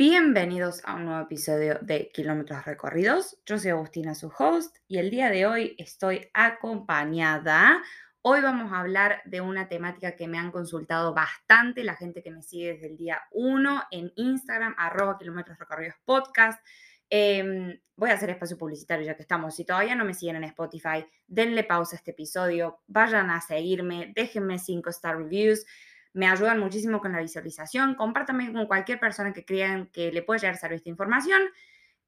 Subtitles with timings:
[0.00, 3.36] Bienvenidos a un nuevo episodio de Kilómetros Recorridos.
[3.44, 7.82] Yo soy Agustina, su host, y el día de hoy estoy acompañada.
[8.22, 12.30] Hoy vamos a hablar de una temática que me han consultado bastante la gente que
[12.30, 16.64] me sigue desde el día 1 en Instagram, arroba Kilómetros Recorridos Podcast.
[17.10, 19.56] Em, voy a hacer espacio publicitario ya que estamos.
[19.56, 24.12] Si todavía no me siguen en Spotify, denle pausa a este episodio, vayan a seguirme,
[24.14, 25.66] déjenme 5 star reviews
[26.12, 27.94] me ayudan muchísimo con la visualización.
[27.94, 31.42] Compártanme con cualquier persona que crean que le puede llegar a servir esta información.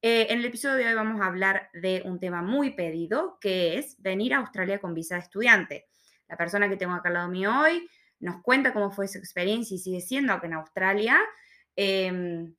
[0.03, 3.79] Eh, en el episodio de hoy vamos a hablar de un tema muy pedido, que
[3.79, 5.87] es venir a Australia con visa de estudiante.
[6.27, 9.75] La persona que tengo acá al lado mío hoy nos cuenta cómo fue su experiencia
[9.75, 11.19] y sigue siendo acá en Australia.
[11.77, 12.55] Em,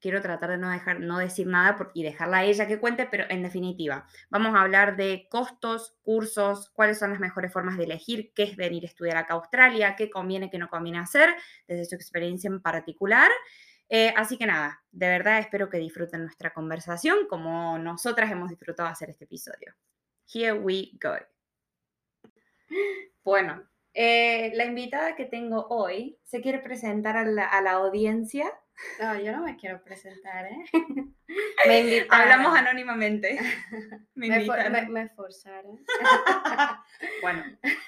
[0.00, 3.24] quiero tratar de no, dejar, no decir nada y dejarla a ella que cuente, pero
[3.28, 8.32] en definitiva, vamos a hablar de costos, cursos, cuáles son las mejores formas de elegir
[8.34, 11.34] qué es venir a estudiar acá a Australia, qué conviene, qué no conviene hacer,
[11.68, 13.30] desde su experiencia en particular.
[13.88, 18.88] Eh, así que nada, de verdad espero que disfruten nuestra conversación como nosotras hemos disfrutado
[18.88, 19.74] hacer este episodio.
[20.32, 21.16] Here we go.
[23.24, 28.59] Bueno, eh, la invitada que tengo hoy se quiere presentar a la, a la audiencia
[29.00, 30.64] no, yo no me quiero presentar, ¿eh?
[31.66, 33.38] me Hablamos anónimamente.
[34.14, 35.80] Me, me, me, forzaron.
[37.22, 37.42] bueno,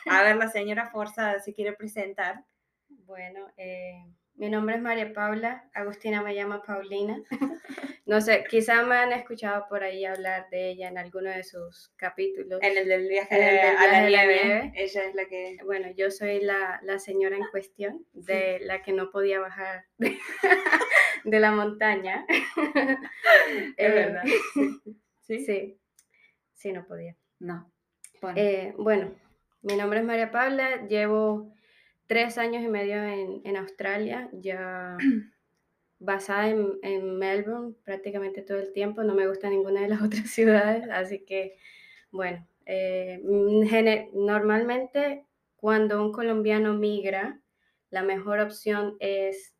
[0.07, 2.47] a ver, la señora Forza se quiere presentar.
[2.89, 4.03] Bueno, eh,
[4.43, 7.23] mi nombre es María Paula, Agustina me llama Paulina.
[8.05, 11.93] No sé, quizá me han escuchado por ahí hablar de ella en alguno de sus
[11.95, 12.59] capítulos.
[12.61, 14.73] En el del viaje, a la nieve.
[14.75, 15.59] Ella es la que...
[15.65, 20.19] Bueno, yo soy la, la señora en cuestión, de la que no podía bajar de,
[21.25, 22.27] la montaña.
[23.77, 24.25] Es eh, verdad.
[25.21, 25.39] ¿Sí?
[25.39, 25.79] ¿Sí?
[26.55, 27.17] Sí, no podía.
[27.39, 27.73] No.
[28.21, 28.37] Bueno.
[28.37, 29.15] Eh, bueno,
[29.63, 31.52] mi nombre es María Paula, llevo
[32.13, 34.99] tres años y medio en, Australia, ya
[35.99, 40.87] basada en, Melbourne prácticamente todo el tiempo, no me gusta ninguna de las otras ciudades,
[40.91, 41.57] así que
[42.11, 43.23] bueno, eh,
[44.13, 45.25] normalmente
[45.57, 47.41] cuando un colombiano migra,
[47.89, 49.55] la mejor opción es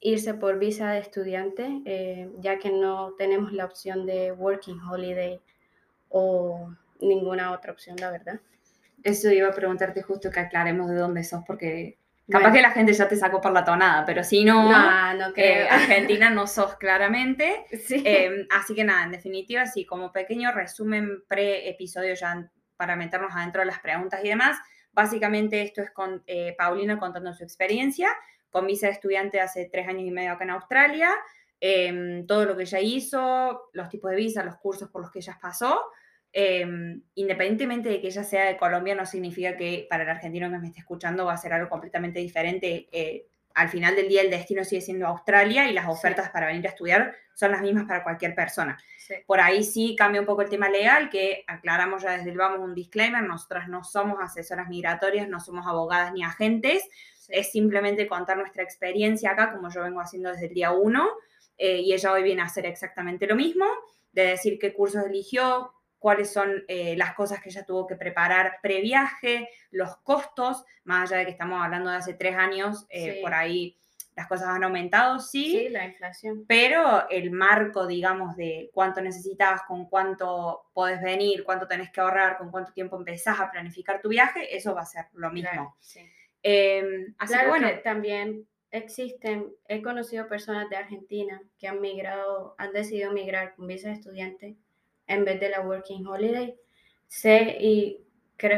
[0.00, 5.38] irse por visa de estudiante, eh, ya que no tenemos la opción de working holiday
[6.08, 8.40] o ninguna otra opción, la verdad.
[9.02, 11.96] Eso iba a preguntarte justo que aclaremos de dónde sos, porque
[12.30, 15.66] capaz que la gente ya te sacó por la tonada, pero si no, no, eh,
[15.70, 17.66] Argentina no sos claramente.
[17.90, 23.60] Em, así que nada, en definitiva, sí, como pequeño resumen pre-episodio ya para meternos adentro
[23.60, 24.58] de las preguntas y demás,
[24.92, 28.08] básicamente esto es con eh, Paulina contando su experiencia.
[28.50, 31.10] Con visa de estudiante hace tres años y medio acá en Australia,
[31.60, 35.20] em, todo lo que ella hizo, los tipos de visa, los cursos por los que
[35.20, 35.80] ella pasó.
[36.32, 40.58] Em, independientemente de que ella sea de Colombia, no significa que para el argentino que
[40.58, 42.88] me esté escuchando va a ser algo completamente diferente.
[42.92, 46.66] Eh, al final del día el destino sigue siendo Australia y las ofertas para venir
[46.66, 48.78] a estudiar son las mismas para cualquier persona.
[49.26, 52.60] Por ahí sí cambia un poco el tema legal, que aclaramos ya desde el vamos
[52.60, 56.84] un disclaimer, nosotras no somos asesoras migratorias, no somos abogadas ni agentes,
[57.28, 61.08] es simplemente contar nuestra experiencia acá, como yo vengo haciendo desde el día uno,
[61.58, 63.64] eh, y ella hoy viene a hacer exactamente lo mismo,
[64.12, 68.56] de decir qué cursos eligió, cuáles son eh, las cosas que ella tuvo que preparar
[68.62, 73.34] previaje, los costos, más allá de que estamos hablando de hace tres años, eh, por
[73.34, 73.76] ahí
[74.16, 75.44] las cosas han aumentado, sí.
[75.44, 76.44] Sí, la inflación.
[76.48, 82.38] Pero el marco, digamos, de cuánto necesitas, con cuánto podés venir, cuánto tenés que ahorrar,
[82.38, 85.76] con cuánto tiempo empezás a planificar tu viaje, eso va a ser lo mismo.
[85.78, 86.00] sí.
[86.42, 87.68] Em, así que bueno.
[87.84, 93.88] también existen, he conocido personas de Argentina que han migrado, han decidido migrar con visa
[93.88, 94.56] de estudiante
[95.10, 96.56] en vez de la Working Holiday.
[97.06, 98.00] Sé y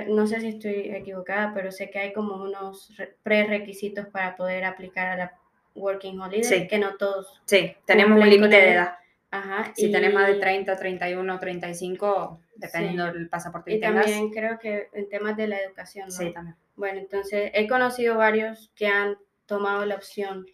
[0.08, 2.92] no sé si estoy equivocada, pero sé que hay como unos
[3.22, 5.38] prerequisitos para poder aplicar a la
[5.74, 7.42] Working Holiday, que no todos.
[7.46, 8.96] Sí, tenemos un límite de edad.
[9.30, 9.72] Ajá.
[9.74, 14.88] Si tenés más de 30, 31, 35, dependiendo del pasaporte que y también creo que
[14.92, 16.08] en temas de la educación.
[16.08, 16.14] ¿no?
[16.14, 16.56] Sí, también.
[16.76, 20.46] Bueno, entonces he conocido varios que han tomado la opción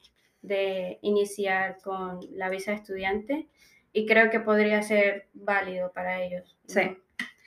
[0.42, 3.48] de iniciar con la visa de estudiante
[3.92, 6.56] y creo que podría ser válido para ellos.
[6.66, 6.96] Sí,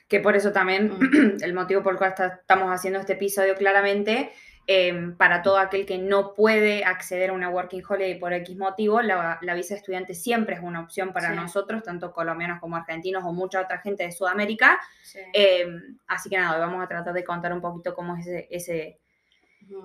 [0.08, 1.36] que por eso también mm.
[1.42, 4.32] el motivo por el cual estamos haciendo este episodio claramente,
[4.66, 9.00] em, para todo aquel que no puede acceder a una Working Holiday por X motivo,
[9.00, 13.32] la, visa de estudiante siempre es una opción para nosotros, tanto colombianos como argentinos o
[13.32, 14.80] mucha otra gente de Sudamérica.
[15.32, 18.98] Em, así que nada, vamos a tratar de contar un poquito cómo es ese,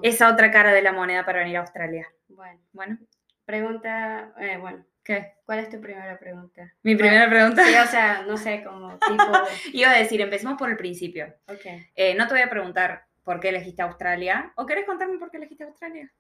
[0.01, 2.07] esa otra cara de la moneda para venir a Australia.
[2.27, 2.97] Bueno, bueno.
[3.45, 5.35] Pregunta, eh, bueno, ¿Qué?
[5.45, 6.73] ¿Cuál es tu primera pregunta?
[6.83, 7.63] ¿Mi primera pregunta?
[7.63, 9.23] Sí, o sea, no sé, como tipo...
[9.73, 11.33] Iba a decir, empecemos por el principio.
[11.47, 11.65] Ok.
[11.95, 14.51] Eh, no te voy a preguntar por qué elegiste Australia.
[14.57, 16.11] ¿O querés contarme por qué elegiste Australia?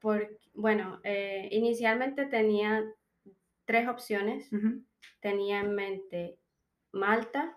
[0.00, 2.84] Por, bueno, eh, inicialmente tenía
[3.64, 4.50] tres opciones.
[5.20, 6.36] Tenía en mente
[6.92, 7.56] Malta,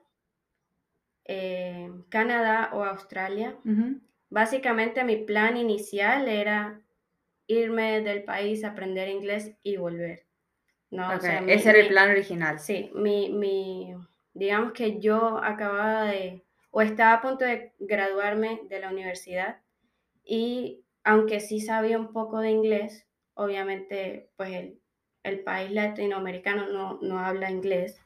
[1.25, 3.57] eh, Canadá o Australia.
[4.29, 6.79] Básicamente mi plan inicial era
[7.47, 10.28] irme del país, aprender inglés y volver.
[10.91, 11.11] ¿No?
[11.13, 12.59] Ese era el plan original.
[12.59, 13.93] Sí, mi, mi,
[14.33, 19.57] digamos que yo acababa de, o estaba a punto de graduarme de la universidad
[20.23, 24.79] y aunque sí sabía un poco de inglés, obviamente pues el,
[25.23, 28.01] el país latinoamericano no, no, habla inglés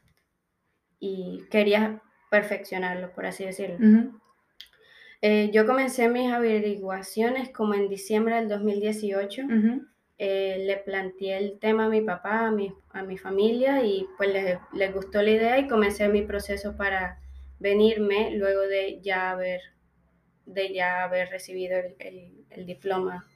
[0.98, 3.78] y quería perfeccionarlo, por así decirlo.
[5.20, 9.42] Eh, yo comencé mis averiguaciones como en diciembre del 2018.
[10.16, 14.32] Eh, le planteé el tema a mi papá, a mi, a mi familia y pues
[14.32, 17.18] les, les, gustó la idea y comencé mi proceso para
[17.58, 19.60] venirme luego de ya haber,
[20.46, 23.26] de ya haber recibido el, el, diploma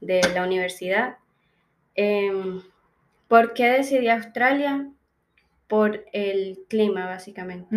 [0.00, 1.18] de la universidad.
[1.94, 2.62] Em,
[3.28, 4.90] ¿Por qué decidí Australia?
[5.68, 7.68] Por el clima, básicamente.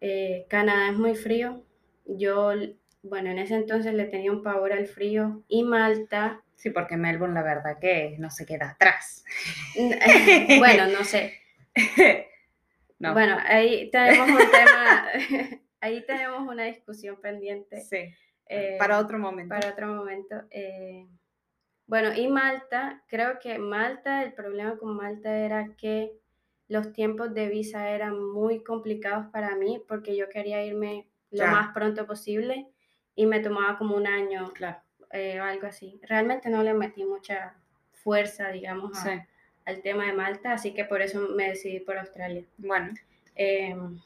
[0.00, 1.64] Eh, Canadá es muy frío.
[2.06, 2.52] Yo,
[3.02, 5.42] bueno, en ese entonces le tenía un pavor al frío.
[5.48, 9.24] Y Malta Sí, porque Melbourne la verdad que no se queda atrás.
[10.58, 11.34] bueno, no sé.
[13.00, 15.06] Bueno, ahí tenemos un tema,
[15.80, 17.80] ahí tenemos una discusión pendiente.
[17.80, 18.14] Sí.
[18.46, 19.52] Eh, para otro momento.
[19.52, 20.36] Para otro momento.
[20.50, 21.08] Eh,
[21.88, 26.12] bueno, y Malta, creo que Malta, el problema con Malta era que
[26.68, 31.74] los tiempos de visa eran muy complicados para mí porque yo quería irme lo más
[31.74, 32.68] pronto posible
[33.16, 34.52] y me tomaba como un año.
[34.52, 34.80] Claro
[35.12, 36.00] eh, o algo así.
[36.02, 37.54] Realmente no le metí mucha
[37.92, 38.98] fuerza, digamos,
[39.64, 42.44] al tema de Malta, así que por eso me decidí por Australia.
[42.58, 42.92] Bueno.
[43.34, 44.00] Em,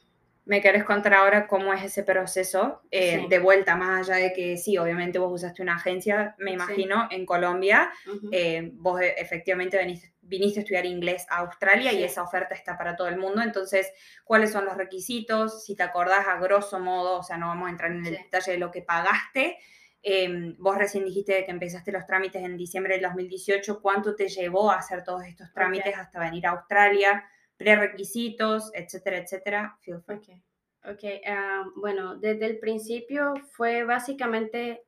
[0.47, 4.57] ¿Me querés contar ahora cómo es ese proceso eh, de vuelta, más allá de que
[4.57, 7.91] sí, obviamente vos usaste una agencia, me imagino, en Colombia,
[8.31, 12.79] eh, vos e, efectivamente viniste, viniste, a estudiar inglés a Australia y esa oferta está
[12.79, 13.93] para todo el mundo, entonces,
[14.23, 15.65] ¿cuáles son los requisitos?
[15.65, 18.53] Si te acordás a grosso modo, o sea, no vamos a entrar en el detalle
[18.53, 19.59] de lo que pagaste,
[20.09, 23.83] Em, vos recién dijiste que empezaste los trámites en diciembre del 2018.
[23.83, 27.25] ¿Cuánto te llevó a hacer todos estos trámites hasta venir a Australia?
[27.57, 29.77] Prerequisitos, etcétera, etcétera.
[29.81, 30.45] Feel free.
[30.85, 34.85] Ok, ah, bueno, desde el principio fue básicamente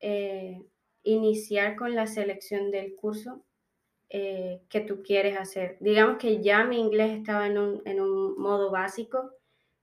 [0.00, 0.62] eh,
[1.02, 3.46] iniciar con la selección del curso
[4.10, 5.78] eh, que tú quieres hacer.
[5.80, 9.32] Digamos que ya mi inglés estaba en un, en un modo básico,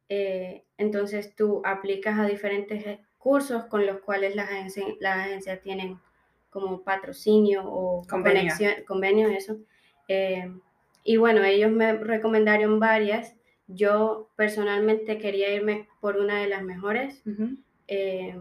[0.09, 5.97] eh, entonces tú aplicas a diferentes cursos con los cuales las agencias, agencias tienen
[6.51, 8.53] como patrocinio o convenio,
[8.87, 9.57] convenio eso.
[10.07, 10.53] Eh,
[11.03, 13.35] y bueno, ellos me recomendaron varias.
[13.65, 17.23] Yo personalmente quería irme por una de las mejores.
[17.87, 18.37] Eh,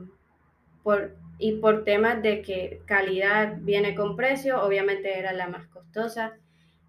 [0.82, 6.36] por, y por temas de que calidad viene con precio, obviamente era la más costosa.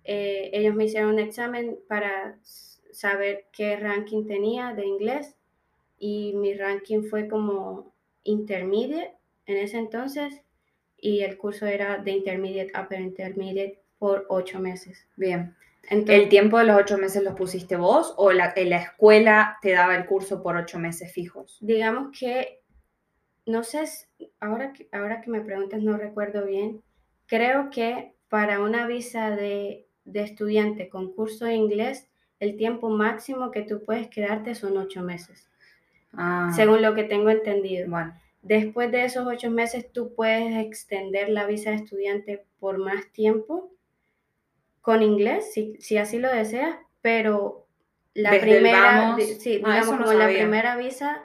[0.04, 5.38] Eh, ellos me hicieron un examen para saber qué ranking tenía de inglés
[5.98, 7.94] y mi ranking fue como
[8.24, 9.14] intermediate
[9.46, 10.42] en ese entonces
[10.98, 15.08] y el curso era de intermediate upper intermediate por ocho meses.
[15.16, 15.56] Bien.
[15.90, 19.72] ¿El tiempo de los ocho meses los pusiste vos o la, en la escuela te
[19.72, 21.60] daba el curso por ocho meses fijos?
[21.62, 22.62] Digamos que,
[23.46, 23.84] no sé,
[24.40, 26.82] ahora que, ahora que me preguntas no recuerdo bien,
[27.28, 32.10] creo que para una visa de, de estudiante con curso de inglés,
[32.40, 35.48] el tiempo máximo que tú puedes quedarte son ocho meses.
[36.18, 36.52] Ah.
[36.56, 37.90] según lo que tengo entendido.
[37.90, 38.14] Bueno.
[38.42, 43.72] Después de esos ocho meses, tú puedes extender la visa de estudiante por más tiempo
[44.82, 47.66] con inglés, si, si así lo deseas, pero
[48.14, 51.24] la primera, sí, ah, digamos, como la primera visa,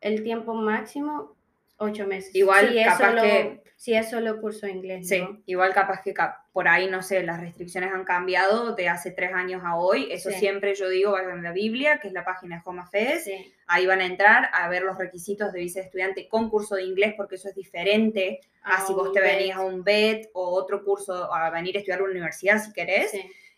[0.00, 1.34] el tiempo máximo,
[1.80, 2.34] ocho meses.
[2.34, 5.08] Igual, capaz que si es solo curso de inglés.
[5.08, 6.14] Sí, igual capaz que
[6.52, 10.08] por ahí, no sé, las restricciones han cambiado de hace tres años a hoy.
[10.10, 13.24] Eso siempre yo digo, vayan en la Biblia, que es la página de Home Affairs.
[13.66, 16.82] Ahí van a entrar a ver los requisitos de visa de estudiante con curso de
[16.82, 20.84] inglés, porque eso es diferente a, si vos te venías a un BED o otro
[20.84, 23.12] curso, a venir a estudiar a la universidad si querés.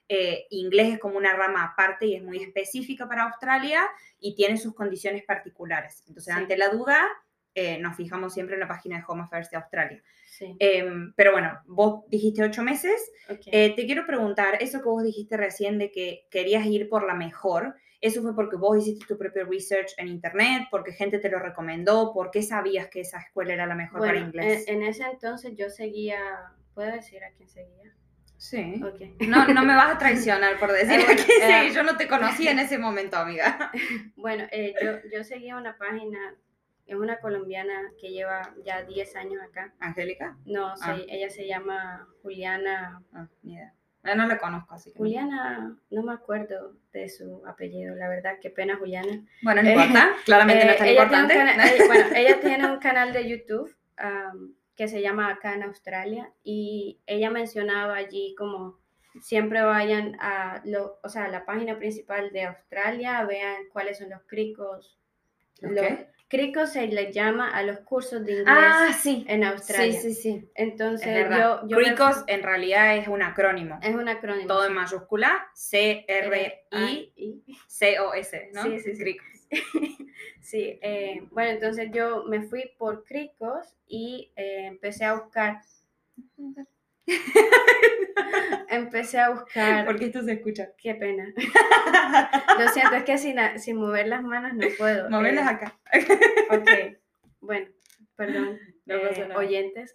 [0.08, 3.82] Eh, inglés es como una rama aparte y es muy específica para Australia
[4.20, 6.04] y tiene sus condiciones particulares.
[6.06, 7.08] Entonces, ante la duda,
[7.54, 10.02] eh, nos fijamos siempre en la página de Home Affairs de Australia.
[10.58, 13.12] Em, pero bueno, vos dijiste ocho meses.
[13.46, 17.14] Eh, te quiero preguntar, eso que vos dijiste recién de que querías ir por la
[17.14, 21.38] mejor, ¿eso fue porque vos hiciste tu propio research en internet, porque gente te lo
[21.38, 24.64] recomendó, por qué sabías que esa escuela era la mejor para inglés?
[24.66, 26.18] En, ese entonces yo seguía,
[26.74, 27.94] ¿puedo decir a quién seguía?
[28.38, 28.82] Sí.
[29.28, 32.50] No, no me vas a traicionar por decir a quién seguía, yo no te conocía
[32.50, 33.70] en ese momento, amiga.
[34.16, 36.18] Bueno, eh, yo, yo seguía una página
[36.94, 39.72] es una colombiana que lleva ya 10 años acá.
[39.80, 40.36] ¿Angélica?
[40.44, 40.98] No, ah.
[41.08, 43.02] ella se llama Juliana.
[43.12, 44.98] Ah, Yo no la conozco, así que.
[44.98, 49.24] Juliana, no me acuerdo de su apellido, la verdad, qué pena, Juliana.
[49.42, 51.34] Bueno, no importa, claramente no es tan ella importante.
[51.34, 53.74] Ella- bueno, ella tiene un canal de YouTube
[54.74, 58.80] que se llama Acá en Australia y ella mencionaba allí como
[59.20, 64.10] siempre vayan a lo, o sea, a la página principal de Australia, vean cuáles son
[64.10, 64.98] los cricos.
[65.60, 65.86] Los
[66.32, 66.40] Ok.
[66.40, 69.24] cricos se les llama a los cursos de inglés Ah, sí.
[69.28, 70.00] en Sí, Australia.
[70.00, 70.48] sí, sí.
[70.54, 71.60] Entonces, Es verdad.
[71.66, 73.78] yo, Cricos en realidad es un acrónimo.
[73.82, 74.46] es un acrónimo.
[74.48, 74.74] Todo en sí.
[74.76, 75.46] mayúscula,
[77.12, 78.62] C-R-I-C-O-S, ¿no?
[78.62, 79.02] Sí, sí, sí.
[79.02, 79.26] Cricos.
[80.40, 85.60] Sí, eh, bueno, entonces yo me fui por Cricos y eh, empecé a buscar,
[88.68, 90.68] empecé a buscar, Porque esto se escucha.
[90.78, 91.32] qué pena.
[92.58, 95.10] Lo siento, es que sin, sin mover las manos no puedo.
[95.10, 95.78] Moverlas eh, acá.
[96.50, 96.70] Ok,
[97.40, 97.66] bueno,
[98.16, 99.92] perdón, No eh, oyentes.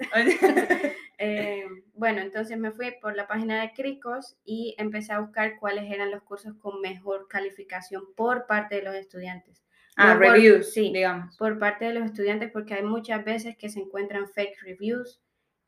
[1.19, 5.91] Eh, bueno, entonces me fui por la página de Cricos y empecé a buscar cuáles
[5.91, 9.63] eran los cursos con mejor calificación por parte de los estudiantes.
[9.95, 11.35] ah, No por- reviews, sí, digamos.
[11.37, 15.19] por parte de los estudiantes porque hay muchas veces que se encuentran fake reviews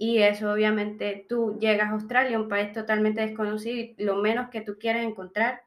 [0.01, 4.61] y eso obviamente tú llegas a Australia, un país totalmente desconocido y lo menos que
[4.61, 5.61] tú quieres encontrar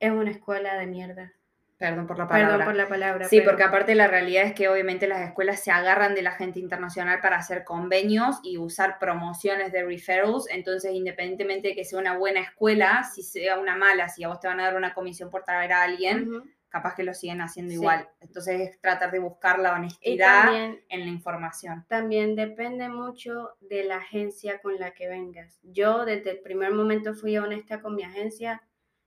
[0.00, 1.32] es una escuela de mierda.
[1.78, 2.50] Perdón por la palabra.
[2.58, 3.24] Perdón por la palabra.
[3.28, 6.30] Sí, pero- porque aparte la realidad es que obviamente las escuelas se agarran de la
[6.30, 11.98] gente internacional para hacer convenios y usar promociones de referrals, entonces independientemente de que sea
[11.98, 14.94] una buena escuela, si sea una mala, si a vos te van a dar una
[14.94, 16.48] comisión por traer a alguien, Ujú.
[16.72, 17.76] Capaz que lo siguen haciendo Sí.
[17.76, 18.08] igual.
[18.20, 21.84] Entonces es tratar de buscar la honestidad también, en la información.
[21.88, 25.60] también depende mucho de la agencia con la que vengas.
[25.62, 28.62] Yo desde el primer momento fui honesta con mi agencia.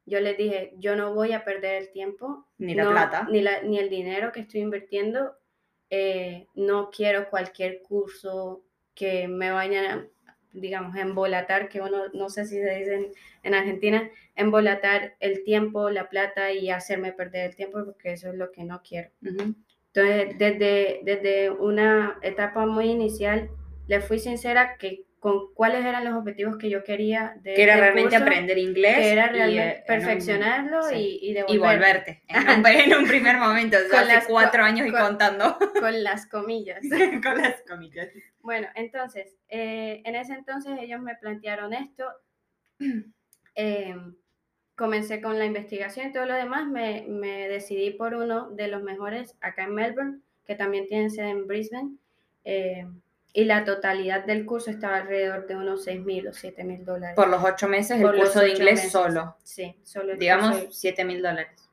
[0.06, 3.28] Yo les dije, yo no voy a perder el tiempo Ni la no- plata.
[3.32, 5.36] Ni, la- ni el dinero que estoy invirtiendo.
[5.92, 8.64] eh, no quiero cualquier curso
[8.96, 10.08] que me vayan a,
[10.56, 13.08] digamos, embolatar, que uno, no sé si se dice en,
[13.44, 18.36] en Argentina, embolatar el tiempo, la plata y hacerme perder el tiempo, porque eso es
[18.36, 19.10] lo que no quiero.
[19.22, 19.56] Ujú.
[19.94, 23.50] Entonces, desde, desde una etapa muy inicial,
[23.88, 27.78] le fui sincera que con cuáles eran los objetivos que yo quería de Que era
[27.78, 28.96] realmente curso, aprender inglés.
[28.96, 30.96] que era y, realmente en un- perfeccionarlo sí.
[30.96, 32.22] y, y y devolver volverte.
[32.28, 35.58] En un, en un primer momento, Con hace las- cuatro con- años y con- contando.
[35.80, 36.80] con las comillas.
[37.24, 38.08] con las comillas.
[38.42, 42.06] Bueno, entonces, eh, en ese entonces ellos me plantearon esto.
[43.56, 43.96] eh,
[44.76, 46.68] comencé con la investigación y todo lo demás.
[46.68, 51.30] Me, me decidí por uno de los mejores acá en Melbourne, que también tiene sede
[51.30, 51.96] en Brisbane.
[52.44, 52.86] eh,
[53.36, 57.16] y la totalidad del curso estaba alrededor de unos 6 mil o 7 mil dólares.
[57.16, 58.92] Por los ocho meses, Por el curso de inglés meses.
[58.92, 59.36] solo.
[59.44, 60.72] Sí, solo el Digamos, curso.
[60.72, 61.70] 7 mil dólares.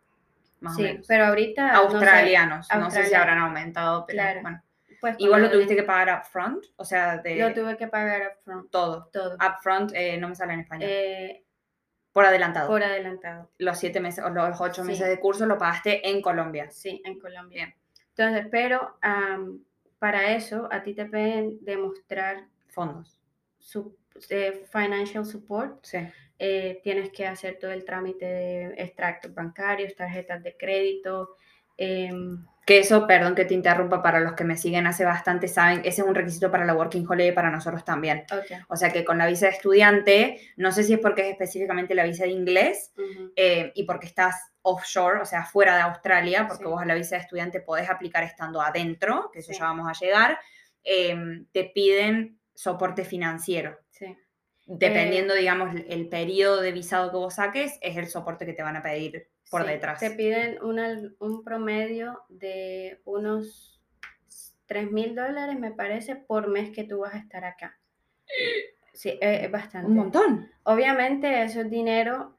[0.60, 1.06] Más Sí, o menos.
[1.06, 1.72] pero ahorita.
[1.72, 2.58] no sé, Australianos.
[2.58, 3.14] No sé si australianos.
[3.20, 4.40] habrán aumentado, pero Claro.
[4.42, 4.62] bueno.
[5.00, 8.70] pues, Igual lo tuviste que pagar upfront, o sea, de Lo tuve que pagar upfront,
[8.70, 9.08] todo.
[9.12, 9.36] todo.
[9.36, 10.88] Upfront eh, no me sale en español.
[10.92, 11.44] eh,
[12.12, 12.68] por adelantado.
[12.68, 13.50] por adelantado.
[13.58, 14.88] Los siete meses o los ocho Sí.
[14.88, 16.70] meses de curso lo pagaste en Colombia.
[16.70, 17.64] Sí, en Colombia.
[17.66, 17.74] Bien.
[18.16, 19.64] Entonces, pero am,
[20.02, 23.20] para eso a ti te pueden demostrar Fondos.
[23.60, 23.96] su
[24.30, 25.78] eh, financial support.
[25.84, 25.98] Sí.
[26.40, 31.36] Eh, tienes que hacer todo el trámite de extractos bancarios, tarjetas de crédito.
[32.62, 35.80] Em, Que eso, perdón que te interrumpa, para los que me siguen hace bastante saben,
[35.80, 38.24] ese es un requisito para la Working Holiday para nosotros también.
[38.68, 41.94] O sea que con la visa de estudiante, no sé si es porque es específicamente
[41.94, 42.92] la visa de inglés
[43.36, 46.70] eh, y porque estás offshore, o sea, fuera de Australia, porque Sí.
[46.70, 49.58] vos a la visa de estudiante podés aplicar estando adentro, que eso Sí.
[49.58, 50.38] ya vamos a llegar,
[50.84, 51.16] eh,
[51.52, 53.76] te piden soporte financiero.
[53.90, 54.16] sí.
[54.66, 58.62] Dependiendo, digamos, el- el periodo de visado que vos saques, es el soporte que te
[58.62, 60.00] van a pedir por Sí, detrás.
[60.00, 63.80] Te piden una- un promedio de unos
[64.66, 67.78] 3 mil dólares, me parece, por mes que tú vas a estar acá.
[68.94, 69.88] Sí, es, es bastante.
[69.88, 70.50] Un montón.
[70.64, 72.36] Obviamente eso es dinero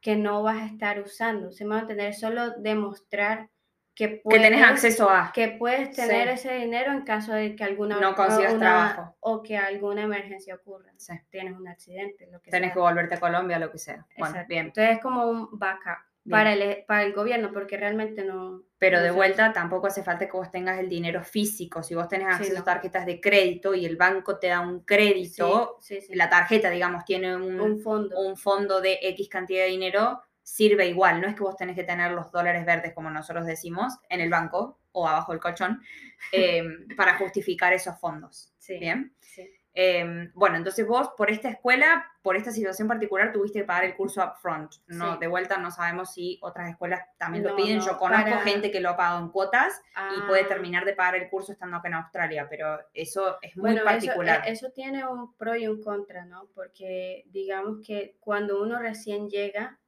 [0.00, 3.48] que no vas a estar usando, se va a tener solo demostrar
[3.94, 5.30] que Que puedes, tenés acceso a.
[5.34, 6.48] que puedes tener Sí.
[6.48, 8.60] ese dinero en caso de que alguna No consigas una-
[8.94, 9.16] trabajo.
[9.20, 10.90] o que alguna emergencia ocurra.
[10.96, 11.12] Sí.
[11.30, 12.72] Tienes un accidente, lo que sea.
[12.72, 14.06] que volverte a Colombia, lo que sea.
[14.16, 14.48] Bueno, Exacto.
[14.48, 14.66] bien.
[14.66, 15.98] Entonces es como un backup.
[16.28, 18.62] Para el, para el gobierno, porque realmente no.
[18.78, 21.82] Pero de vuelta, tampoco hace falta que vos tengas el dinero físico.
[21.82, 24.80] Si vos tenés Sí, acceso a tarjetas de crédito y el banco te da un
[24.84, 26.14] crédito, Sí, sí, sí.
[26.14, 28.18] la tarjeta, digamos, tiene un, un fondo.
[28.20, 31.20] un fondo de X cantidad de dinero, sirve igual.
[31.20, 34.30] No es que vos tenés que tener los dólares verdes, como nosotros decimos, en el
[34.30, 35.80] banco o abajo del colchón,
[36.32, 36.62] eh,
[36.96, 38.52] para justificar esos fondos.
[38.68, 39.12] Bien.
[39.20, 39.48] sí.
[39.72, 43.94] Em, bueno, entonces vos por esta escuela, por esta situación particular, tuviste que pagar el
[43.94, 44.72] curso upfront.
[44.88, 47.80] No, de vuelta no sabemos si otras escuelas también lo piden.
[47.80, 49.80] Yo conozco gente que lo ha pagado en cuotas
[50.16, 50.48] y puede ah.
[50.48, 54.42] terminar de pagar el curso estando acá en Australia, pero eso es muy particular.
[54.44, 56.48] Eso, eso tiene un pro y un contra, ¿no?
[56.54, 59.78] Porque digamos que cuando uno recién llega,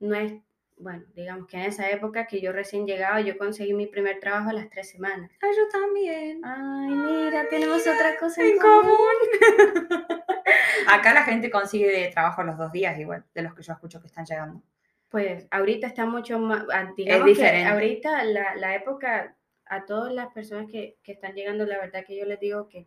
[0.00, 0.32] no es
[0.78, 4.50] bueno, digamos que en esa época que yo recién llegaba, yo conseguí mi primer trabajo
[4.50, 5.30] a las tres semanas.
[5.40, 6.44] Ay, yo también.
[6.44, 8.96] Ay, mira, tenemos otra cosa en, común.
[10.88, 14.06] Acá la gente consigue trabajo los dos días igual, de los que yo escucho que
[14.08, 14.62] están llegando.
[15.08, 17.68] Pues ahorita está mucho más, ah, digamos es diferente.
[17.70, 22.18] ahorita la, la, época, a todas las personas que, que están llegando, la verdad que
[22.18, 22.86] yo les digo que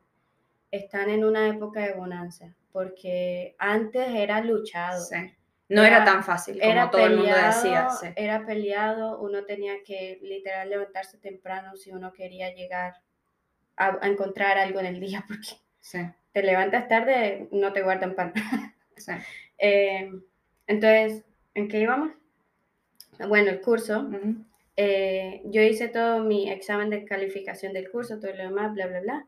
[0.69, 5.01] están en una época de bonanza, porque antes era luchado.
[5.01, 5.38] Sí
[5.69, 7.88] no era, tan fácil como todo el mundo decía.
[8.15, 12.95] Era peleado, uno tenía que literal levantarse temprano si uno quería llegar
[13.77, 18.33] a, encontrar algo en el día, porque te levantas tarde, no te guardan pan.
[19.61, 20.09] Eh,
[20.67, 22.11] entonces, ¿en qué íbamos?
[23.27, 24.09] Bueno, el curso.
[24.77, 29.01] Eh, yo hice todo mi examen de calificación del curso, todo lo demás, bla, bla,
[29.01, 29.27] bla.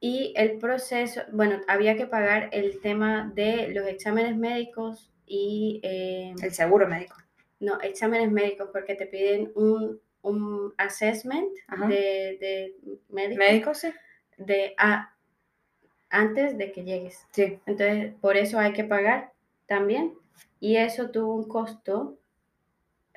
[0.00, 5.80] Y el proceso, bueno, había que pagar el tema de los exámenes médicos, y...
[5.82, 7.16] Eh, el seguro médico.
[7.58, 11.48] No, exámenes médicos porque te piden un, un assessment
[11.88, 12.74] de, de
[13.08, 13.38] médico.
[13.38, 13.88] Médico, sí.
[14.36, 14.74] De,
[16.10, 17.26] antes de que llegues.
[17.30, 17.58] Sí.
[17.64, 19.32] Entonces, por eso hay que pagar
[19.66, 20.12] también.
[20.60, 22.18] Y eso tuvo un costo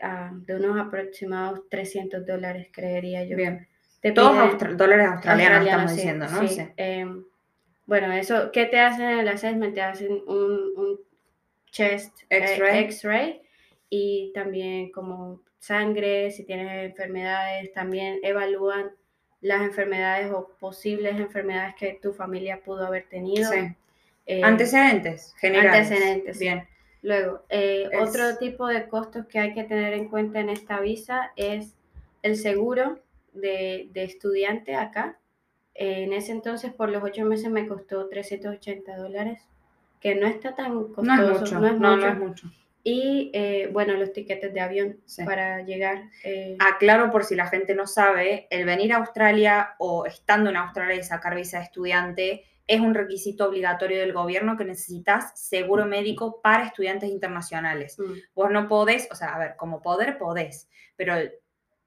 [0.02, 3.36] ah, de unos aproximados 300 dólares, creería yo.
[3.36, 3.68] Bien.
[4.14, 6.48] Todos dólares australianos, estamos diciendo, ¿no?
[6.48, 6.62] Sí.
[6.78, 7.26] Em,
[7.88, 9.74] bueno, eso, ¿qué te hacen en el assessment?
[9.74, 11.05] Te hacen un, un
[11.76, 13.42] chest eh, x-ray
[13.90, 18.92] y también como sangre, si tienes enfermedades, también evalúan
[19.42, 23.52] las enfermedades o posibles enfermedades que tu familia pudo haber tenido.
[24.26, 25.92] Eh, antecedentes generales.
[25.92, 26.40] Antecedentes.
[26.40, 26.68] Bien.
[27.02, 31.34] Luego, eh, otro tipo de costos que hay que tener en cuenta en esta visa
[31.36, 31.76] es
[32.24, 33.00] el seguro
[33.34, 35.20] de, de estudiante acá.
[35.74, 39.42] en ese entonces, por los ocho meses, me costó 380 dólares
[40.00, 41.04] que no está tan costoso.
[41.04, 41.60] No es mucho.
[41.60, 42.48] No es mucho.
[42.84, 46.04] Y eh, bueno, los tiquetes de avión para llegar.
[46.24, 46.56] Eh...
[46.60, 50.96] Aclaro por si la gente no sabe, el venir a Australia o estando en Australia
[50.96, 56.42] y sacar visa de estudiante es un requisito obligatorio del gobierno que necesitas seguro médico
[56.42, 57.98] para estudiantes internacionales.
[58.00, 58.14] Mm.
[58.36, 61.16] Vos no podés, o sea, a ver, como poder podés, pero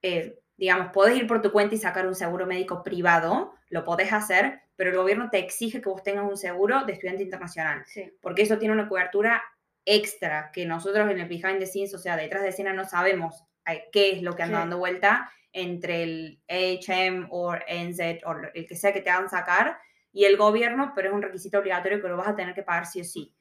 [0.03, 4.13] eh, digamos, podés ir por tu cuenta y sacar un seguro médico privado, lo podés
[4.13, 7.85] hacer, pero el gobierno te exige que vos tengas un seguro de estudiante internacional,
[8.21, 9.43] porque eso tiene una cobertura
[9.85, 13.45] extra que nosotros en el behind the scenes, o sea, detrás de escena no sabemos
[13.67, 18.67] eh, qué es lo que anda dando vuelta entre el AHM o NZ o el
[18.67, 19.79] que sea que te hagan sacar
[20.13, 22.87] y el gobierno, pero es un requisito obligatorio que lo vas a tener que pagar
[22.87, 23.35] sí o sí.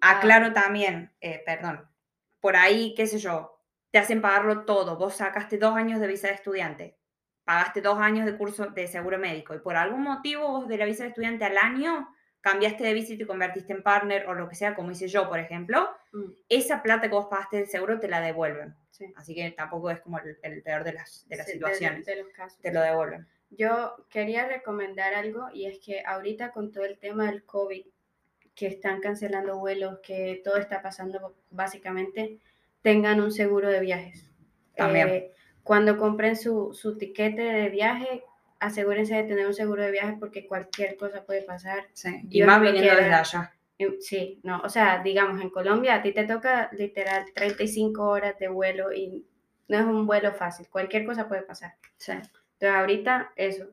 [0.00, 0.18] Ah.
[0.18, 1.88] Aclaro también, eh, perdón,
[2.40, 3.55] por ahí, qué sé yo,
[3.96, 4.98] te hacen pagarlo todo.
[4.98, 6.98] Vos sacaste dos años de visa de estudiante,
[7.44, 10.84] pagaste dos años de curso de seguro médico y por algún motivo vos de la
[10.84, 12.06] visa de estudiante al año
[12.42, 15.30] cambiaste de visa y te convertiste en partner o lo que sea, como hice yo,
[15.30, 16.24] por ejemplo, mm.
[16.50, 18.76] esa plata que vos pagaste del seguro te la devuelven.
[19.16, 22.04] Así que tampoco es como el, peor de las, de las situaciones.
[22.04, 22.60] De, los casos.
[22.60, 23.26] Te lo devuelven.
[23.48, 27.86] Yo quería recomendar algo y es que ahorita con todo el tema del COVID,
[28.54, 32.40] que están cancelando vuelos, que todo está pasando básicamente,
[32.86, 34.30] tengan un seguro de viajes.
[34.76, 35.08] También.
[35.08, 35.32] Eh,
[35.64, 38.22] cuando compren su, su tiquete de viaje,
[38.60, 41.88] asegúrense de tener un seguro de viaje porque cualquier cosa puede pasar.
[41.94, 42.22] Sí.
[42.30, 43.52] Y más viniendo desde allá.
[43.98, 48.46] Sí, no, o sea, digamos, en Colombia a ti te toca literal 35 horas de
[48.46, 49.26] vuelo y
[49.66, 51.74] no es un vuelo fácil, cualquier cosa puede pasar.
[51.96, 52.12] Sí.
[52.12, 53.66] Entonces, ahorita eso.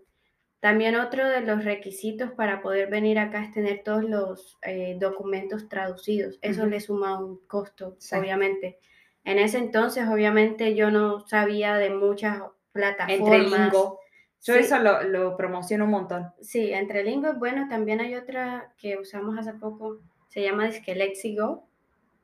[0.59, 5.69] También otro de los requisitos para poder venir acá es tener todos los eh, documentos
[5.69, 6.39] traducidos.
[6.41, 8.79] Eso le suma un costo, obviamente.
[9.25, 13.19] En ese entonces, obviamente, yo no sabía de muchas plataformas.
[13.19, 13.99] Entre Lingo.
[14.41, 16.33] Yo eso lo, lo, promociono un montón.
[16.41, 17.67] Sí, entre Lingo es bueno.
[17.69, 19.99] También hay otra que usamos hace poco.
[20.27, 21.65] Se llama que Lexigo.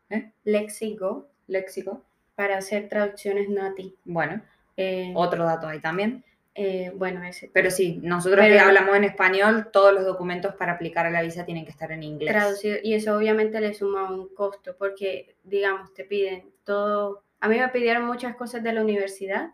[0.09, 0.31] ¿Eh?
[0.43, 1.29] Lexigo.
[1.47, 2.03] Lexigo.
[2.35, 3.95] Para hacer traducciones nati.
[4.03, 4.41] Bueno.
[4.75, 6.25] Eh, Otro dato ahí también.
[6.55, 7.49] Eh, bueno, ese.
[7.53, 11.45] Pero sí, nosotros que hablamos en español, todos los documentos para aplicar a la visa
[11.45, 12.33] tienen que estar en inglés.
[12.33, 17.23] Traducido, y eso obviamente le suma un costo, porque, digamos, te piden todo.
[17.39, 19.51] A mí me pidieron muchas cosas de la universidad.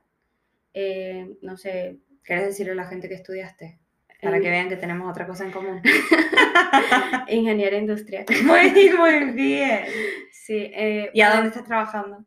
[0.73, 1.97] Eh, no sé.
[2.23, 3.77] ¿Quieres decirle a la gente que estudiaste?
[4.21, 5.81] Para que vean que tenemos otra cosa en común.
[7.29, 8.25] Ingeniera industrial.
[8.43, 9.85] Muy, muy bien.
[10.31, 10.71] Sí.
[10.73, 12.25] Eh, ¿Y a dónde estás trabajando?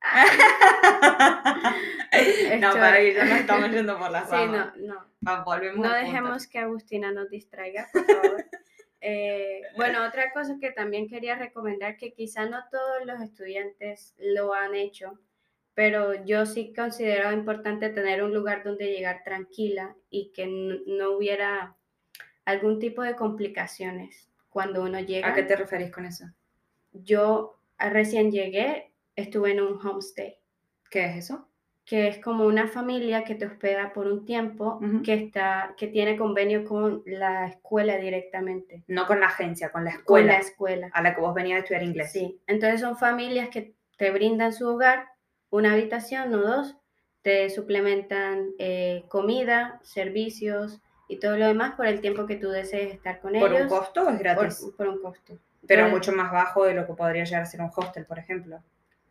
[2.60, 5.44] no, para que ya nos estamos yendo por las Sí, no, no.
[5.44, 8.44] volvemos no dejemos que Agustina nos distraiga, por favor.
[9.02, 14.52] Eh, bueno, otra cosa que también quería recomendar, que quizá no todos los estudiantes lo
[14.52, 15.18] han hecho,
[15.72, 20.46] pero yo sí considero importante tener un lugar donde llegar tranquila y que
[20.86, 21.76] no, hubiera
[22.44, 25.28] algún tipo de complicaciones cuando uno llega.
[25.28, 26.26] ¿A qué te referís con eso?
[26.92, 30.36] Yo recién llegué, estuve en un homestay.
[30.90, 31.49] ¿Qué es eso?
[31.90, 36.16] Que es como una familia que te hospeda por un tiempo, que, está, que tiene
[36.16, 38.84] convenio con la escuela directamente.
[38.86, 40.04] No con la agencia, con la escuela.
[40.04, 40.90] Con la escuela.
[40.92, 42.12] A la que vos venías a estudiar inglés.
[42.12, 45.08] Sí, entonces son familias que te brindan su hogar,
[45.50, 46.76] una habitación o dos,
[47.22, 52.94] te suplementan eh, comida, servicios y todo lo demás por el tiempo que tú desees
[52.94, 53.50] estar con ellos.
[53.50, 54.64] ¿Por un costo o es gratis?
[54.76, 55.40] Por, un costo.
[55.66, 58.62] Pero mucho más bajo de lo que podría llegar a ser un hostel, por ejemplo.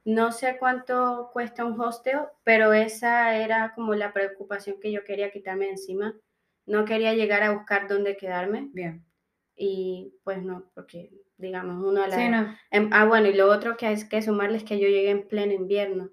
[0.06, 5.32] No sé cuánto cuesta un hostel, pero esa era como la preocupación que yo quería
[5.32, 6.16] quitarme encima.
[6.66, 8.70] No quería llegar a buscar dónde quedarme.
[8.74, 9.06] Bien.
[9.56, 12.16] Y pues no, porque digamos, uno a la...
[12.16, 12.56] Sí, no.
[12.70, 15.28] Em, ah, bueno, y lo otro que hay que sumarles es que yo llegué en
[15.28, 16.12] pleno invierno.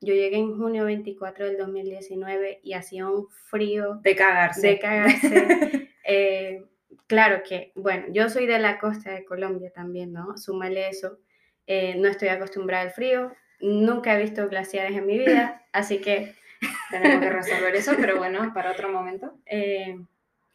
[0.00, 4.00] Yo llegué en junio 24 del 2019 y hacía un frío.
[4.02, 4.66] De cagarse.
[4.68, 5.82] De cagarse.
[6.08, 6.64] Eh,
[7.08, 10.38] claro que, bueno, yo soy de la costa de Colombia también, ¿no?
[10.38, 11.18] Súmale eso.
[11.66, 16.34] Eh, no estoy acostumbrada al frío, nunca he visto glaciares en mi vida, así que...
[16.90, 19.34] Tenemos que resolver eso, pero bueno, para otro momento.
[19.44, 19.98] Eh,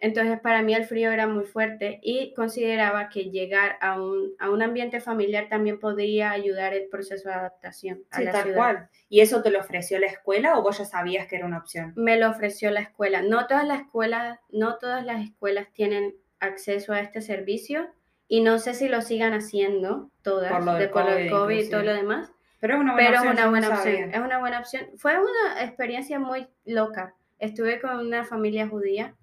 [0.01, 4.49] entonces para mí el frío era muy fuerte y consideraba que llegar a un, a
[4.49, 8.57] un ambiente familiar también podría ayudar el proceso de adaptación a la tal ciudad.
[8.57, 8.89] cual.
[9.09, 11.93] ¿Y eso te lo ofreció la escuela o vos ya sabías que era una opción?
[11.95, 13.21] Me lo ofreció la escuela.
[13.21, 17.87] No todas las escuelas, no todas las escuelas tienen acceso a este servicio,
[18.31, 21.93] y no sé si lo sigan haciendo todas, por lo de COVID, y todo lo
[21.93, 22.31] demás.
[22.61, 24.13] Pero es una buena, opción, una buena opción.
[24.13, 24.85] Es una buena opción.
[24.95, 27.13] Fue una experiencia muy loca.
[27.39, 29.15] Estuve con una familia judía,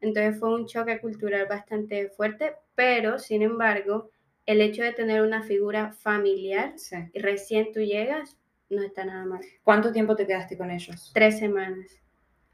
[0.00, 4.08] entonces fue un choque cultural bastante fuerte, pero sin embargo,
[4.46, 6.72] el hecho de tener una figura familiar
[7.12, 8.38] y recién tú llegas,
[8.70, 9.42] no está nada mal.
[9.62, 11.10] ¿Cuánto tiempo te quedaste con ellos?
[11.12, 12.00] Tres semanas.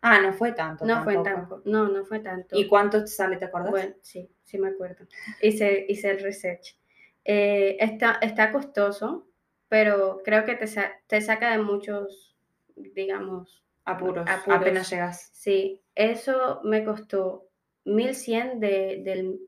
[0.02, 0.84] Ah, no fue tanto.
[0.84, 1.62] No fue tanto.
[1.64, 2.56] No, no fue tanto.
[2.58, 3.70] ¿Y cuánto sale, te acuerdas?
[3.70, 5.06] Bueno, sí, sí me acuerdo.
[5.42, 6.76] Hice, hice el research.
[7.24, 9.26] Eh, está, está costoso,
[9.68, 10.66] pero creo que te,
[11.06, 12.36] te saca de muchos,
[12.76, 15.30] digamos, apuros, apenas llegas.
[15.32, 17.48] Sí, eso me costó
[17.84, 19.38] 1100 de, de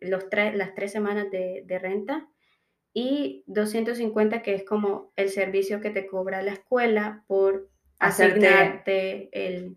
[0.00, 2.28] los las tres semanas de, de, renta
[2.92, 9.76] y 250 que es como el servicio que te cobra la escuela por Hacerte, el,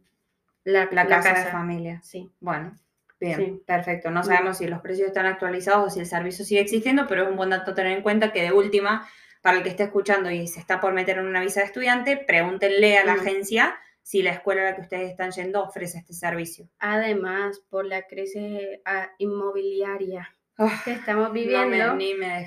[0.64, 2.02] la, casa, de familia.
[2.04, 2.30] Sí.
[2.40, 2.76] Bueno,
[3.20, 4.12] bien, perfecto.
[4.12, 7.30] No sabemos si los precios están actualizados o si el servicio sigue existiendo, pero es
[7.30, 9.08] un buen dato tener en cuenta que de última,
[9.42, 12.18] para el que esté escuchando y se está por meter en una visa de estudiante,
[12.18, 16.14] pregúntenle a la agencia si la escuela a la que ustedes están yendo ofrece este
[16.14, 16.68] servicio.
[16.80, 21.96] Además, por la crisis ah, inmobiliaria ah, que estamos viviendo,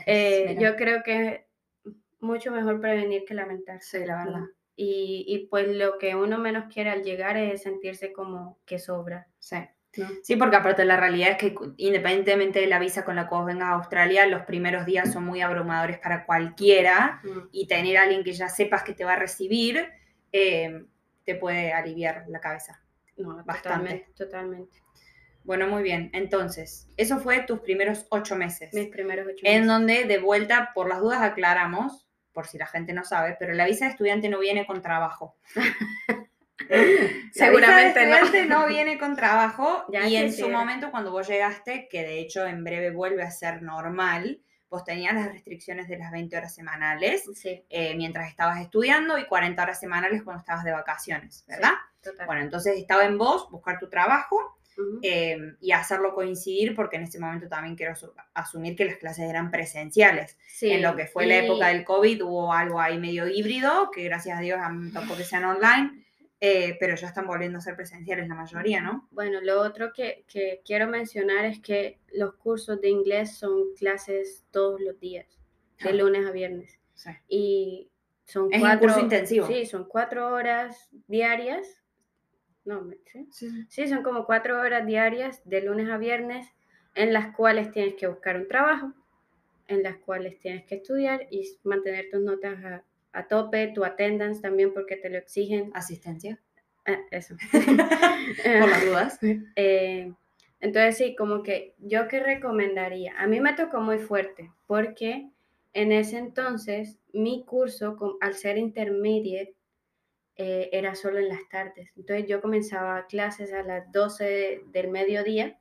[0.06, 1.46] eh, yo creo que
[1.84, 3.80] es mucho mejor prevenir que lamentar.
[3.80, 4.40] Sí, la verdad.
[4.74, 9.28] Y, y, pues lo que uno menos quiere al llegar es sentirse como que sobra.
[9.38, 9.58] Sí.
[10.22, 13.44] Sí, porque aparte la realidad es que independientemente de la visa con la que vos
[13.44, 17.48] vengas a Australia, los primeros días son muy abrumadores para cualquiera mm.
[17.52, 19.86] y tener a alguien que ya sepas que te va a recibir
[20.32, 20.86] eh,
[21.24, 22.82] te puede aliviar la cabeza.
[23.18, 24.06] No, bastante.
[24.16, 24.78] Totalmente,
[25.44, 26.10] Bueno, muy bien.
[26.14, 28.72] Entonces, eso fue tus primeros ocho meses.
[28.72, 29.60] Mis primeros ocho meses.
[29.60, 33.52] En donde, de vuelta, por las dudas aclaramos, por si la gente no sabe, pero
[33.52, 35.36] la visa de estudiante no viene con trabajo.
[37.32, 38.66] Seguramente la visa de no.
[38.66, 42.90] viene con trabajo y en su momento cuando vos llegaste, que de hecho en breve
[42.90, 44.40] vuelve a ser normal,
[44.70, 47.24] vos tenías las restricciones de las 20 horas semanales
[47.68, 51.72] eh, mientras estabas estudiando y 40 horas semanales cuando estabas de vacaciones, ¿verdad?
[52.26, 54.58] bueno, entonces estaba en vos buscar tu trabajo
[55.02, 57.94] Em, y hacerlo coincidir, porque en ese momento también quiero
[58.34, 60.38] asumir que las clases eran presenciales.
[60.60, 64.38] En lo que fue la época del COVID hubo algo ahí medio híbrido, que gracias
[64.38, 64.58] a Dios
[64.92, 66.04] tampoco que sean online,
[66.40, 69.08] eh, pero ya están volviendo a ser presenciales la mayoría, ¿no?
[69.10, 74.44] Bueno, lo otro que, que, quiero mencionar es que los cursos de inglés son clases
[74.50, 75.26] todos los días,
[75.82, 75.92] de ah.
[75.92, 76.78] lunes a viernes.
[77.28, 77.90] Y
[78.24, 79.46] son es cuatro, un curso intensivo.
[79.46, 81.81] Sí, son cuatro horas diarias
[82.64, 82.88] no,
[83.30, 83.66] ¿sí?
[83.68, 83.88] ¿sí?
[83.88, 86.48] son como cuatro horas diarias de lunes a viernes
[86.94, 88.92] en las cuales tienes que buscar un trabajo,
[89.68, 94.72] en las cuales tienes que estudiar y mantener tus notas a, tope, tu attendance también
[94.72, 95.70] porque te lo exigen.
[95.74, 96.38] Asistencia.
[96.86, 97.36] Ah, eso.
[97.52, 99.18] Por las dudas.
[99.56, 100.12] Eh,
[100.60, 105.28] entonces sí, como que yo que recomendaría, a mí me tocó muy fuerte porque
[105.74, 109.54] en ese entonces mi curso, al ser intermediate,
[110.36, 111.90] eh, era solo en las tardes.
[111.96, 115.58] Entonces yo comenzaba clases a las 12 del mediodía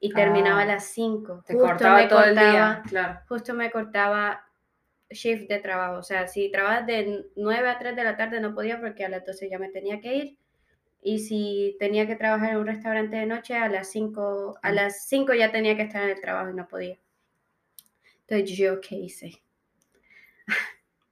[0.00, 0.66] y terminaba a ah.
[0.66, 1.44] las 5.
[1.46, 3.20] Te cortaba todo el día, claro.
[3.28, 4.44] Justo me cortaba
[5.10, 8.54] shift de trabajo, o sea, si trabajaba de 9 a 3 de la tarde no
[8.54, 10.38] podía porque a las 12 ya me tenía que ir.
[11.02, 14.74] Y si tenía que trabajar en un restaurante de noche, a las 5, a mm.
[14.74, 16.98] las 5 ya tenía que estar en el trabajo y no podía.
[18.26, 19.40] Entonces, ¿yo qué hice?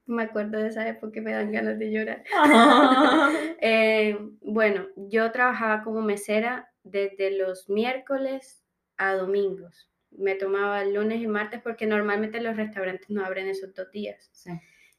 [0.06, 2.24] Me acuerdo de esa época que me dan ganas de llorar.
[3.66, 8.62] Eh, bueno, yo trabajaba como mesera desde los miércoles
[8.98, 9.90] a domingos.
[10.10, 14.30] Me tomaba el lunes y martes porque normalmente los restaurantes no abren esos dos días.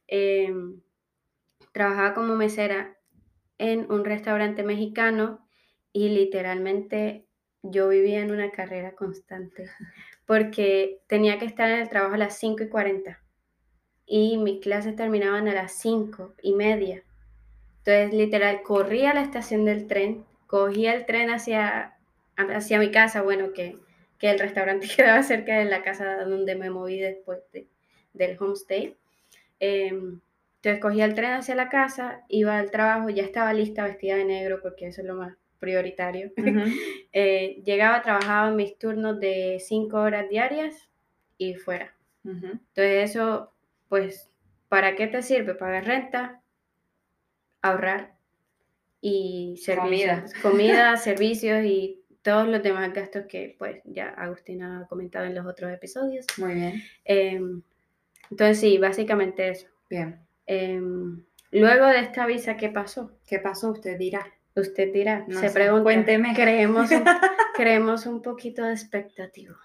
[0.08, 0.80] Em,
[1.72, 2.98] trabajaba como mesera
[3.58, 5.46] en un restaurante mexicano
[5.92, 7.28] y literalmente
[7.62, 9.70] yo vivía en una carrera constante
[10.26, 13.25] porque tenía que estar en el trabajo a las 5 y 40
[14.06, 17.02] y mis clases terminaban a las 5 y media.
[17.78, 21.96] Entonces, literal, corría a la estación del tren, cogía el tren hacia,
[22.36, 23.76] hacia mi casa, bueno, que,
[24.18, 27.40] que el restaurante quedaba cerca de la casa donde me moví después
[28.12, 28.96] del homestay.
[29.58, 30.20] Em,
[30.56, 34.24] entonces cogía el tren hacia la casa, iba al trabajo, ya estaba lista vestida de
[34.24, 36.30] negro porque eso es lo más prioritario.
[37.18, 40.90] Eh, llegaba, trabajaba mis turnos de cinco horas diarias
[41.38, 41.94] y fuera.
[42.22, 43.54] Entonces eso
[43.88, 44.30] pues,
[44.68, 45.54] ¿para qué te sirve?
[45.54, 46.42] Pagar renta,
[47.62, 48.16] ahorrar
[49.00, 55.26] y servicios, comida, servicios y todos los demás gastos que pues ya Agustina ha comentado
[55.26, 56.26] en los otros episodios.
[56.38, 56.82] Muy bien.
[57.04, 57.62] Em,
[58.30, 59.68] entonces sí, básicamente eso.
[59.88, 60.18] Bien.
[60.46, 61.22] Em,
[61.52, 63.12] luego de esta visa, ¿qué pasó?
[63.26, 63.70] ¿Qué pasó?
[63.70, 64.26] Usted dirá.
[64.56, 65.24] Usted dirá.
[65.28, 65.84] se pregunta.
[65.84, 66.34] Cuénteme.
[66.34, 66.90] Creemos
[67.54, 69.56] creemos un poquito de expectativa.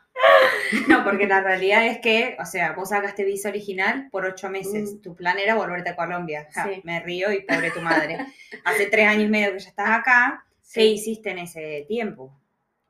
[0.87, 4.93] No, porque la realidad es que, o sea, vos sacaste visa original por ocho meses.
[4.93, 5.01] Mm.
[5.01, 6.47] Tu plan era volverte a Colombia.
[6.83, 8.17] Me río y pobre tu madre.
[8.63, 10.45] Hace tres años y medio que ya estás acá.
[10.73, 12.39] ¿Qué hiciste en ese tiempo?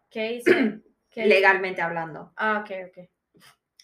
[0.10, 0.82] ¿Qué hice?
[1.16, 2.32] Legalmente hablando.
[2.36, 3.10] Ah, ok, ok.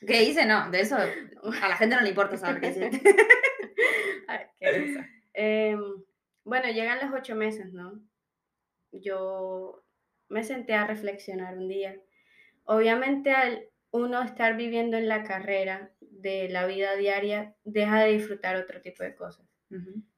[0.06, 0.46] ¿Qué hice?
[0.46, 3.02] No, de eso a la gente no le importa saber qué hiciste.
[4.60, 5.04] qué
[5.34, 5.82] em,
[6.44, 8.00] bueno, llegan los ocho meses, ¿no?
[8.92, 9.84] Yo
[10.30, 11.96] me senté a reflexionar un día
[12.68, 18.58] Obviamente al uno estar viviendo en la carrera de la vida diaria, deja de disfrutar
[18.58, 19.46] otro tipo de cosas.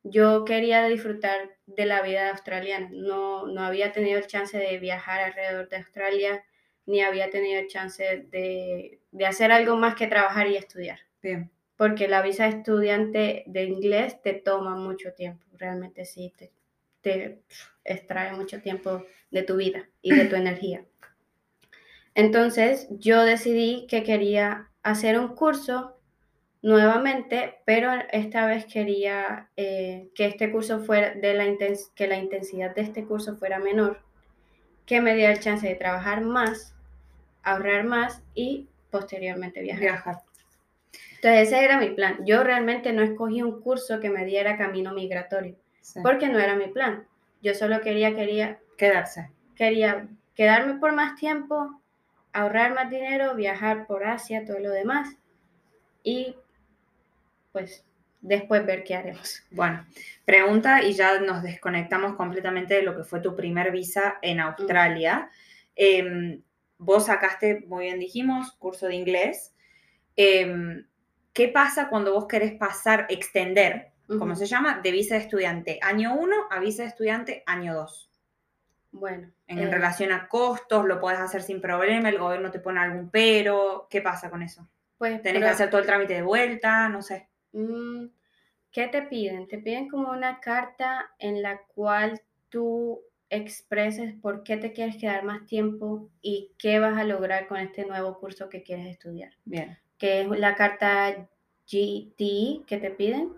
[0.03, 5.21] Yo quería disfrutar de la vida australiana, no, no había tenido el chance de viajar
[5.21, 6.43] alrededor de Australia,
[6.85, 10.99] ni había tenido el chance de, hacer algo más que trabajar y estudiar.
[11.21, 11.51] Bien.
[11.77, 16.51] Porque la visa de estudiante de inglés te toma mucho tiempo, realmente sí, te,
[17.01, 17.41] te
[17.83, 20.83] extrae mucho tiempo de tu vida y de tu energía.
[22.19, 25.95] Entonces yo decidí que quería hacer un curso
[26.61, 31.45] nuevamente, pero esta vez quería eh, que este curso fuera de la
[31.95, 34.01] que la intensidad de este curso fuera menor,
[34.85, 36.75] que me diera el chance de trabajar más,
[37.41, 40.17] ahorrar más y posteriormente viajar.
[41.15, 42.17] Entonces ese era mi plan.
[42.25, 45.55] Yo realmente no escogí un curso que me diera camino migratorio,
[46.03, 47.07] porque no era mi plan.
[47.41, 49.31] Yo solo quería quería quedarse.
[49.55, 51.78] Quería quedarme por más tiempo,
[52.33, 55.15] ahorrar más dinero, viajar por Asia, todo lo demás.
[56.03, 56.35] Y
[57.51, 57.85] pues
[58.21, 59.43] después ver qué haremos.
[59.51, 59.85] Bueno,
[60.25, 65.29] pregunta y ya nos desconectamos completamente de lo que fue tu primer visa en Australia.
[65.75, 66.41] Em,
[66.77, 69.53] vos sacaste, muy bien dijimos, curso de inglés.
[70.15, 70.85] Em,
[71.33, 76.15] ¿Qué pasa cuando vos querés pasar, extender, como se llama, de visa de estudiante año
[76.15, 78.11] 1 a visa de estudiante año 2?
[78.91, 79.31] Bueno.
[79.49, 83.09] En eh, relación a costos, lo puedes hacer sin problema, el gobierno te pone algún
[83.09, 83.87] pero.
[83.89, 84.69] ¿Qué pasa con eso?
[84.99, 86.87] Pues, ¿Tenés que hacer todo el trámite de vuelta?
[86.87, 87.29] No sé.
[87.53, 88.05] Mm,
[88.71, 89.47] ¿Qué te piden?
[89.47, 95.23] Te piden como una carta en la cual tú expreses por qué te quieres quedar
[95.23, 99.31] más tiempo y qué vas a lograr con este nuevo curso que quieres estudiar.
[99.45, 99.79] Bien.
[99.97, 101.27] Que es la carta
[101.65, 103.33] GT que te piden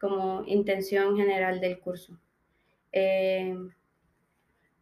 [0.00, 2.16] como intención general del curso.
[2.92, 3.56] Eh,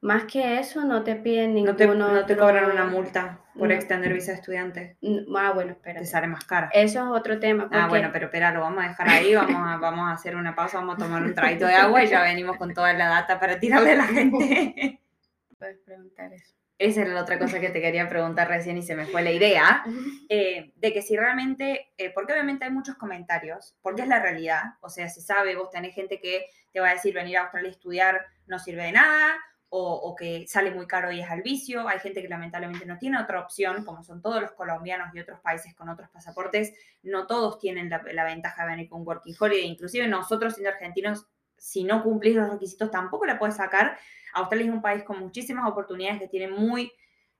[0.00, 3.72] más que eso, no te piden ningún No te, no te cobran una multa por
[3.72, 4.96] extender visa de estudiante.
[5.34, 6.00] Ah, bueno, espera.
[6.00, 6.68] Te sale más cara.
[6.72, 7.68] Eso es otro tema.
[7.72, 10.54] Ah, bueno, pero espera, lo vamos a dejar ahí, vamos a, vamos a hacer una
[10.54, 13.40] pausa, vamos a tomar un traguito de agua y ya venimos con toda la data
[13.40, 15.00] para tirarle a la gente.
[15.58, 16.54] Puedes preguntar eso.
[16.78, 19.30] Esa era la otra cosa que te quería preguntar recién y se me fue la
[19.30, 19.82] idea,
[20.28, 24.62] eh, de que si realmente, eh, porque obviamente hay muchos comentarios, porque es la realidad,
[24.82, 27.70] o sea, se sabe, vos tenés gente que te va a decir venir a Australia
[27.70, 29.34] a estudiar no sirve de nada,
[29.68, 31.88] o, que sale muy caro y es al vicio.
[31.88, 35.40] Hay gente que lamentablemente no tiene otra opción, como son todos los colombianos y otros
[35.40, 36.72] países con otros pasaportes.
[37.02, 39.66] No todos tienen la, ventaja de venir con working holiday.
[39.66, 41.26] Inclusive nosotros siendo argentinos,
[41.58, 43.98] si no cumplís los requisitos, tampoco la puedes sacar.
[44.34, 46.92] Australia es un país con muchísimas oportunidades que tiene muy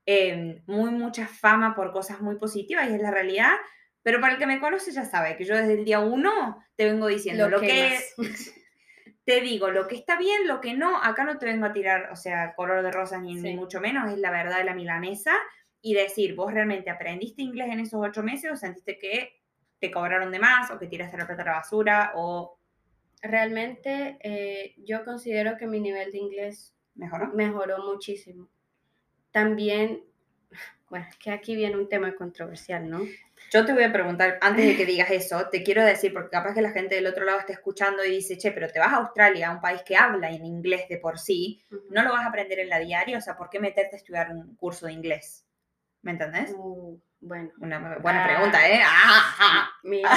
[0.06, 3.52] em, muy mucha fama por cosas muy positivas y es la realidad,
[4.02, 6.86] pero para el que me conoce ya sabe que yo desde el día uno te
[6.86, 7.98] vengo diciendo lo, que,
[9.26, 12.10] te digo lo que está bien, lo que no, acá no te vengo a tirar,
[12.12, 15.34] o sea, color de rosas ni, ni mucho menos, es la verdad de la milanesa
[15.82, 19.42] y decir, vos realmente aprendiste inglés en esos ocho meses o sentiste que
[19.80, 22.58] te cobraron de más o que tiraste la plata a la basura o...
[23.22, 28.48] Realmente eh, yo considero que mi nivel de inglés mejoró, mejoró muchísimo.
[29.32, 30.04] También,
[30.88, 33.02] bueno, es que aquí viene un tema controversial, ¿no?
[33.52, 36.54] Yo te voy a preguntar, antes de que digas eso, te quiero decir, porque capaz
[36.54, 38.96] que la gente del otro lado está escuchando y dice, che, pero te vas a
[38.96, 42.58] Australia, un país que habla en inglés de por sí, no lo vas a aprender
[42.60, 45.46] en la diaria, o sea, ¿por qué meterte a estudiar un curso de inglés?
[46.02, 46.52] ¿Me entendés?
[46.56, 47.50] Uh, bueno.
[47.58, 48.80] Una buena pregunta, ¿eh?
[48.84, 50.10] Ah, mira,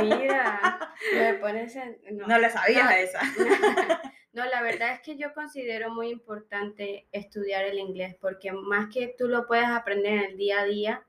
[0.00, 0.94] mira.
[1.14, 1.76] Me pones
[2.12, 3.20] no, no la sabías esa.
[4.32, 9.12] No, la verdad es que yo considero muy importante estudiar el inglés porque más que
[9.18, 11.04] tú lo puedes aprender en el día a día,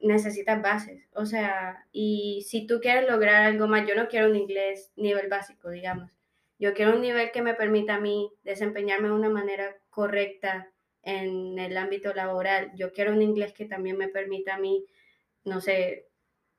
[0.00, 1.02] necesitas bases.
[1.14, 5.28] O sea, y si tú quieres lograr algo más, yo no quiero un inglés nivel
[5.28, 6.10] básico, digamos.
[6.58, 10.68] Yo quiero un nivel que me permita a mí desempeñarme de una manera correcta
[11.08, 12.70] en el ámbito laboral.
[12.76, 14.84] Yo quiero un inglés que también me permita a mí,
[15.44, 16.06] no sé,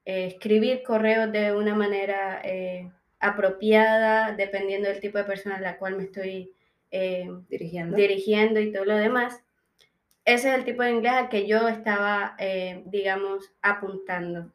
[0.05, 5.77] eh, escribir correos de una manera eh, apropiada, dependiendo del tipo de persona a la
[5.77, 6.51] cual me estoy
[6.89, 7.95] eh, dirigiendo.
[7.95, 9.43] dirigiendo y todo lo demás.
[10.25, 12.35] Ese es el tipo de inglés al que yo estaba,
[12.85, 14.51] digamos, apuntando.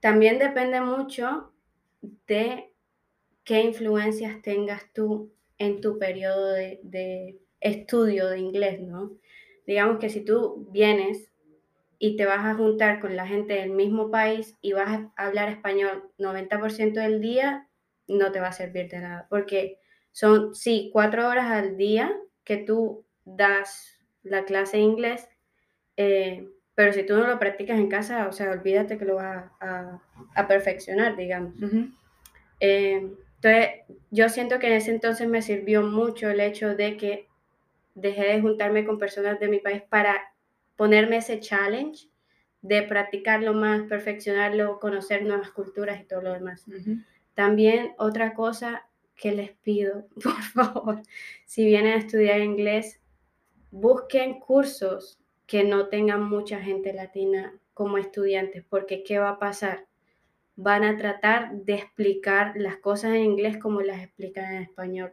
[0.00, 1.52] También depende mucho
[2.26, 2.72] de
[3.44, 9.12] qué influencias tengas tú en tu periodo de estudio de inglés, ¿no?
[9.66, 11.30] Digamos que si tú vienes
[11.98, 15.48] y te vas a juntar con la gente del mismo país y vas a hablar
[15.48, 17.68] español 90% del día,
[18.06, 19.78] no te va a servir de nada, porque
[20.12, 25.28] son, sí, cuatro horas al día que tú das la clase de inglés,
[25.96, 29.50] eh, pero si tú no lo practicas en casa, o sea, olvídate que lo vas
[29.60, 30.00] a,
[30.46, 31.54] perfeccionar, digamos.
[32.60, 33.68] Eh, entonces,
[34.10, 37.27] yo siento que en ese entonces me sirvió mucho el hecho de que
[38.00, 40.32] dejé de juntarme con personas de mi país para
[40.76, 42.08] ponerme ese challenge
[42.62, 46.64] de practicarlo más, perfeccionarlo, conocer nuevas culturas y todo lo demás.
[47.34, 51.02] También otra cosa que les pido, por favor,
[51.44, 53.00] si vienen a estudiar inglés,
[53.70, 59.86] busquen cursos que no tengan mucha gente latina como estudiantes, porque ¿qué va a pasar?
[60.56, 65.12] Van a tratar de explicar las cosas en inglés como las explican en español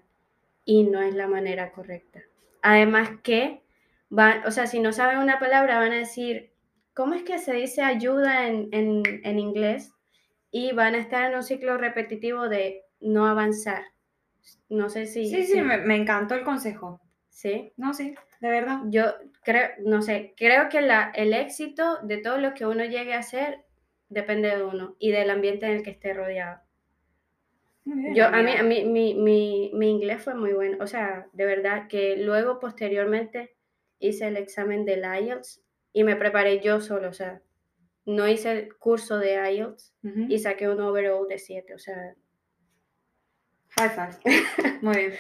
[0.66, 2.24] y no es la manera correcta.
[2.68, 3.62] Además que,
[4.10, 6.52] van, o sea, si no saben una palabra, van a decir,
[6.96, 9.94] ¿cómo es que se dice ayuda en, en, inglés?
[10.50, 13.84] Y van a estar en un ciclo repetitivo de no avanzar.
[14.68, 15.30] No sé si...
[15.30, 17.00] Sí, sí, Me, me, encantó el consejo.
[17.30, 17.72] Sí.
[17.78, 18.80] No, sí, de verdad.
[18.88, 23.14] Yo creo, no sé, creo que la, el éxito de todo lo que uno llegue
[23.14, 23.64] a hacer
[24.10, 26.65] depende de uno y del ambiente en el que esté rodeado.
[28.16, 31.46] Yo, a mí, a mí mi, mi, mi, inglés fue muy bueno, o sea, de
[31.46, 33.56] verdad que luego posteriormente
[34.00, 37.42] hice el examen del IELTS y me preparé yo solo, o sea,
[38.06, 39.94] no hice el curso de IELTS
[40.30, 42.16] y saqué un overall de 7, o sea...
[43.78, 44.80] High five.
[44.82, 45.14] Muy bien.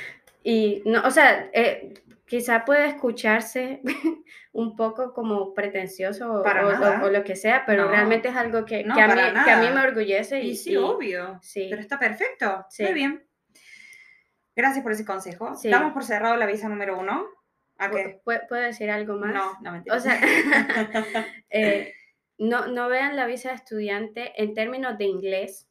[0.47, 1.95] Y no, o sea, eh,
[2.27, 3.81] quizá puede escucharse
[4.53, 9.08] un poco como pretencioso o, lo que sea, pero realmente es algo que, que, a
[9.08, 10.41] mí, que, a mí, me orgullece.
[10.41, 11.39] Y, sí, obvio.
[11.41, 11.65] Sí.
[11.67, 12.63] Pero está perfecto.
[12.77, 13.27] Muy bien.
[14.55, 15.53] Gracias por ese consejo.
[15.63, 17.25] Damos por cerrado la visa número uno.
[17.79, 18.21] ¿A qué?
[18.23, 19.34] ¿Puedo decir algo más?
[19.34, 19.95] No, no mentira.
[19.95, 20.21] O sea,
[21.49, 21.91] eh,
[22.38, 25.67] no, no vean la visa de estudiante en términos de inglés,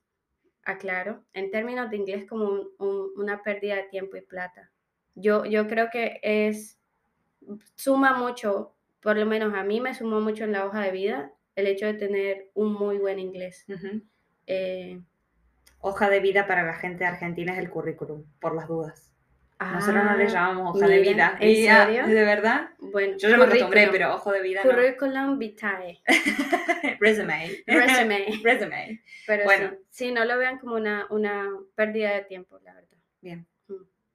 [0.65, 2.69] aclaro, en términos de inglés como
[3.17, 4.71] una pérdida de tiempo y plata
[5.15, 6.79] yo, yo creo que es,
[7.77, 11.33] suma mucho, por lo menos a mí me sumó mucho en la hoja de vida
[11.55, 13.65] el hecho de tener un muy buen inglés.
[14.47, 15.01] Eh,
[15.79, 19.14] hoja de vida para la gente de Argentina es el currículum, por las dudas.
[19.73, 21.37] Nosotros no le ah, llamamos hoja de vida.
[21.41, 22.07] ¿En serio?
[22.07, 22.71] ¿De verdad?
[22.79, 26.03] Bueno, yo ya me acostumbré, pero hoja de vida Curriculum vitae.
[27.01, 27.63] Resume.
[27.67, 28.27] Resume.
[28.43, 29.03] Resume.
[29.27, 29.73] Pero bueno.
[29.91, 32.99] sí, no lo vean como una, una pérdida de tiempo, la verdad.
[33.21, 33.47] Bien.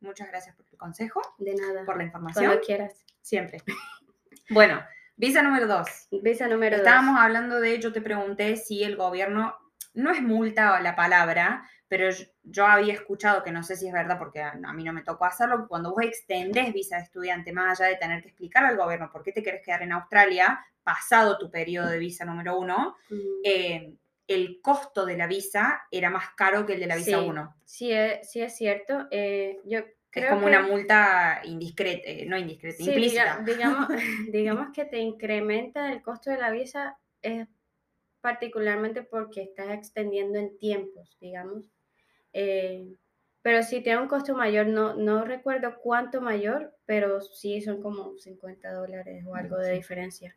[0.01, 1.21] Muchas gracias por el consejo.
[1.38, 1.85] De nada.
[1.85, 2.45] Por la información.
[2.45, 3.05] Cuando quieras.
[3.21, 3.59] Siempre.
[4.50, 4.81] bueno,
[5.15, 6.08] visa número dos.
[6.12, 6.85] Visa número dos.
[6.85, 9.56] Estábamos hablando de, yo te pregunté si el gobierno,
[9.93, 12.08] no es multa la palabra, pero
[12.44, 15.25] yo, había escuchado, que no sé si es verdad porque a, mí no me tocó
[15.25, 19.12] hacerlo, cuando vos extendés visa de estudiante, más allá de tener que explicar al gobierno
[19.12, 22.96] por qué te querés quedar en Australia, pasado tu periodo de visa número uno,
[23.44, 23.96] eh,
[24.27, 27.56] el costo de la visa era más caro que el de la visa 1.
[27.65, 29.08] Sí, sí, es, sí es cierto.
[29.10, 29.79] Eh, yo
[30.12, 33.44] es como una multa indiscreta, eh, no indiscreta, sí, implícita.
[33.44, 33.87] digamos,
[34.31, 37.48] digamos que te incrementa el costo de la visa es
[38.21, 41.65] particularmente porque estás extendiendo en tiempos, digamos.
[42.34, 42.88] Eh,
[43.42, 48.17] pero si tiene un costo mayor, no, no recuerdo cuánto mayor, pero sí son como
[48.17, 50.36] 50 dólares o algo de diferencia.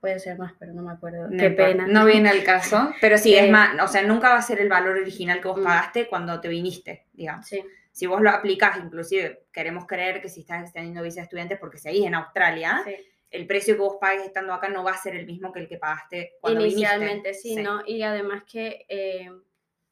[0.00, 1.28] Puede ser más, pero no me acuerdo.
[1.30, 1.86] Qué pena.
[1.86, 4.60] No viene al caso, pero sí, es eh, más, o sea, nunca va a ser
[4.60, 5.64] el valor original que vos mm.
[5.64, 7.46] pagaste cuando te viniste, digamos.
[7.46, 7.64] Sí.
[7.92, 11.78] Si vos lo aplicás, inclusive queremos creer que si estás extendiendo visa de estudiantes porque
[11.78, 12.82] seguís en Australia,
[13.30, 15.68] el precio que vos pagues estando acá no va a ser el mismo que el
[15.68, 17.82] que pagaste cuando Inicialmente, sí, ¿no?
[17.86, 19.30] Y además que eh,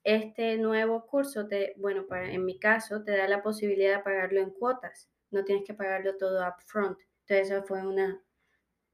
[0.04, 4.40] este nuevo curso, te, bueno, para, en mi caso, te da la posibilidad de pagarlo
[4.40, 5.10] en cuotas.
[5.30, 6.98] No tienes que pagarlo todo upfront.
[7.26, 8.22] Entonces, esa fue una,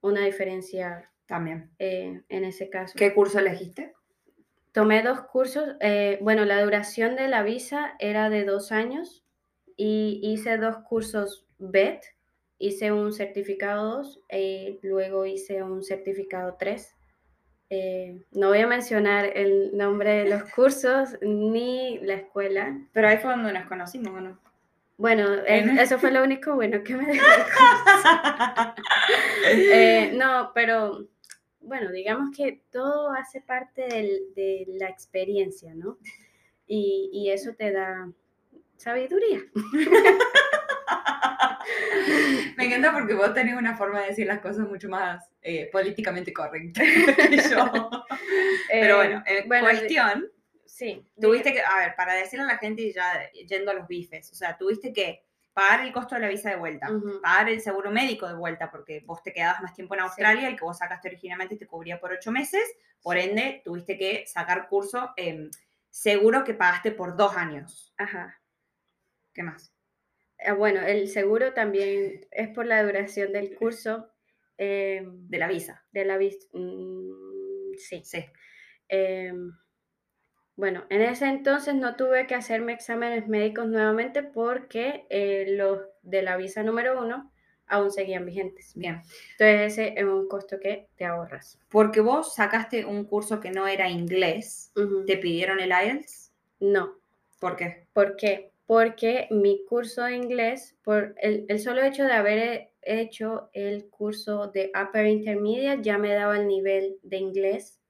[0.01, 2.95] una diferencia también eh, en ese caso.
[2.97, 3.95] ¿Qué curso elegiste?
[4.73, 5.77] Tomé dos cursos.
[5.81, 9.25] Eh, bueno, la duración de la visa era de dos años
[9.77, 12.03] y hice dos cursos BET.
[12.59, 16.96] Hice un certificado 2 y luego hice un certificado 3.
[17.69, 22.79] Eh, no voy a mencionar el nombre de los cursos ni la escuela.
[22.93, 24.39] Pero ahí fue donde nos conocimos, ¿o no?
[24.99, 27.27] Bueno, eso fue lo único bueno que me dejó.
[29.45, 31.07] eh, no, pero
[31.61, 33.83] bueno, digamos que todo hace parte
[34.35, 35.99] de la experiencia, ¿no?
[36.67, 38.09] Y, y eso te da
[38.77, 39.41] sabiduría.
[42.57, 46.33] Me encanta porque vos tenés una forma de decir las cosas mucho más eh, políticamente
[46.33, 47.91] correcta que yo.
[48.69, 50.31] Pero bueno, en cuestión,
[50.65, 54.31] sí, tuviste que, a ver, para decirle a la gente ya yendo a los bifes,
[54.33, 56.91] o sea, tuviste que pagar el costo de la visa de vuelta,
[57.23, 60.57] pagar el seguro médico de vuelta, porque vos te quedabas más tiempo en Australia, el
[60.57, 62.63] que vos sacaste originalmente te cubría por ocho meses,
[63.03, 65.15] por ende tuviste que sacar curso
[65.89, 67.95] seguro que pagaste por dos años.
[67.97, 68.39] Ajá.
[69.33, 69.73] ¿Qué más?
[70.45, 74.11] Ah, bueno, el seguro también es por la duración del curso.
[74.59, 75.85] Em, de la visa.
[75.93, 76.47] De la visa.
[76.53, 78.03] Mm, sí.
[78.05, 78.25] Sí.
[78.89, 79.53] Em,
[80.57, 86.23] bueno, en ese entonces no tuve que hacerme exámenes médicos nuevamente porque eh, los de
[86.23, 87.31] la visa número uno
[87.67, 88.73] aún seguían vigentes.
[88.75, 89.03] Bien.
[89.33, 91.59] Entonces ese es un costo que te ahorras.
[91.69, 94.73] Porque vos sacaste un curso que no era inglés,
[95.07, 96.33] ¿te pidieron el IELTS?
[96.61, 96.97] No.
[97.39, 97.87] ¿Por qué?
[97.93, 98.53] ¿Por qué?
[98.67, 104.73] Porque mi curso de inglés, por el, solo hecho de haber hecho el curso de
[104.75, 107.81] Upper Intermediate, ya me daba el nivel de inglés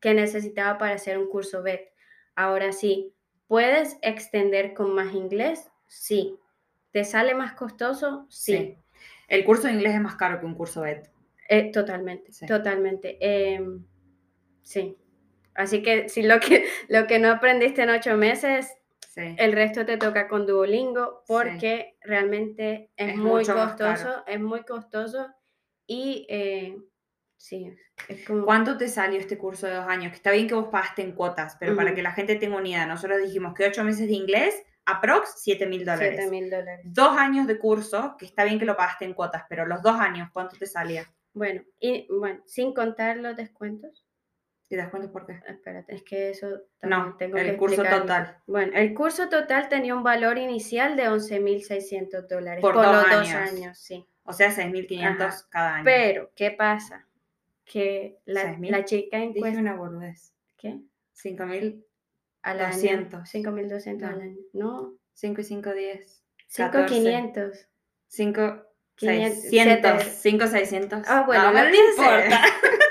[0.00, 1.92] que necesitaba para hacer un curso BET.
[2.34, 3.14] Ahora sí,
[3.46, 5.70] ¿puedes extender con más inglés?
[5.86, 6.36] Sí.
[6.90, 8.26] ¿Te sale más costoso?
[8.28, 8.76] Sí.
[9.28, 11.08] El curso de inglés es más caro que un curso BET.
[11.48, 13.18] Eh, totalmente, totalmente.
[13.20, 13.84] Em,
[14.62, 14.96] sí.
[15.54, 18.76] Así que si lo que, lo que no aprendiste en ocho meses,
[19.16, 25.28] el resto te toca con Duolingo porque realmente es, muy costoso, es muy costoso
[25.86, 26.76] y eh,
[27.36, 27.72] sí,
[28.08, 28.44] es como...
[28.44, 30.10] ¿Cuánto te salió este curso de dos años?
[30.10, 32.68] Que está bien que vos pagaste en cuotas, pero para que la gente tenga una
[32.68, 36.16] idea, nosotros dijimos que ocho meses de inglés, aprox 7 mil dólares.
[36.16, 36.80] 7 mil dólares.
[36.84, 39.98] Dos años de curso, que está bien que lo pagaste en cuotas, pero los dos
[39.98, 41.06] años, ¿cuánto te salía?
[41.32, 44.03] Bueno, y bueno, sin contar los descuentos,
[44.74, 45.40] ¿Te das cuenta por qué?
[45.46, 46.48] Espérate, es que eso
[46.82, 48.38] no, tengo el curso total.
[48.44, 53.28] Bueno, el curso total tenía un valor inicial de 11.600 dólares por, dos los años.
[53.28, 54.04] dos años, sí.
[54.24, 55.84] O sea, 6.500 cada año.
[55.84, 57.06] Pero, ¿qué pasa?
[57.64, 60.34] Que la, la chica en Dije una boludez.
[60.56, 60.80] ¿Qué?
[61.22, 61.84] 5.200.
[62.42, 63.08] Al año.
[63.10, 64.40] 5.200 al año.
[64.54, 64.92] No.
[65.12, 66.24] 5 y 5, 10.
[66.52, 67.66] 5.500.
[68.08, 68.62] 5...
[68.96, 71.02] 600, 5, 600.
[71.06, 72.40] Ah, bueno, no, no, no importa.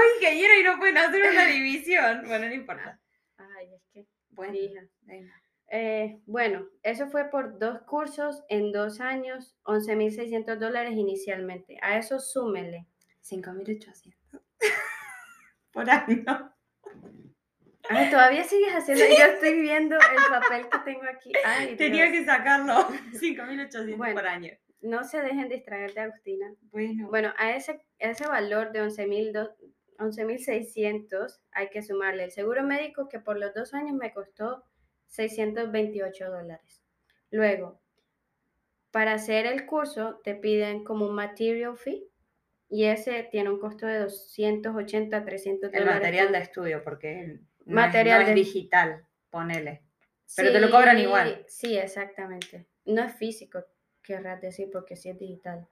[0.00, 2.22] Soy ingeniero y no pueden hacer una división.
[2.26, 2.98] Bueno, no importa.
[3.36, 4.06] Ay, es que.
[4.30, 4.80] Bueno,
[5.72, 11.78] eh, bueno, eso fue por dos cursos en dos años, 11.600 dólares inicialmente.
[11.82, 12.86] A eso súmele.
[13.22, 14.40] 5.800
[15.72, 16.54] por año.
[17.88, 19.04] Ay, todavía sigues haciendo.
[19.04, 21.32] Yo estoy viendo el papel que tengo aquí.
[21.44, 22.88] Ay, Tenía que sacarlo.
[23.12, 24.52] 5.800 por año.
[24.80, 26.54] No se dejen distraer de Agustina.
[26.70, 27.08] Bueno.
[27.08, 29.32] Bueno, a ese, ese valor de 11.000
[30.00, 34.64] 11.600 hay que sumarle el seguro médico que por los dos años me costó
[35.06, 36.82] 628 dólares.
[37.30, 37.80] Luego,
[38.90, 42.08] para hacer el curso te piden como un material fee
[42.68, 45.88] y ese tiene un costo de 280, 300 dólares.
[45.88, 49.82] El material de estudio, porque material es, digital, ponele.
[50.36, 51.44] Pero te lo cobran igual.
[51.48, 52.66] Sí, exactamente.
[52.84, 53.64] No es físico,
[54.02, 55.66] querrás decir, porque sí es digital.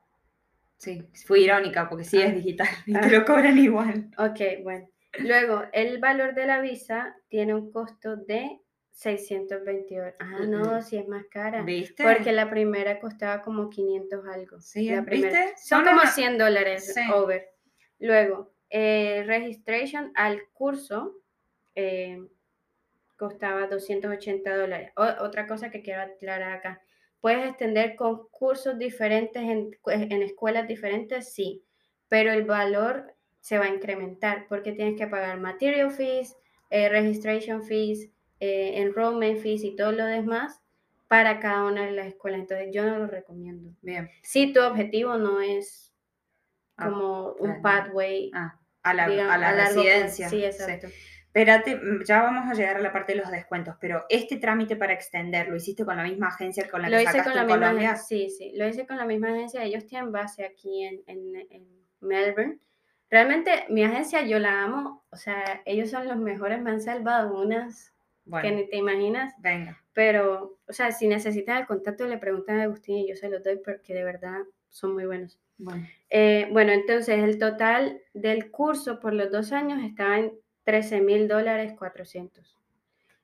[0.79, 2.35] Sí, fui irónica porque sí es ah.
[2.35, 4.11] digital y te lo cobran igual.
[4.17, 4.89] Ok, bueno.
[5.19, 8.61] Luego, el valor de la visa tiene un costo de
[8.93, 10.17] 628.
[10.21, 11.63] Ah, no, sí es más cara.
[11.63, 12.03] ¿Viste?
[12.03, 14.61] Porque la primera costaba como 500 algo.
[14.61, 15.55] Sí, la ¿viste?
[15.57, 17.49] Son como 100 dólares over.
[17.99, 21.17] Luego, eh, registration al curso
[21.75, 22.21] eh,
[23.17, 24.93] costaba 280 dólares.
[24.97, 26.83] otra cosa que quiero aclarar acá.
[27.21, 31.33] ¿Puedes extender con cursos diferentes en, en escuelas diferentes?
[31.33, 31.65] Sí,
[32.09, 36.37] pero el valor se va a incrementar porque tienes que pagar material fees,
[36.71, 38.11] eh, registration fees,
[38.41, 40.61] eh, enrollment fees y todo lo demás
[41.09, 42.41] para cada una de las escuelas.
[42.41, 43.71] Entonces yo no lo recomiendo.
[43.81, 44.11] Bien.
[44.23, 45.95] Si tu objetivo no es
[46.77, 50.29] ah, como un pathway ah, a la, a la residencia.
[50.29, 50.89] Sí, exacto.
[51.39, 54.75] Espérate, mm, ya vamos a llegar a la parte de los descuentos, pero este trámite
[54.75, 57.59] para extender, ¿lo hiciste con la misma agencia con la que sacaste con la misma
[57.59, 57.97] Colombia?
[57.97, 59.63] Sí, sí, lo hice con la misma agencia.
[59.63, 61.67] Ellos tienen base aquí en, en, en
[62.01, 62.59] Melbourne.
[63.09, 67.41] Realmente mi agencia yo la amo, o sea, ellos son los mejores, me han salvado
[67.41, 67.95] unas
[68.43, 69.33] que ni te imaginas.
[69.39, 69.81] Venga.
[69.93, 73.45] Pero, o sea, si necesitan el contacto, le preguntan a Agustín y yo se los
[73.45, 75.39] doy porque de verdad son muy buenos.
[75.57, 80.33] Bueno, eh, bueno entonces el total del curso por los dos años estaba en
[80.69, 82.59] 13 mil dólares 400.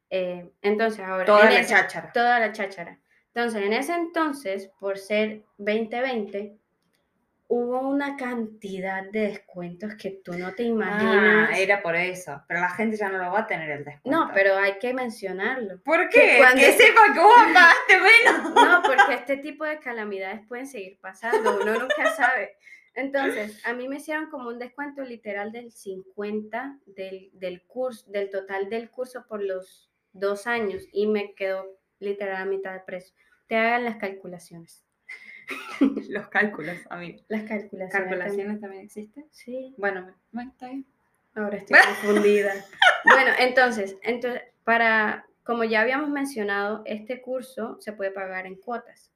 [0.09, 1.26] Eh, entonces ahora...
[1.26, 2.11] Toda la cháchara.
[2.11, 2.99] Toda la cháchara.
[3.34, 6.57] Entonces, en ese entonces, por ser 2020,
[7.49, 11.51] hubo una cantidad de descuentos que tú no te imaginas.
[11.53, 12.42] Ah, era por eso.
[12.49, 14.18] Pero la gente ya no lo va a tener el descuento.
[14.18, 15.82] No, pero hay que mencionarlo.
[15.82, 16.42] ¿Por qué?
[16.55, 18.55] Que sepa que vos pagaste menos.
[18.55, 21.61] No, porque este tipo de calamidades pueden seguir pasando.
[21.61, 22.57] Uno nunca sabe.
[22.95, 28.30] Entonces, a mí me hicieron como un descuento literal del 50 del, del curso, del
[28.30, 33.14] total del curso por los dos años y me quedó literal a mitad de precio.
[33.49, 34.84] Te hagan las calculaciones.
[36.09, 37.20] Los cálculos, amigo.
[37.28, 37.92] Las calculaciones.
[37.92, 39.26] ¿Calculaciones también, existen?
[39.30, 39.74] Sí.
[39.76, 40.86] Bueno, bueno, está bien.
[41.34, 42.55] Ahora estoy confundida.
[43.05, 49.12] bueno, entonces, entonces, para, como ya habíamos mencionado, este curso se puede pagar en cuotas.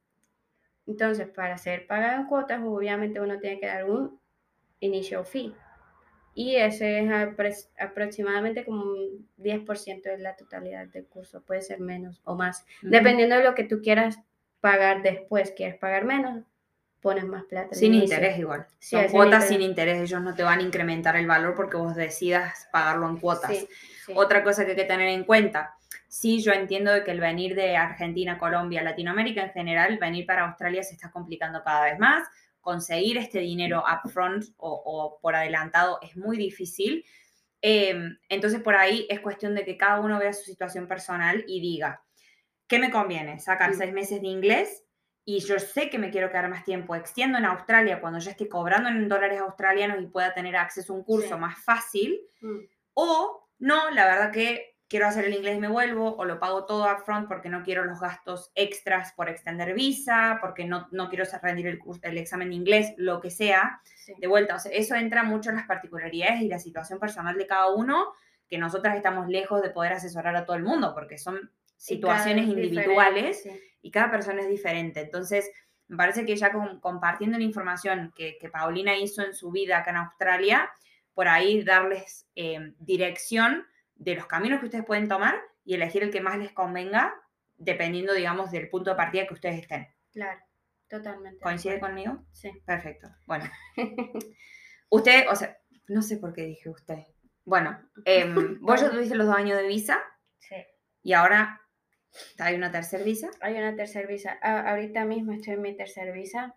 [0.88, 4.18] Entonces, para ser pagado en cuotas, obviamente uno tiene que dar un
[4.80, 5.54] initial fee.
[6.34, 11.42] Y ese es aproximadamente como un 10% de la totalidad del curso.
[11.42, 14.18] Puede ser menos o más, dependiendo de lo que tú quieras
[14.60, 16.44] pagar después, quieres pagar menos,
[17.00, 17.74] pones más plata.
[17.74, 18.66] Sin interés igual.
[18.78, 22.68] Son cuotas sin interés, ellos no te van a incrementar el valor porque vos decidas
[22.72, 23.66] pagarlo en cuotas.
[24.14, 25.76] Otra cosa que hay que tener en cuenta,
[26.08, 30.46] sí, yo entiendo de que el venir de Argentina, Colombia, Latinoamérica en general, venir para
[30.46, 32.26] Australia se está complicando cada vez más.
[32.60, 37.04] Conseguir este dinero upfront o, o por adelantado es muy difícil.
[37.60, 41.60] Em, entonces, por ahí es cuestión de que cada uno vea su situación personal y
[41.60, 42.02] diga,
[42.66, 43.38] ¿qué me conviene?
[43.40, 44.84] Sacar seis meses de inglés
[45.24, 48.48] y yo sé que me quiero quedar más tiempo, extiendo en Australia cuando ya esté
[48.48, 52.60] cobrando en dólares australianos y pueda tener acceso a un curso más fácil, mm.
[52.94, 56.64] o no, la verdad que quiero hacer el inglés y me vuelvo, o lo pago
[56.64, 61.24] todo upfront porque no quiero los gastos extras por extender visa, porque no, no quiero
[61.42, 63.82] rendir el, curso, el examen de inglés, lo que sea,
[64.18, 64.56] de vuelta.
[64.56, 68.12] O sea, eso entra mucho en las particularidades y la situación personal de cada uno,
[68.48, 73.46] que nosotras estamos lejos de poder asesorar a todo el mundo, porque son situaciones individuales
[73.82, 75.00] y cada persona es diferente.
[75.00, 75.50] Entonces,
[75.86, 79.96] me parece que ya compartiendo la información que, Paulina hizo en su vida acá en
[79.96, 80.70] Australia,
[81.12, 83.66] por ahí darles em, dirección
[83.98, 87.14] de los caminos que ustedes pueden tomar y elegir el que más les convenga,
[87.56, 89.88] dependiendo, digamos, del punto de partida que ustedes estén.
[90.12, 90.40] Claro,
[90.88, 91.40] totalmente.
[91.40, 92.24] ¿Coincide conmigo?
[92.32, 92.50] Sí.
[92.64, 93.08] Perfecto.
[93.26, 93.44] Bueno.
[94.88, 97.04] usted, o sea, no sé por qué dije usted.
[97.44, 100.00] Bueno, em, vos ya tuviste los dos años de visa.
[100.38, 100.56] Sí.
[101.02, 101.60] Y ahora
[102.38, 103.30] ¿Hay una tercera visa?
[103.40, 104.32] Hay una tercera visa.
[104.42, 106.54] ahorita mismo estoy en mi tercera visa.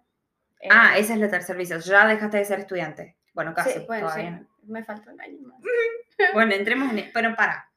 [0.70, 1.78] ah, esa es la tercera visa.
[1.80, 3.18] Ya dejaste de ser estudiante.
[3.34, 3.80] Bueno, casi.
[3.80, 4.22] Sí, bueno, sí.
[4.64, 5.62] Me falta un año más.
[6.34, 7.12] bueno, entremos en...
[7.14, 7.70] Pero para.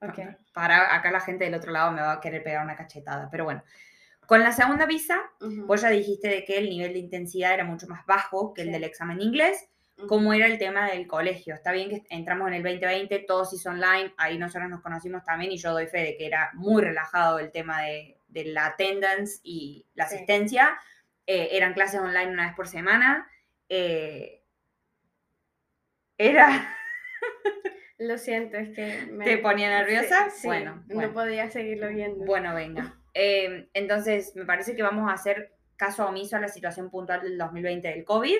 [0.00, 0.26] Okay.
[0.52, 3.28] Para, acá la gente del otro lado me va a querer pegar una cachetada.
[3.30, 3.62] Pero bueno,
[4.26, 7.86] con la segunda visa, vos ya dijiste de que el nivel de intensidad era mucho
[7.86, 9.68] más bajo que el del examen inglés
[10.08, 11.54] cómo era el tema del colegio.
[11.54, 15.24] Está bien que entramos en el 2020, todo se hizo online, ahí nosotros nos conocimos
[15.24, 19.40] también y yo doy fe de que era muy relajado el tema de, la attendance
[19.42, 20.78] y la asistencia.
[21.26, 23.26] Eh, eran clases online una vez por semana.
[23.68, 24.42] Eh,
[26.18, 26.74] era...
[27.98, 29.06] Lo siento, es que...
[29.10, 29.24] Me...
[29.24, 30.28] ¿Te ponía nerviosa?
[30.44, 32.24] bueno, no podía seguirlo viendo.
[32.24, 32.98] Bueno, venga.
[33.14, 37.38] Eh, entonces, me parece que vamos a hacer caso omiso a la situación puntual del
[37.38, 38.36] 2020 del COVID,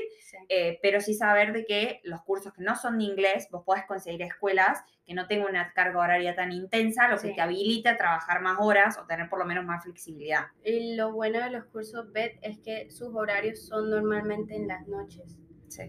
[0.49, 3.85] eh, pero sí saber de que los cursos que no son de inglés, vos podés
[3.85, 7.97] conseguir escuelas que no tengan una carga horaria tan intensa, lo que te habilita a
[7.97, 10.47] trabajar más horas o tener por lo menos más flexibilidad.
[10.65, 14.87] Y lo bueno de los cursos BED es que sus horarios son normalmente en las
[14.89, 15.39] noches.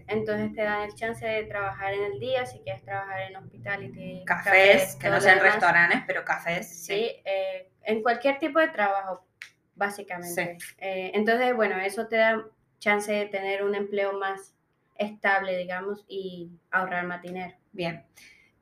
[0.06, 4.24] Entonces te dan el chance de trabajar en el día, si quieres trabajar en hospitality.
[4.24, 6.84] Cafés, que no sean restaurantes, pero cafés.
[6.84, 9.26] Sí, eh, en cualquier tipo de trabajo,
[9.74, 10.58] básicamente.
[10.78, 12.44] Eh, entonces, bueno, eso te da
[12.78, 14.54] chance de tener un empleo más
[14.96, 17.54] estable, digamos, y ahorrar más dinero.
[17.72, 18.04] Bien.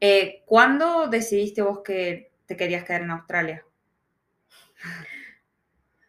[0.01, 3.65] Eh, ¿Cuándo decidiste vos que te querías quedar en Australia?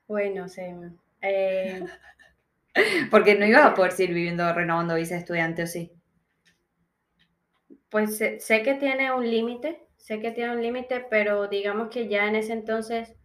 [0.08, 0.76] Bueno, sé.
[3.12, 5.92] Porque no ibas a poder seguir viviendo renovando visa de estudiante, ¿o sí?
[7.90, 12.28] Pues sé, que tiene un límite, sé que tiene un límite, pero digamos que ya
[12.28, 13.16] en ese entonces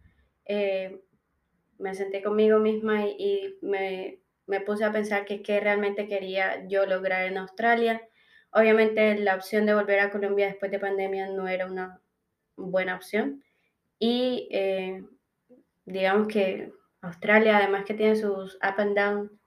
[0.45, 1.01] eh,
[1.77, 6.85] me senté conmigo misma y, me, me, puse a pensar que qué realmente quería yo
[6.85, 8.01] lograr en Australia.
[8.51, 12.01] Obviamente la opción de volver a Colombia después de pandemia no era una
[12.55, 13.43] buena opción.
[13.99, 15.03] Y eh,
[15.85, 19.39] digamos que Australia, además que tiene sus up and down,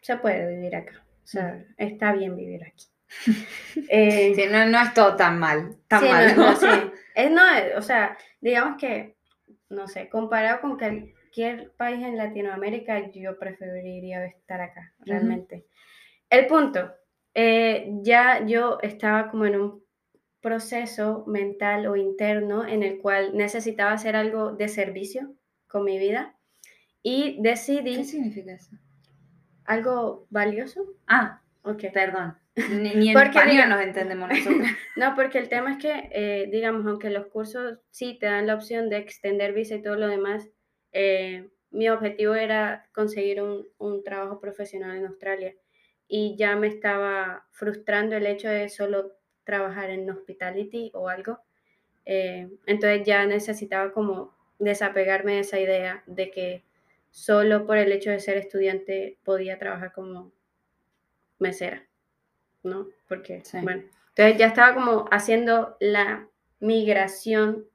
[0.00, 1.04] se puede vivir acá.
[1.24, 2.86] O sea, está bien vivir aquí.
[3.88, 5.76] Eh, sí, no, no, es todo tan mal.
[5.88, 6.36] Tan mal.
[6.36, 6.66] No, sí.
[7.14, 7.42] es, no,
[7.76, 9.16] o sea, digamos que,
[9.68, 15.66] no sé, comparado con cualquier país en Latinoamérica, yo preferiría estar acá, realmente.
[16.28, 16.92] El punto,
[17.34, 19.84] eh, ya yo estaba como en un
[20.40, 25.34] proceso mental o interno en el cual necesitaba hacer algo de servicio
[25.66, 26.36] con mi vida
[27.02, 27.96] y decidí...
[27.96, 28.76] ¿Qué significa eso?
[29.70, 30.84] ¿Algo valioso?
[31.06, 32.36] Ah, ok, perdón.
[32.56, 34.66] Ni, en porque, nos entendemos nosotros.
[34.96, 38.56] no, porque el tema es que, eh, digamos, aunque los cursos sí te dan la
[38.56, 40.50] opción de extender visa y todo lo demás,
[40.90, 45.54] eh, mi objetivo era conseguir un, un, trabajo profesional en Australia
[46.08, 49.12] y ya me estaba frustrando el hecho de solo
[49.44, 51.38] trabajar en hospitality o algo.
[52.06, 56.64] Eh, entonces ya necesitaba como desapegarme de esa idea de que
[57.10, 60.32] solo por el hecho de ser estudiante podía trabajar como
[61.38, 61.86] mesera,
[62.62, 62.88] ¿no?
[63.08, 66.28] Porque, bueno, entonces ya estaba como haciendo la
[66.60, 67.66] migración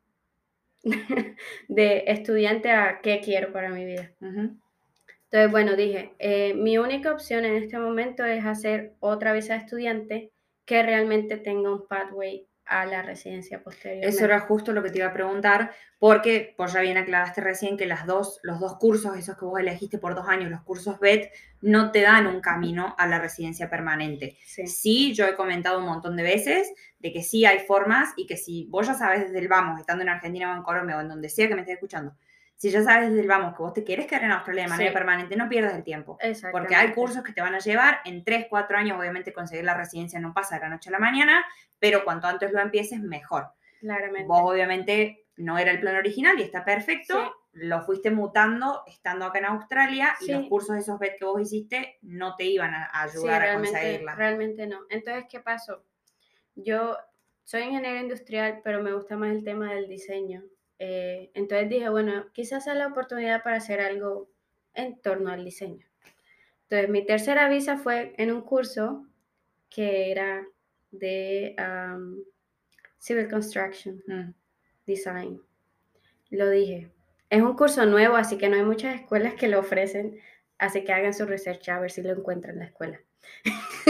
[1.68, 4.12] de estudiante a qué quiero para mi vida.
[4.22, 9.60] Entonces, bueno, dije, eh, mi única opción en este momento es hacer otra visa de
[9.60, 10.32] estudiante
[10.66, 14.04] que realmente tenga un pathway a la residencia posterior.
[14.06, 17.78] Eso era justo lo que te iba a preguntar, porque pues ya bien aclaraste recién
[17.78, 21.00] que las dos, los dos cursos, esos que vos elegiste por dos años, los cursos
[21.00, 24.38] BET, no te dan un camino a la residencia permanente.
[24.46, 25.14] Sí.
[25.14, 28.68] yo he comentado un montón de veces de que sí hay formas y que si
[28.70, 31.30] vos ya sabes desde el vamos, estando en Argentina o en Colombia o en donde
[31.30, 32.16] sea que me estés escuchando,
[32.56, 34.94] si ya sabes desde el vamos que vos te quieres quedar en Australia de manera
[34.94, 36.18] permanente, no pierdas el tiempo.
[36.52, 39.74] Porque hay cursos que te van a llevar en 3, 4 años, obviamente conseguir la
[39.74, 41.46] residencia no pasa de la noche a la mañana,
[41.80, 43.50] pero cuanto antes lo empieces, mejor.
[43.82, 44.26] Claramente.
[44.26, 47.36] Vos obviamente no era el plan original y está perfecto.
[47.52, 51.42] Lo fuiste mutando estando acá en Australia y los cursos de esos BET que vos
[51.42, 54.16] hiciste no te iban a ayudar a conseguirla.
[54.16, 54.80] Realmente no.
[54.90, 55.84] Entonces, ¿qué pasó?
[56.56, 56.98] Yo
[57.44, 60.44] soy ingeniero industrial, pero me gusta más el tema del diseño.
[60.80, 64.30] Eh, entonces dije, bueno, quizás sea la oportunidad para hacer algo
[64.74, 65.86] en torno al diseño.
[66.64, 69.06] Entonces mi tercera visa fue en un curso
[69.70, 70.46] que era
[70.92, 71.56] de
[72.98, 74.34] Civil Construction mm.
[74.86, 75.42] Design.
[76.30, 76.90] Lo dije.
[77.30, 80.20] Es un curso nuevo, así que no hay muchas escuelas que lo ofrecen,
[80.58, 83.00] así que hagan su research a ver si lo encuentran en la escuela.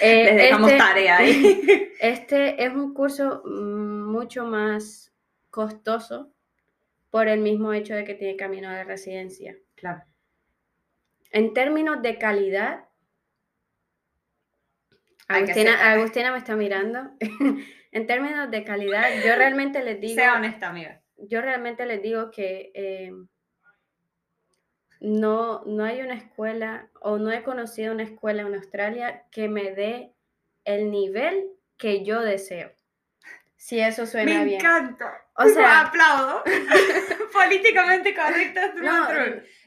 [0.00, 1.18] eh, Les dejamos este, tarea.
[2.00, 5.09] Este es un curso mucho más
[5.50, 6.32] costoso
[7.10, 9.56] por el mismo hecho de que tiene camino de residencia.
[9.74, 10.02] Claro.
[11.32, 12.84] En términos de calidad,
[15.28, 17.10] Agustina, Agustina me está mirando.
[17.92, 20.14] en términos de calidad, yo realmente les digo.
[20.14, 21.02] Sea honesta, amiga.
[21.16, 23.12] Yo realmente les digo que eh,
[25.00, 29.72] no, no hay una escuela o no he conocido una escuela en Australia que me
[29.72, 30.14] dé
[30.64, 32.72] el nivel que yo deseo.
[33.60, 34.46] Si eso suena bien.
[34.46, 35.22] Me encanta.
[35.34, 36.42] O sea, aplaudo.
[37.32, 38.58] Políticamente correcto.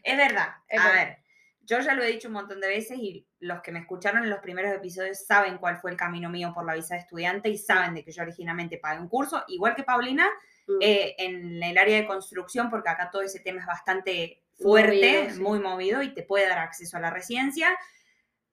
[0.04, 0.56] es verdad.
[0.80, 1.18] a ver,
[1.62, 4.32] yo ya lo he dicho un montón de veces y los que me escucharon en
[4.32, 7.58] los primeros episodios saben cuál fue el camino mío por la visa de estudiante y
[7.60, 10.28] saben de que yo originalmente pagué un curso, igual que Paulina,
[10.68, 10.78] mm.
[10.82, 15.60] eh, en el área de construcción, porque acá todo ese tema es bastante fuerte, muy
[15.60, 17.78] movido y te puede dar acceso a la residencia.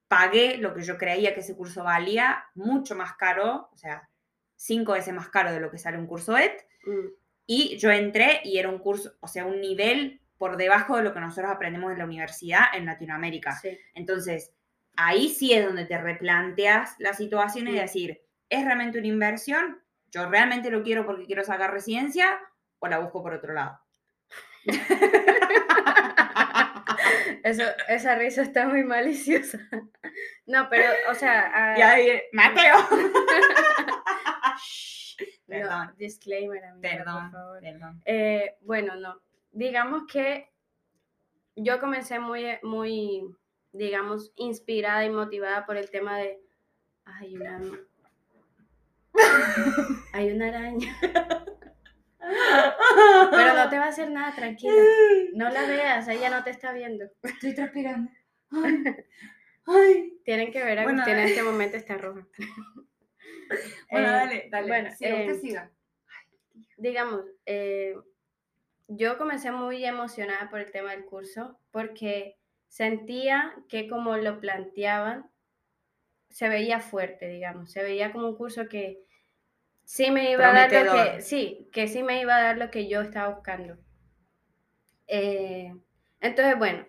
[0.06, 4.09] Pagué lo que yo creía que ese curso valía, mucho más caro, o sea,
[4.60, 6.52] cinco veces más caro de lo que sale un curso ED.
[6.84, 7.06] Mm.
[7.46, 11.14] Y yo entré y era un curso, o sea, un nivel por debajo de lo
[11.14, 13.60] que nosotros aprendemos en la universidad en Latinoamérica.
[13.94, 14.52] Entonces,
[14.96, 17.76] ahí sí es donde te replanteas la situación y mm.
[17.76, 19.80] decir, ¿es realmente una inversión?
[20.10, 22.38] ¿Yo realmente lo quiero porque quiero sacar residencia
[22.80, 23.80] o la busco por otro lado?
[27.42, 29.58] Eso, esa risa está muy maliciosa.
[30.44, 31.74] No, pero, o sea.
[31.78, 32.76] y ahí, Mateo.
[35.46, 35.94] perdón.
[35.96, 38.02] disclaimer, perdón, Perdón.
[38.04, 39.20] Eh, bueno, no.
[39.52, 40.50] Digamos que
[41.56, 43.24] yo comencé muy, muy,
[43.72, 46.40] digamos, inspirada y motivada por el tema de.
[47.04, 47.60] Ay, una.
[50.12, 50.96] Hay una araña.
[53.30, 54.72] Pero no te va a hacer nada, tranquila.
[55.34, 57.06] No la veas, ella no te está viendo.
[57.22, 58.10] Estoy transpirando.
[60.24, 62.26] Tienen que ver a bueno, en este momento está roja.
[63.90, 64.68] Bueno, eh, dale, dale.
[64.68, 65.70] Bueno, sí, usted eh, siga.
[66.76, 67.96] Digamos, eh,
[68.88, 72.38] yo comencé muy emocionada por el tema del curso porque
[72.68, 75.30] sentía que como lo planteaban,
[76.28, 79.04] se veía fuerte, digamos, se veía como un curso que
[79.84, 82.70] sí me iba a dar lo que, sí, que sí me iba a dar lo
[82.70, 83.76] que yo estaba buscando.
[85.08, 86.86] Entonces, bueno,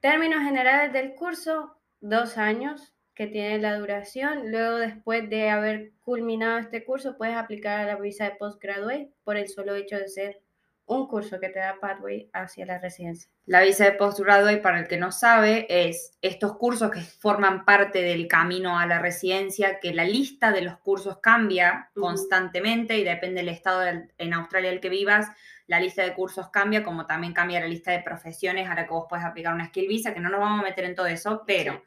[0.00, 4.50] términos generales del curso, dos años que tiene la duración.
[4.50, 9.36] Luego, después de haber culminado este curso, puedes aplicar a la visa de postgraduate por
[9.36, 10.40] el solo hecho de ser
[10.86, 13.30] un curso que te da pathway hacia la residencia.
[13.46, 18.02] La visa de postgraduate, para el que no sabe, es estos cursos que forman parte
[18.02, 23.40] del camino a la residencia, que la lista de los cursos cambia constantemente y depende
[23.40, 23.82] del estado
[24.18, 25.28] en Australia el que vivas,
[25.66, 28.92] la lista de cursos cambia, como también cambia la lista de profesiones a la que
[28.92, 31.44] vos puedes aplicar una skill visa, que no nos vamos a meter en todo eso,
[31.46, 31.82] pero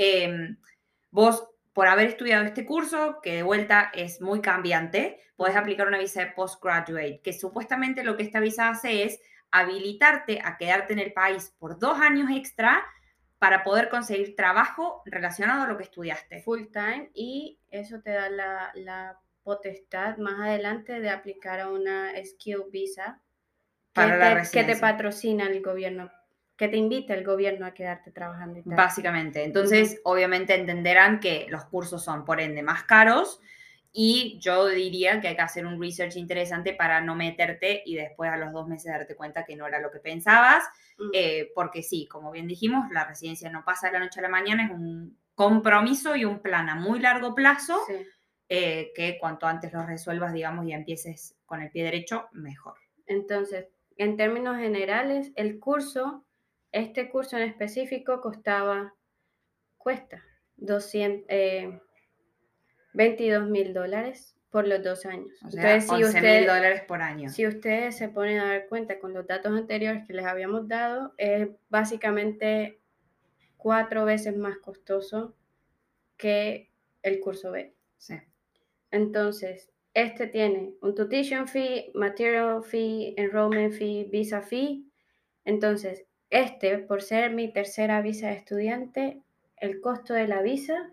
[0.00, 0.56] em,
[1.10, 5.98] vos por haber estudiado este curso, que de vuelta es muy cambiante, puedes aplicar una
[5.98, 9.20] visa de postgraduate, que supuestamente lo que esta visa hace es
[9.50, 12.82] habilitarte a quedarte en el país por dos años extra
[13.38, 16.40] para poder conseguir trabajo relacionado a lo que estudiaste.
[16.42, 22.64] Full time y eso te da la, potestad más adelante de aplicar a una skill
[22.70, 23.20] visa
[23.94, 26.10] para que te patrocina el gobierno
[26.60, 28.60] que te invite el gobierno a quedarte trabajando.
[28.66, 29.42] Básicamente.
[29.44, 33.40] Entonces, obviamente entenderán que los cursos son, por ende, más caros
[33.94, 38.30] y yo diría que hay que hacer un research interesante para no meterte y después
[38.30, 40.62] a los dos meses darte cuenta que no era lo que pensabas,
[41.14, 44.28] eh, porque sí, como bien dijimos, la residencia no pasa de la noche a la
[44.28, 47.80] mañana, es un compromiso y un plan a muy largo plazo,
[48.50, 52.74] eh, que cuanto antes lo resuelvas, digamos, y empieces con el pie derecho, mejor.
[53.06, 56.26] Entonces, en términos generales, el curso
[56.72, 58.94] este curso en específico costaba,
[59.78, 60.22] cuesta
[60.56, 61.26] 200,
[62.92, 65.32] 22 eh, mil dólares por los dos años.
[65.44, 67.28] O sea, Entonces, si mil dólares por año.
[67.30, 71.14] Si ustedes se ponen a dar cuenta con los datos anteriores que les habíamos dado,
[71.18, 72.80] es básicamente
[73.56, 75.36] cuatro veces más costoso
[76.16, 76.70] que
[77.02, 77.74] el curso B.
[77.96, 78.14] Sí.
[78.90, 84.84] Entonces, este tiene un tuition fee, material fee, enrollment fee, visa fee.
[85.44, 89.22] Entonces, este, por ser mi tercera visa de estudiante,
[89.56, 90.90] el costo de la visa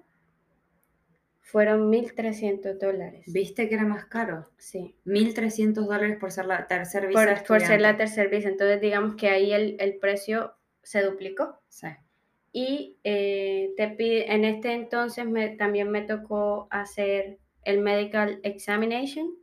[1.42, 3.24] fueron 1.300 dólares.
[3.28, 4.50] ¿Viste que era más caro?
[4.58, 4.96] Sí.
[5.06, 7.24] 1.300 dólares por ser la tercera visa.
[7.24, 8.50] Por, por, ser la tercera visa.
[8.50, 11.62] Entonces, digamos que ahí el, precio se duplicó.
[11.70, 11.88] Sí.
[12.52, 19.36] Y eh, te pide, en este entonces me, también me tocó hacer el medical examination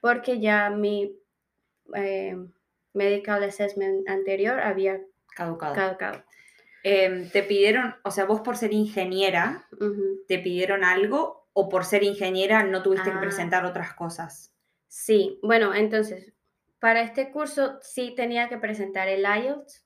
[0.00, 1.16] porque ya mi
[1.94, 2.36] eh,
[2.94, 5.00] medical assessment anterior había
[5.74, 6.24] Caducado.
[6.82, 9.68] Em, te pidieron, o sea, vos por ser ingeniera,
[10.26, 13.20] ¿te pidieron algo o por ser ingeniera no tuviste que ah.
[13.20, 14.54] presentar otras cosas?
[14.88, 16.32] Sí, bueno, entonces,
[16.78, 19.84] para este curso sí tenía que presentar el IELTS.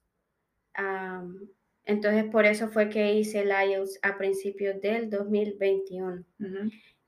[1.85, 6.25] entonces, por eso fue que hice el IELTS a principios del 2021.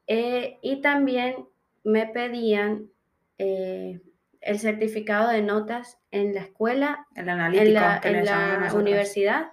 [0.07, 1.47] Eh, y también
[1.83, 2.91] me pedían
[3.39, 4.01] eh,
[4.41, 9.49] el certificado de notas en la escuela, el analítico, en la, universidad,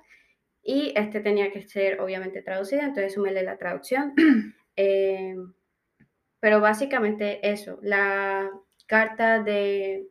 [0.63, 4.13] y este tenía que ser obviamente traducido, entonces sumé la traducción.
[4.77, 5.35] Eh,
[6.39, 8.49] pero básicamente eso, la
[8.87, 10.07] carta de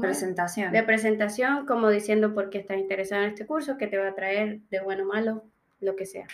[0.00, 0.72] presentación.
[0.72, 4.14] De presentación, como diciendo por qué estás interesado en este curso, que te va a
[4.14, 5.42] traer de bueno o malo,
[5.80, 6.28] lo que sea.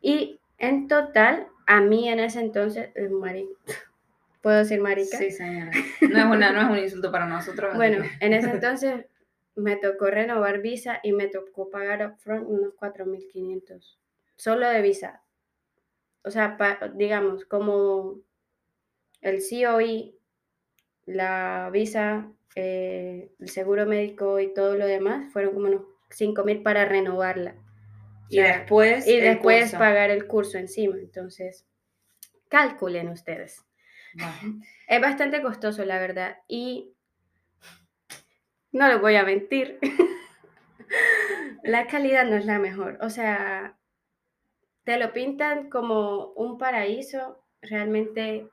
[0.00, 3.46] Y en total, a mí en ese entonces, eh, Mari,
[4.42, 5.16] ¿Puedo decir marica?
[5.16, 5.70] Sí, señora.
[6.00, 7.74] No es, una, no es un insulto para nosotros.
[7.76, 9.06] Bueno, en ese entonces
[9.54, 13.96] me tocó renovar visa y me tocó pagar upfront unos 4.500.
[14.36, 15.22] Solo de visa.
[16.24, 16.58] O sea,
[16.94, 18.20] digamos, como
[19.20, 20.18] el COI,
[21.06, 26.84] la visa, eh, el seguro médico y todo lo demás, fueron como unos 5.000 para
[26.84, 27.54] renovarla.
[28.28, 29.06] Y después.
[29.06, 30.96] Y después pagar el curso encima.
[30.96, 31.64] Entonces,
[32.48, 33.64] calculen ustedes.
[34.88, 36.38] Es bastante costoso, la verdad.
[36.48, 36.92] Y
[38.72, 39.78] no lo voy a mentir.
[41.62, 42.98] la calidad no es la mejor.
[43.00, 43.78] O sea,
[44.84, 48.48] te lo pintan como un paraíso, realmente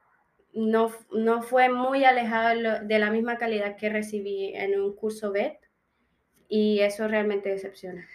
[0.53, 5.57] no, no fue muy alejado de la misma calidad que recibí en un curso BET
[6.47, 8.07] y eso realmente decepciona.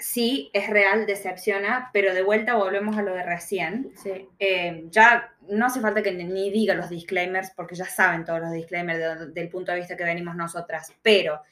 [0.00, 3.92] Sí, es real, decepciona, pero de vuelta volvemos a lo de recién.
[4.38, 8.50] Eh, ya no hace falta que ni diga los disclaimers porque ya saben todos los
[8.50, 11.42] disclaimers del punto de vista que venimos nosotras, pero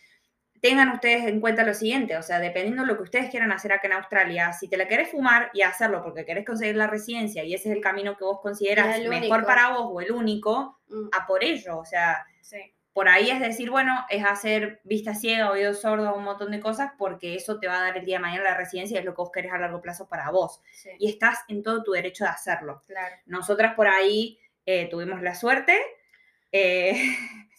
[0.63, 3.73] tengan ustedes en cuenta lo siguiente, o sea, dependiendo de lo que ustedes quieran hacer
[3.73, 7.45] acá en Australia, si te la querés fumar y hacerlo porque querés conseguir la residencia
[7.45, 11.09] y ese es el camino que vos consideras mejor para vos o el único, mm.
[11.13, 12.25] a por ello, o sea,
[12.93, 16.93] por ahí es decir, bueno, es hacer vista ciega, oído sordo, un montón de cosas,
[16.99, 19.13] porque eso te va a dar el día de mañana la residencia y es lo
[19.13, 20.61] que vos querés a largo plazo para vos.
[20.99, 22.83] Y estás en todo tu derecho de hacerlo.
[23.27, 25.77] Nosotras por ahí eh, tuvimos la suerte.
[26.51, 26.95] Eh,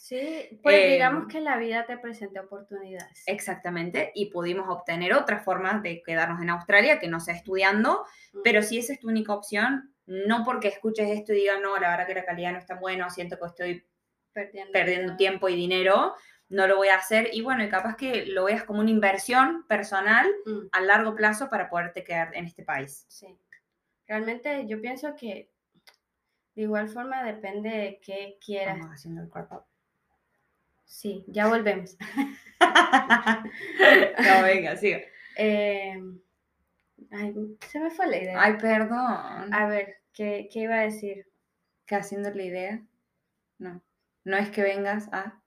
[0.09, 3.21] Sí, pues digamos em, que la vida te presenta oportunidades.
[3.27, 8.05] Exactamente, y pudimos obtener otras formas de quedarnos en Australia que no sea estudiando,
[8.43, 11.91] pero si esa es tu única opción, no porque escuches esto y digas, no, la
[11.91, 13.85] verdad que la calidad no está buena, siento que estoy
[14.33, 16.15] perdiendo, tiempo y dinero,
[16.49, 17.29] no lo voy a hacer.
[17.33, 20.67] Y bueno, y capaz que lo veas como una inversión personal mm.
[20.71, 23.05] a largo plazo para poderte quedar en este país.
[23.07, 23.37] Sí,
[24.07, 25.49] realmente yo pienso que
[26.55, 28.75] de igual forma depende de qué quieras.
[28.75, 29.65] Estamos haciendo el cuerpo.
[30.89, 31.95] Sí, ya volvemos.
[32.59, 34.99] no, venga, siga.
[35.41, 36.19] Em,
[37.11, 37.33] ay,
[37.65, 38.43] se me fue la idea.
[38.43, 39.53] Ay, perdón.
[39.53, 41.29] A ver, ¿qué, iba a decir?
[41.85, 42.83] ¿Qué haciendo la idea?
[43.57, 43.81] No.
[44.29, 45.41] No es que vengas a.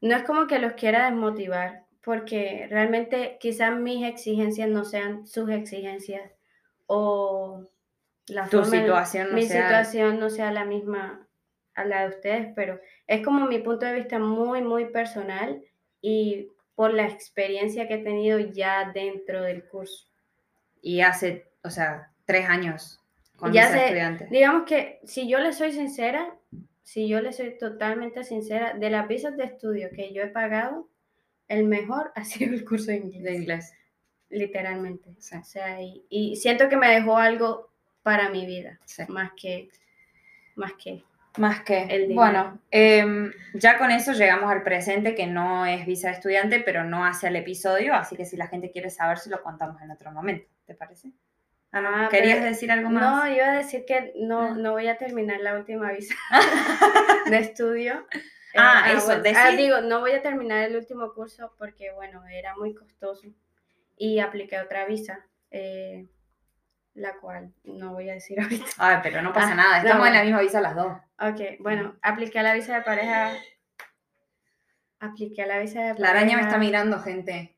[0.00, 5.50] No es como que los quiera desmotivar, porque realmente quizás mis exigencias no sean sus
[5.50, 6.32] exigencias
[6.86, 7.68] o
[8.28, 11.28] la tu situación mi situación no sea la misma
[11.74, 15.62] a la de ustedes, pero es como mi punto de vista muy, muy personal
[16.00, 20.08] y por la experiencia que he tenido ya dentro del curso.
[20.80, 23.00] Y hace, o sea, tres años
[23.36, 24.30] con ya estudiantes.
[24.30, 26.34] Digamos que si yo le soy sincera,
[26.84, 30.88] si yo le soy totalmente sincera, de las visas de estudio que yo he pagado,
[31.48, 33.22] el mejor ha sido el curso de inglés.
[33.24, 33.74] De inglés.
[34.30, 35.10] Literalmente.
[35.10, 37.70] O sea, y, siento que me dejó algo
[38.02, 38.78] para mi vida,
[39.08, 39.70] más que,
[40.56, 41.02] más que
[41.38, 42.08] más que.
[42.14, 46.84] Bueno, em, ya con eso llegamos al presente, que no es visa de estudiante, pero
[46.84, 49.90] no hace el episodio, así que si la gente quiere saber, se lo contamos en
[49.90, 50.46] otro momento.
[50.64, 51.10] ¿Te parece?
[51.74, 51.88] Ah, no.
[51.92, 53.02] Ah, ¿Querías decir algo más?
[53.02, 54.54] No, iba a decir que no, ah.
[54.56, 56.14] no voy a terminar la última visa
[57.26, 58.06] de estudio.
[58.56, 62.54] Ah, eh, eso, bueno, digo, no voy a terminar el último curso porque, bueno, era
[62.56, 63.26] muy costoso
[63.96, 65.26] y apliqué otra visa.
[65.50, 66.06] Eh,
[66.94, 68.66] la cual no voy a decir ahorita.
[68.78, 70.92] Ay, pero no pasa ah, nada, estamos en la misma visa las dos.
[71.18, 73.32] Ok, bueno, apliqué a la visa de pareja.
[75.00, 76.12] Apliqué a la visa de pareja.
[76.12, 77.53] La araña me está mirando, gente.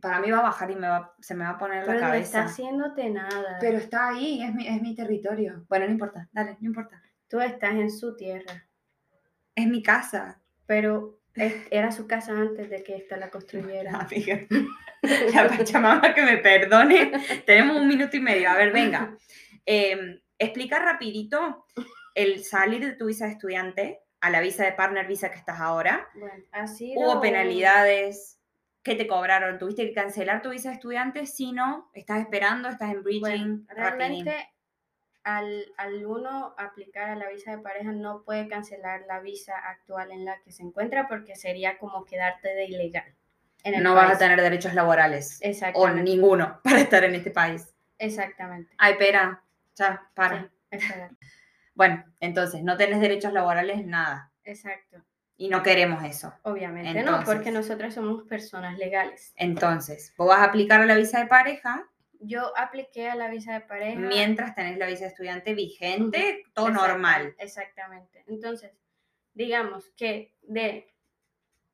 [0.00, 2.04] Para mí va a bajar y me va, se me va a poner la cabeza.
[2.04, 3.58] Pero no está haciéndote nada.
[3.60, 5.64] Pero está ahí, es mi, es mi territorio.
[5.68, 7.02] Bueno, no importa, dale, no importa.
[7.28, 8.66] Tú estás en su tierra.
[9.54, 10.40] Es mi casa.
[10.66, 11.18] Pero
[11.70, 14.06] era su casa antes de que esta la construyera.
[15.32, 17.12] La Pachamama que me perdone.
[17.46, 18.50] Tenemos un minuto y medio.
[18.50, 19.16] A ver, venga.
[19.64, 21.66] Eh, explica rapidito
[22.14, 25.60] el salir de tu visa de estudiante a la visa de partner visa que estás
[25.60, 26.08] ahora.
[26.14, 28.37] Bueno, así ¿Hubo penalidades?
[28.88, 29.58] ¿Qué te cobraron?
[29.58, 31.26] ¿Tuviste que cancelar tu visa de estudiante?
[31.26, 32.70] Si no, ¿estás esperando?
[32.70, 33.66] ¿Estás en bridging?
[33.68, 34.48] realmente
[35.24, 40.10] al, al, uno aplicar a la visa de pareja no puede cancelar la visa actual
[40.10, 43.14] en la que se encuentra porque sería como quedarte de ilegal.
[43.82, 45.38] no vas a tener derechos laborales.
[45.74, 47.68] O ninguno para estar en este país.
[47.98, 48.72] Exactamente.
[48.78, 49.42] Ay, espera.
[49.76, 50.50] Ya, para.
[51.74, 54.32] bueno, entonces, no tenés derechos laborales, nada.
[54.44, 55.04] Exacto.
[55.38, 56.34] Y no queremos eso.
[56.42, 59.32] Obviamente no, porque nosotras somos personas legales.
[59.36, 61.88] Entonces, vos vas a aplicar a la visa de pareja
[62.20, 63.98] yo apliqué a la visa de pareja.
[63.98, 67.34] Mientras tenés la visa de estudiante vigente, todo normal.
[67.38, 68.24] Exactamente.
[68.26, 68.72] Entonces,
[69.34, 70.92] digamos que de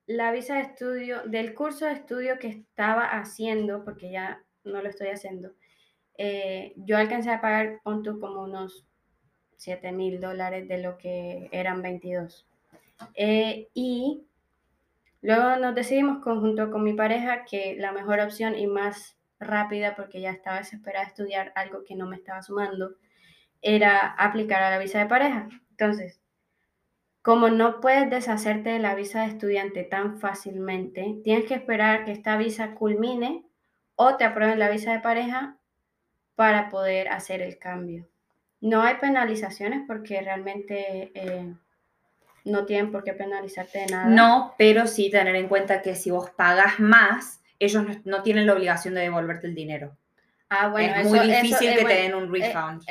[0.06, 4.88] la visa de estudio, del curso de estudio que estaba haciendo, porque ya no lo
[4.88, 5.52] estoy haciendo,
[6.18, 8.86] eh, yo alcancé a pagar, punto como unos
[9.56, 12.46] 7 mil dólares de lo que eran 22.
[13.14, 14.24] Eh, y
[15.20, 20.20] luego nos decidimos conjunto con mi pareja que la mejor opción y más rápida porque
[20.20, 22.96] ya estaba desesperada de estudiar algo que no me estaba sumando,
[23.62, 25.48] era aplicar a la visa de pareja.
[25.70, 26.20] Entonces,
[27.22, 32.12] como no puedes deshacerte de la visa de estudiante tan fácilmente, tienes que esperar que
[32.12, 33.44] esta visa culmine
[33.96, 35.56] o te aprueben la visa de pareja
[36.34, 38.06] para poder hacer el cambio.
[38.60, 41.54] No hay penalizaciones porque realmente eh,
[42.44, 44.06] no tienen por qué penalizarte de nada.
[44.06, 48.54] No, pero sí tener en cuenta que si vos pagas más, ellos no, tienen la
[48.54, 49.96] obligación de devolverte el dinero.
[50.50, 52.82] Ah, bueno, es muy difícil que te den un refund.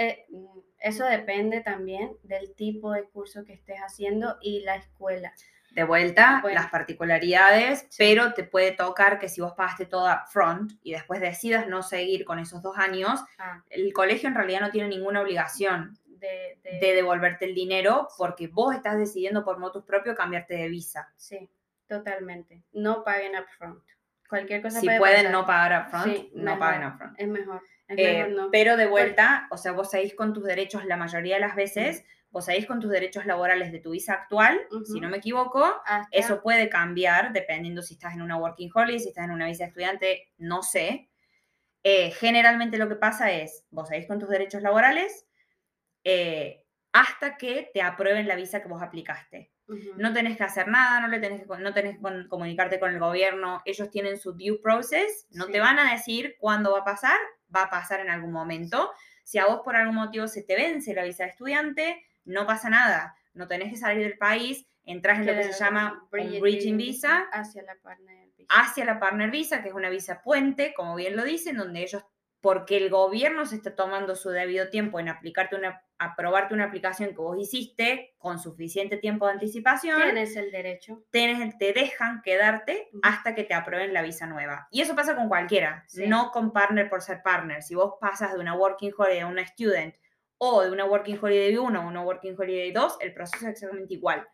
[0.79, 5.33] eso depende también del tipo de curso que estés haciendo y la escuela
[5.73, 10.91] de vuelta las particularidades, pero te puede tocar que si vos pagaste todo front y
[10.91, 13.63] después decidas no seguir con esos dos años, ah.
[13.69, 18.97] el colegio en realidad no tiene ninguna obligación de, devolverte el dinero porque vos estás
[18.97, 21.11] decidiendo por motus propio cambiarte de visa.
[21.15, 21.49] Sí,
[21.87, 22.63] totalmente.
[22.71, 23.83] No paguen upfront.
[24.29, 27.19] Cualquier cosa Si pueden no pagar upfront, no paguen upfront.
[27.19, 27.61] Es mejor.
[27.87, 28.51] Es eh, mejor no.
[28.51, 32.03] Pero de vuelta, o sea, vos seguís con tus derechos la mayoría de las veces
[32.33, 34.59] vos seguís con tus derechos laborales de tu visa actual,
[34.91, 35.63] si no me equivoco,
[36.11, 39.65] eso puede cambiar dependiendo si estás en una working holiday, si estás en una visa
[39.65, 41.09] estudiante, no sé.
[41.83, 45.27] Eh, generalmente lo que pasa es, vos seguís con tus derechos laborales
[46.03, 49.51] eh, hasta que te aprueben la visa que vos aplicaste.
[49.97, 52.99] No tenés que hacer nada, no, le tenés que, no tenés que comunicarte con el
[52.99, 57.17] gobierno, ellos tienen su due process, no te van a decir cuándo va a pasar,
[57.53, 58.91] va a pasar en algún momento.
[59.23, 62.69] Si a vos por algún motivo se te vence la visa de estudiante, no pasa
[62.69, 66.77] nada, no tenés que salir del país, entras en lo que se llama un bridging
[66.77, 68.47] visa hacia la partner visa.
[68.49, 72.03] Hacia la partner visa, que es una visa puente, como bien lo dicen, donde ellos,
[72.43, 77.11] porque el gobierno se está tomando su debido tiempo en aplicarte una, aprobarte una aplicación
[77.11, 80.01] que vos hiciste con suficiente tiempo de anticipación.
[80.01, 81.05] Tienes el derecho.
[81.09, 84.67] Tienes, te dejan quedarte hasta que te aprueben la visa nueva.
[84.71, 87.63] Y eso pasa con cualquiera, no con partner por ser partner.
[87.63, 89.95] Si vos pasas de una working holiday a una student
[90.37, 93.93] o de una Working Holiday 1 a una Working Holiday 2, el proceso es exactamente
[93.93, 94.27] igual.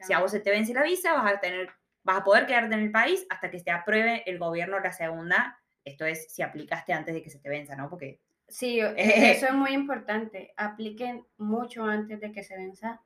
[0.00, 1.68] Si a vos se te vence la visa, vas a, tener,
[2.02, 5.60] vas a poder quedarte en el país hasta que te apruebe el gobierno la segunda.
[5.84, 7.88] Esto es si aplicaste antes de que se te venza, ¿no?
[7.88, 8.20] Porque...
[8.48, 10.52] Sí, eso es muy importante.
[10.56, 13.00] Apliquen mucho antes de que se venza.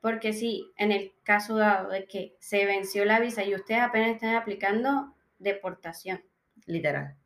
[0.00, 4.10] Porque si en el caso dado de que se venció la visa y ustedes apenas
[4.10, 6.22] están aplicando, deportación.
[6.66, 7.16] Literal.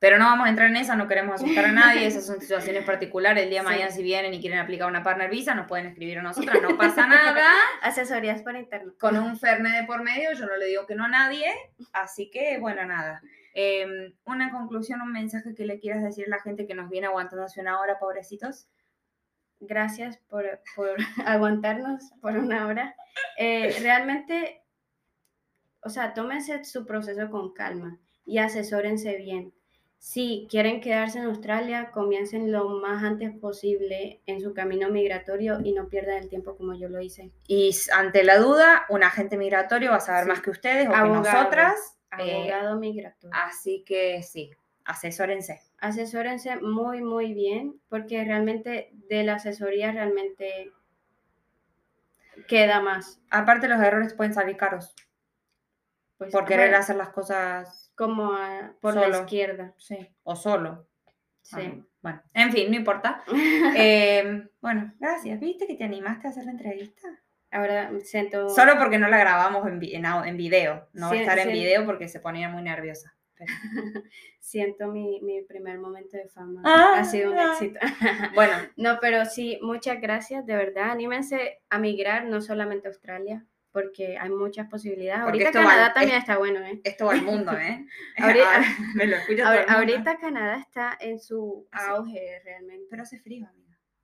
[0.00, 2.84] Pero no vamos a entrar en esa, no queremos asustar a nadie, esas son situaciones
[2.84, 3.44] particulares.
[3.44, 6.18] El día de mañana, si vienen y quieren aplicar una partner visa, nos pueden escribir
[6.18, 7.46] a nosotras, no pasa nada.
[7.82, 8.94] Asesorías por internet.
[8.98, 11.52] Con un Ferne de por medio, yo no le digo que no a nadie,
[11.92, 13.20] así que, bueno, nada.
[13.54, 17.08] Em, una conclusión, un mensaje que le quieras decir a la gente que nos viene
[17.08, 18.68] aguantando hace una hora, pobrecitos.
[19.60, 20.44] Gracias por,
[21.26, 22.94] aguantarnos por una hora.
[23.36, 24.62] Eh, realmente,
[25.82, 29.52] o sea, tómense su proceso con calma y asesórense bien
[30.00, 35.72] si quieren quedarse en Australia, comiencen lo más antes posible en su camino migratorio y
[35.72, 37.30] no pierdan el tiempo como yo lo hice.
[37.46, 40.98] Y ante la duda, un agente migratorio va a saber más que ustedes o que
[41.00, 41.98] nosotras.
[42.18, 43.30] Eh, abogado migratorio.
[43.32, 44.50] Así que sí,
[44.84, 45.60] asesórense.
[45.78, 50.72] Asesórense muy, muy bien, porque realmente de la asesoría realmente
[52.48, 53.20] queda más.
[53.30, 54.94] Aparte, los errores pueden salir caros.
[56.18, 58.36] Pues, por querer hacer las cosas como
[58.80, 59.72] por la izquierda.
[59.78, 60.86] Sí, o solo.
[61.40, 61.82] Sí.
[62.02, 63.24] bueno, en fin, no importa.
[63.74, 65.40] Em, bueno, gracias.
[65.40, 67.08] ¿Viste que te animaste a hacer la entrevista?
[67.50, 68.48] Ahora siento...
[68.48, 70.88] Solo porque no la grabamos en, en, video.
[70.92, 73.14] No estar en video porque se ponía muy nerviosa.
[74.40, 76.62] siento mi, mi, primer momento de fama.
[76.64, 77.80] Ah, ha sido un éxito.
[78.34, 78.52] bueno.
[78.76, 80.46] No, pero sí, muchas gracias.
[80.46, 85.22] De verdad, anímense a migrar no solamente a Australia porque hay muchas posibilidades.
[85.22, 86.80] ahorita Canadá también está bueno, ¿eh?
[86.82, 87.86] Esto va al mundo, ¿eh?
[88.18, 88.62] ahorita,
[88.94, 89.16] Me lo
[89.68, 92.86] ahorita Canadá está en su auge realmente.
[92.90, 93.48] Pero hace frío.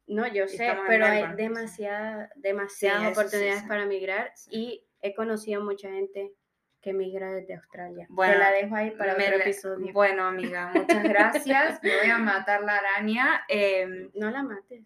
[0.06, 6.32] No, yo sé, pero hay demasiada, demasiadas oportunidades para migrar y he conocido mucha gente
[6.80, 8.06] que migra desde Australia.
[8.08, 9.92] Bueno, Te la dejo ahí para otro episodio.
[9.92, 11.80] Bueno, amiga, muchas gracias.
[11.82, 13.44] Me voy a matar la araña.
[13.48, 14.84] Em, no la mates.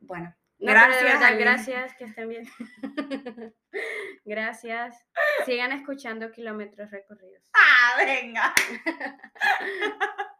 [0.00, 2.44] Bueno, gracias, gracias, que estén bien.
[4.24, 5.04] gracias.
[5.44, 7.42] Sigan escuchando kilómetros recorridos.
[7.52, 8.54] Ah, venga.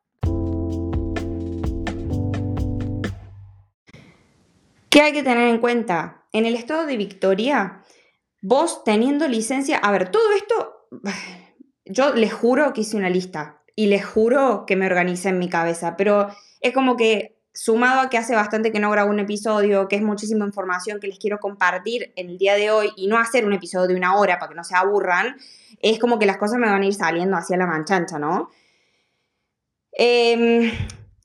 [4.94, 6.22] ¿Qué hay que tener en cuenta?
[6.32, 7.82] En el estado de Victoria,
[8.42, 10.86] vos teniendo licencia, a ver, todo esto,
[11.84, 15.48] yo les juro que hice una lista y les juro que me organicé en mi
[15.48, 16.28] cabeza, pero
[16.60, 20.02] es como que sumado a que hace bastante que no grabo un episodio, que es
[20.02, 23.52] muchísima información que les quiero compartir en el día de hoy y no hacer un
[23.52, 25.34] episodio de una hora para que no se aburran,
[25.80, 28.48] es como que las cosas me van a ir saliendo hacia la manchancha, ¿no?
[29.90, 30.70] Em,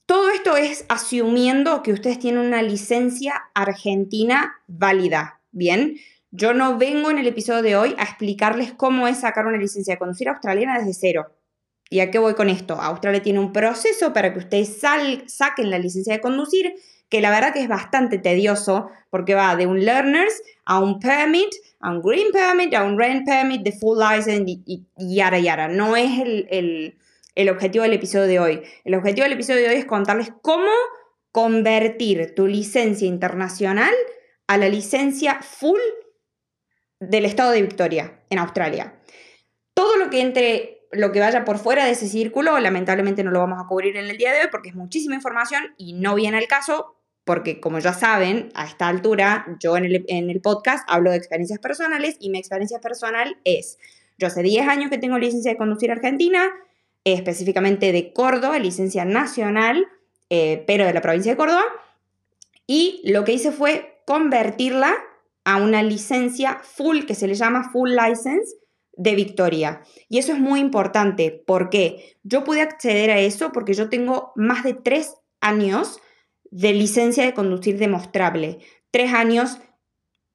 [0.10, 5.98] todo esto es asumiendo que ustedes tienen una licencia argentina válida, ¿bien?
[6.32, 9.94] Yo no vengo en el episodio de hoy a explicarles cómo es sacar una licencia
[9.94, 11.36] de conducir australiana desde cero.
[11.92, 12.74] ¿Y a qué voy con esto?
[12.82, 14.80] Australia tiene un proceso para que ustedes
[15.28, 16.74] saquen la licencia de conducir,
[17.08, 21.54] que la verdad que es bastante tedioso porque va de un learners a un permit,
[21.82, 25.68] a un green permit, a un rent permit, de full license y, yara yara.
[25.68, 26.98] No es el, el
[27.48, 28.64] objetivo del episodio de hoy.
[28.84, 30.72] El objetivo del episodio de hoy es contarles cómo
[31.32, 33.94] convertir tu licencia internacional
[34.48, 35.80] a la licencia full
[37.00, 39.00] del estado de Victoria en Australia.
[39.74, 43.40] Todo lo que entre lo que vaya por fuera de ese círculo, lamentablemente no lo
[43.40, 46.38] vamos a cubrir en el día de hoy porque es muchísima información y no viene
[46.38, 50.84] al caso, porque como ya saben, a esta altura, yo en el, en el podcast
[50.90, 53.78] hablo de experiencias personales y mi experiencia personal es,
[54.18, 56.52] yo hace 10 años que tengo licencia de conducir Argentina,
[57.04, 59.88] específicamente de Córdoba, licencia nacional,
[60.30, 61.64] eh, pero de la provincia de Córdoba,
[62.68, 64.96] y lo que hice fue convertirla
[65.44, 68.56] a una licencia full, que se le llama full license,
[69.00, 69.82] de Victoria.
[70.10, 74.64] Y eso es muy importante porque yo pude acceder a eso porque yo tengo más
[74.66, 76.00] de tres años
[76.52, 78.60] de licencia de conducir demostrable.
[78.92, 79.58] Tres años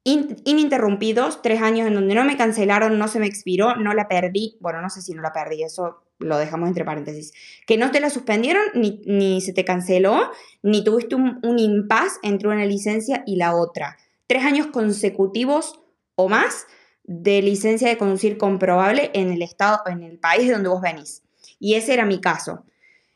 [0.02, 4.56] ininterrumpidos, tres años en donde no me cancelaron, no se me expiró, no la perdí.
[4.60, 7.32] Bueno, no sé si no la perdí, eso lo dejamos entre paréntesis.
[7.66, 10.30] Que no te la suspendieron, ni, ni se te canceló,
[10.62, 13.96] ni tuviste un, un impasse entre una licencia y la otra.
[14.26, 15.80] Tres años consecutivos
[16.16, 16.66] o más
[17.04, 21.22] de licencia de conducir comprobable en el estado, en el país de donde vos venís.
[21.58, 22.64] Y ese era mi caso.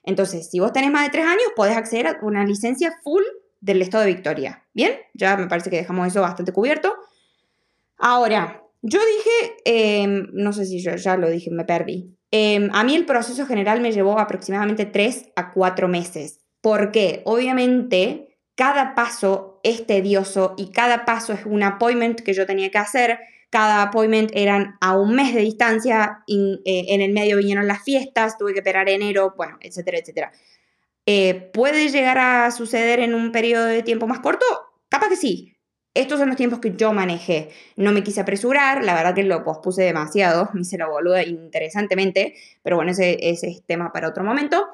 [0.02, 3.22] Entonces, si vos tenés más de tres años, podés acceder a una licencia full
[3.60, 4.64] del estado de Victoria.
[4.72, 6.94] Bien, ya me parece que dejamos eso bastante cubierto.
[7.96, 12.16] Ahora, yo dije, em, no sé si yo ya lo dije, me perdí.
[12.30, 16.40] Em, a mí el proceso general me llevó aproximadamente tres a cuatro meses.
[16.60, 17.22] ¿Por qué?
[17.24, 22.78] Obviamente, cada paso es tedioso y cada paso es un appointment que yo tenía que
[22.78, 23.18] hacer
[23.50, 28.36] cada appointment eran a un mes de distancia, eh, en el medio vinieron las fiestas,
[28.36, 30.32] tuve que esperar enero, bueno, etcétera, etcétera.
[31.06, 34.44] Eh, ¿Puede llegar a suceder en un periodo de tiempo más corto?
[34.90, 35.56] Capaz que sí.
[35.98, 37.48] Estos son los tiempos que yo manejé.
[37.74, 42.36] No me quise apresurar, la verdad que lo pospuse demasiado, me hice la boluda interesantemente,
[42.62, 44.64] pero bueno, ese, ese es tema para otro momento.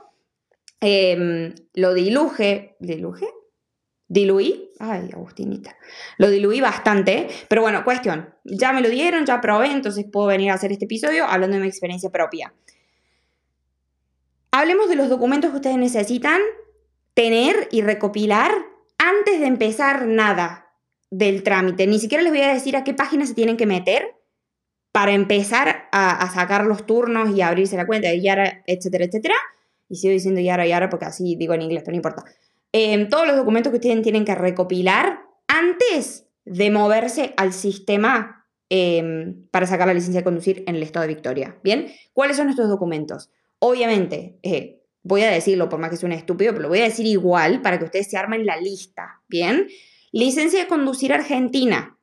[0.82, 3.26] Em, lo diluje, ¿diluje?
[4.06, 5.78] Diluí, ay, Agustinita,
[6.18, 10.50] lo diluí bastante, pero bueno, cuestión, ya me lo dieron, ya probé, entonces puedo venir
[10.50, 12.52] a hacer este episodio hablando de mi experiencia propia.
[14.50, 16.42] Hablemos de los documentos que ustedes necesitan
[17.14, 18.52] tener y recopilar
[18.98, 20.63] antes de empezar nada
[21.16, 21.86] del trámite.
[21.86, 24.16] Ni siquiera les voy a decir a qué página se tienen que meter
[24.92, 29.34] para empezar a, sacar los turnos y abrirse la cuenta de Yara, etcétera, etcétera.
[29.88, 32.24] Y sigo diciendo Yara, Yara porque así digo en inglés, pero no importa.
[32.72, 39.46] Em, todos los documentos que ustedes tienen que recopilar antes de moverse al sistema em,
[39.50, 41.58] para sacar la licencia de conducir en el estado de Victoria.
[41.62, 41.92] ¿Bien?
[42.12, 43.30] ¿Cuáles son estos documentos?
[43.60, 47.06] Obviamente, eh, voy a decirlo por más que suene estúpido, pero lo voy a decir
[47.06, 49.22] igual para que ustedes se armen la lista.
[49.28, 49.68] ¿Bien?
[50.16, 51.98] Licencia de conducir argentina.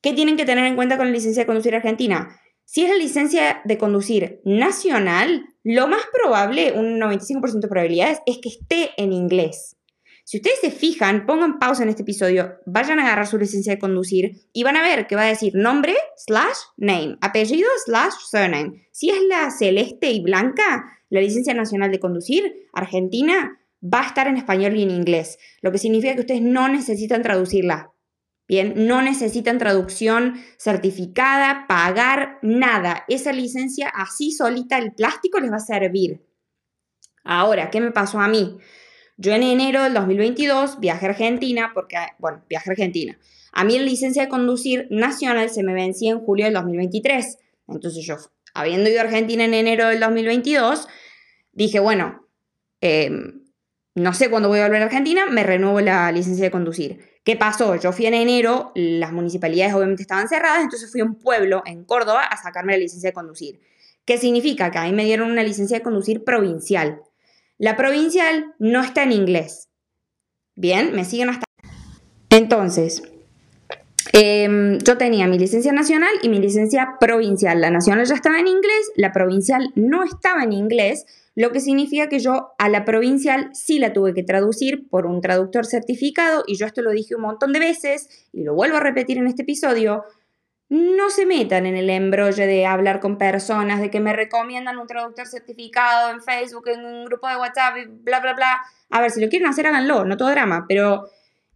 [0.00, 2.40] ¿Qué tienen que tener en cuenta con la licencia de conducir argentina?
[2.64, 8.38] Si es la licencia de conducir nacional, lo más probable, un 95% de probabilidades, es
[8.38, 9.76] que esté en inglés.
[10.22, 13.80] Si ustedes se fijan, pongan pausa en este episodio, vayan a agarrar su licencia de
[13.80, 18.86] conducir y van a ver que va a decir nombre slash name, apellido slash surname.
[18.92, 24.28] Si es la celeste y blanca, la licencia nacional de conducir, Argentina, va a estar
[24.28, 27.92] en español y en inglés, lo que significa que ustedes no necesitan traducirla.
[28.46, 33.04] Bien, no necesitan traducción certificada, pagar nada.
[33.06, 36.20] Esa licencia así solita, el plástico les va a servir.
[37.22, 38.58] Ahora, ¿qué me pasó a mí?
[39.16, 43.18] Yo en enero del 2022 viajé a Argentina porque, bueno, viajé a Argentina.
[43.52, 47.38] A mí la licencia de conducir nacional se me vencía en julio del 2023.
[47.68, 48.16] Entonces yo,
[48.54, 50.88] habiendo ido a Argentina en enero del 2022,
[51.52, 52.26] dije, bueno,
[52.80, 53.39] em,
[53.94, 57.00] no sé cuándo voy a volver a Argentina, me renuevo la licencia de conducir.
[57.24, 57.76] ¿Qué pasó?
[57.76, 61.84] Yo fui en enero, las municipalidades obviamente estaban cerradas, entonces fui a un pueblo en
[61.84, 63.60] Córdoba a sacarme la licencia de conducir.
[64.04, 64.70] ¿Qué significa?
[64.70, 67.02] Que a mí me dieron una licencia de conducir provincial.
[67.58, 69.68] La provincial no está en inglés.
[70.56, 71.44] Bien, me siguen hasta...
[72.30, 73.02] Entonces,
[74.12, 77.60] em, yo tenía mi licencia nacional y mi licencia provincial.
[77.60, 81.04] La nacional ya estaba en inglés, la provincial no estaba en inglés,
[81.34, 85.20] lo que significa que yo a la provincial sí la tuve que traducir por un
[85.20, 88.80] traductor certificado y yo esto lo dije un montón de veces y lo vuelvo a
[88.80, 90.04] repetir en este episodio
[90.70, 94.86] no se metan en el embrollo de hablar con personas, de que me recomiendan un
[94.86, 98.60] traductor certificado en Facebook, en un grupo de WhatsApp, bla, bla, bla.
[98.88, 101.08] A ver, si lo quieren hacer, háganlo, no todo drama, pero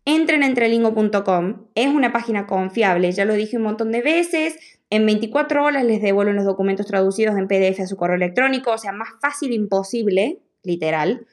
[0.05, 4.57] entren en entrelingo.com, es una página confiable, ya lo dije un montón de veces,
[4.95, 8.79] en 24 horas les devuelven los documentos traducidos en PDF a su correo electrónico, o
[8.79, 11.27] sea, más fácil imposible, literal.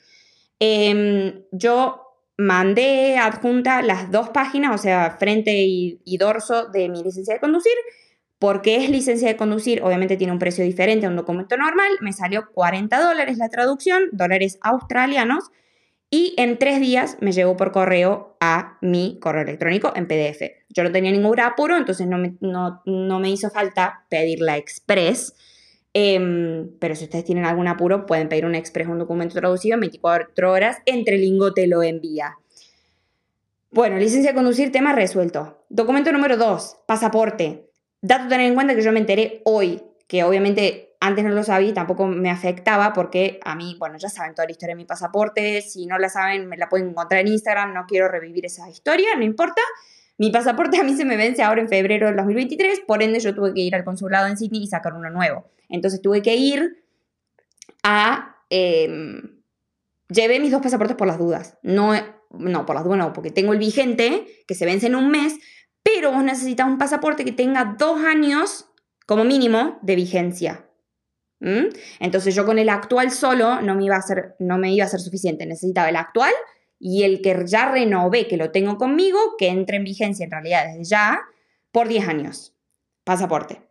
[0.60, 2.02] Em, yo
[2.38, 7.40] mandé adjunta las dos páginas, o sea, frente y, y dorso de mi licencia de
[7.40, 7.74] conducir,
[8.40, 12.14] porque es licencia de conducir, obviamente tiene un precio diferente a un documento normal, me
[12.14, 15.52] salió 40 dólares la traducción, dólares australianos,
[16.14, 20.42] y en tres días me llegó por correo a mi correo electrónico en PDF.
[20.68, 25.34] Yo no tenía ningún apuro, entonces no me, no, me hizo falta pedir la express.
[25.94, 29.80] Em, pero si ustedes tienen algún apuro, pueden pedir un express, un documento traducido en
[29.80, 30.80] 24 horas.
[30.86, 32.36] Entre Lingo te lo envía.
[33.72, 35.64] Bueno, licencia de conducir, tema resuelto.
[35.70, 37.70] Documento número 2, pasaporte.
[38.02, 41.70] Dato tener en cuenta que yo me enteré hoy, que obviamente antes no lo sabía
[41.70, 44.86] y tampoco me afectaba porque a mí, bueno, ya saben toda la historia de mi
[44.86, 48.70] pasaporte, si no la saben me la pueden encontrar en Instagram, no quiero revivir esa
[48.70, 49.62] historia, no importa.
[50.20, 53.34] Mi pasaporte a mí se me vence ahora en febrero del 2023, por ende yo
[53.34, 55.50] tuve que ir al consulado en Sydney y sacar uno nuevo.
[55.70, 56.84] Entonces tuve que ir
[57.82, 58.36] a...
[58.52, 59.42] Em,
[60.08, 61.58] llevé mis dos pasaportes por las dudas.
[61.64, 61.94] No,
[62.30, 65.34] no, por las dudas no, porque tengo el vigente que se vence en un mes,
[65.82, 68.68] pero vos necesitas un pasaporte que tenga dos años
[69.08, 70.68] como mínimo de vigencia.
[71.42, 71.70] ¿Mm?
[72.00, 74.90] Entonces yo con el actual solo no me, iba a ser, no me iba a
[74.90, 76.32] ser suficiente, necesitaba el actual
[76.80, 80.68] y el que ya renové, que lo tengo conmigo, que entre en vigencia en realidad
[80.68, 81.20] desde ya,
[81.72, 82.54] por 10 años.
[83.04, 83.62] Pasaporte.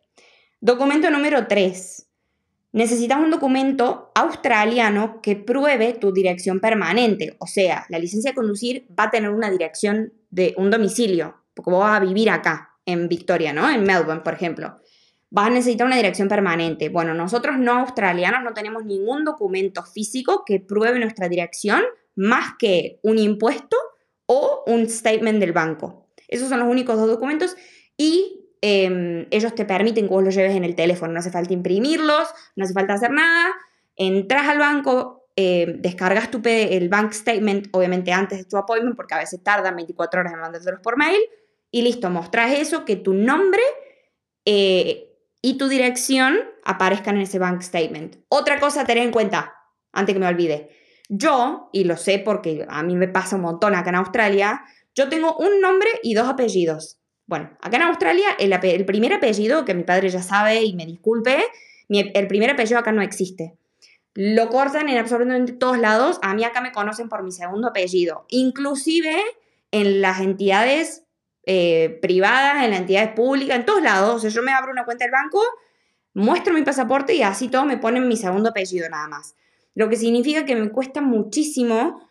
[0.61, 2.07] Documento número 3.
[2.73, 7.37] Necesitas un documento australiano que pruebe tu dirección permanente.
[7.39, 11.71] O sea, la licencia de conducir va a tener una dirección de un domicilio, porque
[11.71, 13.71] vos vas a vivir acá, en Victoria, ¿no?
[13.71, 14.81] En Melbourne, por ejemplo.
[15.31, 16.89] Vas a necesitar una dirección permanente.
[16.89, 21.83] Bueno, nosotros no australianos no tenemos ningún documento físico que pruebe nuestra dirección
[22.17, 23.77] más que un impuesto
[24.27, 26.09] o un statement del banco.
[26.27, 27.57] Esos son los únicos dos documentos
[27.97, 31.13] y em, ellos te permiten que vos los lleves en el teléfono.
[31.13, 33.53] No hace falta imprimirlos, no hace falta hacer nada.
[33.97, 39.15] Entras al banco, eh, descargas tu el bank statement, obviamente antes de tu appointment, porque
[39.15, 41.21] a veces tardan 24 horas en mandártelos por mail
[41.71, 43.63] y listo, mostrás eso, que tu nombre
[44.45, 45.10] eh,
[45.43, 48.17] y tu dirección aparezcan en ese bank statement.
[48.29, 49.55] Otra cosa a tener en cuenta,
[49.93, 50.71] antes que me olvide.
[51.09, 54.63] Yo, y lo sé porque a mí me pasa un montón acá en Australia,
[54.95, 56.99] yo tengo un nombre y dos apellidos.
[57.27, 61.39] Bueno, acá en Australia el, primer apellido, que mi padre ya sabe y me disculpe,
[61.89, 63.57] el primer apellido acá no existe.
[64.15, 66.19] Lo cortan en absolutamente todos lados.
[66.23, 68.27] A mí acá me conocen por mi segundo apellido.
[68.29, 69.17] Inclusive
[69.71, 71.05] en las entidades
[71.53, 74.15] eh, privadas, en las entidades públicas, en todos lados.
[74.15, 75.43] O sea, yo me abro una cuenta del banco,
[76.15, 79.35] muestro mi pasaporte y así todo me ponen mi segundo apellido nada más.
[79.75, 82.09] Lo que significa que me cuesta muchísimo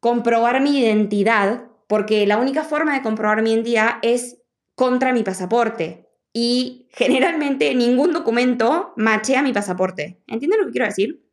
[0.00, 4.38] comprobar mi identidad, porque la única forma de comprobar mi identidad es
[4.74, 6.08] contra mi pasaporte.
[6.32, 10.20] Y generalmente ningún documento machea mi pasaporte.
[10.26, 11.24] ¿Entienden lo que quiero decir?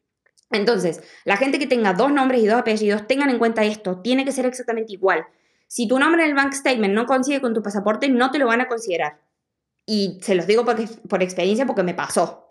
[0.51, 4.23] Entonces, la gente que tenga dos nombres y dos apellidos, tengan en cuenta esto, tiene
[4.23, 5.25] que ser exactamente igual.
[5.69, 8.47] Si tu nombre en el bank statement no coincide con tu pasaporte, no te lo
[8.47, 9.21] van a considerar.
[9.85, 12.47] Y se los digo porque, por experiencia porque me pasó.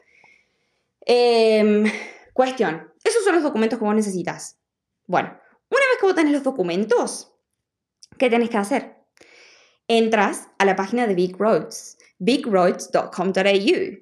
[1.05, 1.85] Em,
[2.33, 4.57] cuestión, esos son los documentos que vos necesitas.
[5.07, 7.33] Bueno, una vez que vos tenés los documentos,
[8.19, 8.95] ¿qué tenés que hacer?
[9.89, 13.99] Entras a la página de Big Roads, bigroads.com.au.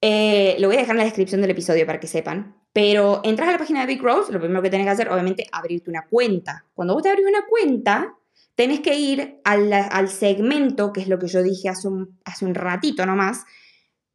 [0.00, 2.56] Eh, lo voy a dejar en la descripción del episodio para que sepan.
[2.72, 5.46] Pero entras a la página de Big Roads, lo primero que tenés que hacer, obviamente,
[5.52, 6.64] abrirte una cuenta.
[6.72, 8.16] Cuando vos te abrís una cuenta,
[8.54, 12.54] tenés que ir al, segmento, que es lo que yo dije hace un, hace un
[12.54, 13.44] ratito nomás,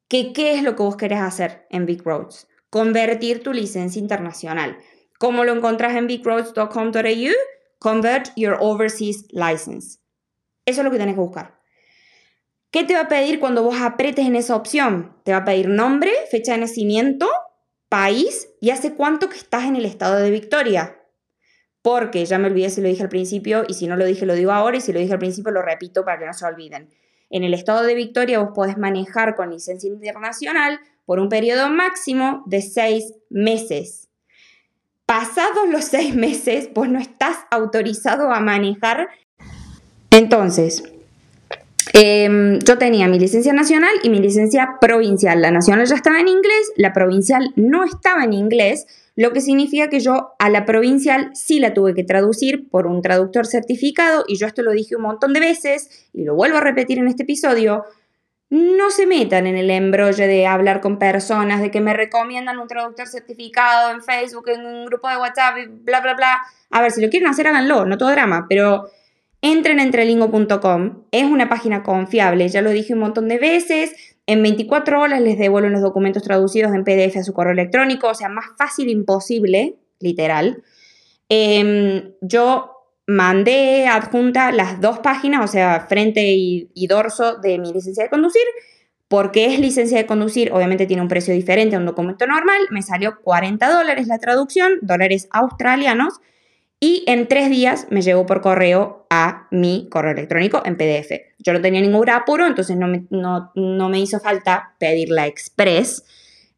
[0.08, 2.48] que qué es lo que vos querés hacer en Big Roads.
[2.70, 4.78] Convertir tu licencia internacional.
[5.18, 7.34] ¿Cómo lo encontrás en bigroads.com.au?
[7.80, 10.00] Convert your overseas license.
[10.66, 11.60] Eso es lo que tenés que buscar.
[12.72, 15.16] ¿Qué te va a pedir cuando vos apretes en esa opción?
[15.24, 17.30] Te va a pedir nombre, fecha de nacimiento,
[17.88, 21.00] país y hace cuánto que estás en el estado de Victoria
[21.86, 24.34] porque ya me olvidé si lo dije al principio y si no lo dije lo
[24.34, 26.90] digo ahora y si lo dije al principio lo repito para que no se olviden.
[27.30, 32.42] En el estado de Victoria vos podés manejar con licencia internacional por un periodo máximo
[32.48, 34.10] de seis meses.
[35.06, 39.08] Pasados los seis meses, vos no estás autorizado a manejar.
[40.10, 40.92] Entonces,
[41.94, 45.40] em, yo tenía mi licencia nacional y mi licencia provincial.
[45.40, 49.90] La nacional ya estaba en inglés, la provincial no estaba en inglés lo que significa
[49.90, 54.36] que yo a la provincial sí la tuve que traducir por un traductor certificado y
[54.36, 57.24] yo esto lo dije un montón de veces y lo vuelvo a repetir en este
[57.24, 57.86] episodio.
[58.50, 62.68] No se metan en el embrolle de hablar con personas, de que me recomiendan un
[62.68, 66.42] traductor certificado en Facebook, en un grupo de WhatsApp, bla, bla, bla.
[66.70, 68.90] A ver, si lo quieren hacer, háganlo, no todo drama, pero
[69.42, 74.42] entren en entrelingo.com, es una página confiable, ya lo dije un montón de veces, en
[74.42, 78.30] 24 horas les devuelven los documentos traducidos en PDF a su correo electrónico, o sea,
[78.30, 80.64] más fácil imposible, literal.
[81.30, 82.72] Em, yo
[83.08, 88.44] mandé adjunta las dos páginas, o sea, frente y, dorso de mi licencia de conducir.
[89.08, 92.60] Porque es licencia de conducir, obviamente tiene un precio diferente a un documento normal.
[92.72, 96.16] Me salió 40 dólares la traducción, dólares australianos.
[96.88, 101.20] Y en tres días me llegó por correo a mi correo electrónico en PDF.
[101.40, 106.06] Yo no tenía ningún apuro, entonces no me, no, me hizo falta pedir la express.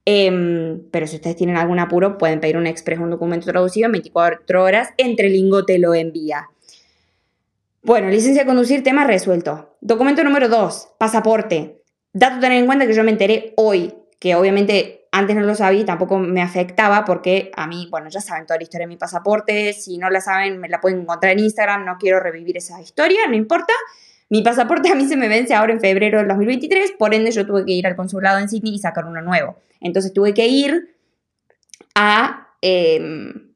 [0.04, 3.94] Em, pero si ustedes tienen algún apuro, pueden pedir un express, un documento traducido en
[3.94, 4.90] 24 horas.
[4.98, 6.50] Entre Lingo te lo envía.
[7.82, 9.78] Bueno, licencia de conducir, tema resuelto.
[9.80, 11.82] Documento número 2, pasaporte.
[12.12, 15.82] Dato tener en cuenta que yo me enteré hoy, que obviamente antes no lo sabía
[15.82, 18.98] y tampoco me afectaba porque a mí, bueno, ya saben toda la historia de mi
[18.98, 19.74] pasaporte.
[19.74, 21.86] Si no la saben, me la pueden encontrar en Instagram.
[21.86, 23.74] No quiero revivir esa historia, no importa.
[24.30, 27.48] Mi pasaporte a mí se me vence ahora en febrero del 2023, por ende yo
[27.48, 29.58] tuve que ir al consulado en Sydney y sacar uno nuevo.
[29.80, 30.96] Entonces tuve que ir
[31.96, 32.50] a...
[32.62, 33.54] Em,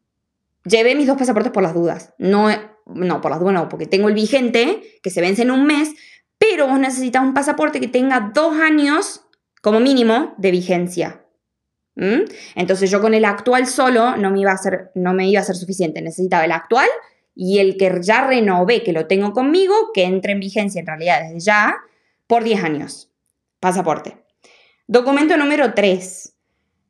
[0.64, 2.14] llevé mis dos pasaportes por las dudas.
[2.18, 2.48] No,
[2.86, 5.90] no, por las dudas no, porque tengo el vigente que se vence en un mes,
[6.38, 9.22] pero vos necesitas un pasaporte que tenga dos años
[9.62, 11.21] como mínimo de vigencia.
[11.96, 12.24] ¿Mm?
[12.56, 15.44] Entonces yo con el actual solo no me, iba a ser, no me iba a
[15.44, 16.02] ser suficiente.
[16.02, 16.88] Necesitaba el actual
[17.36, 21.22] y el que ya renové, que lo tengo conmigo, que entre en vigencia en realidad
[21.22, 21.76] desde ya,
[22.28, 23.12] por 10 años.
[23.60, 24.18] Pasaporte.
[24.88, 26.34] Documento número 3.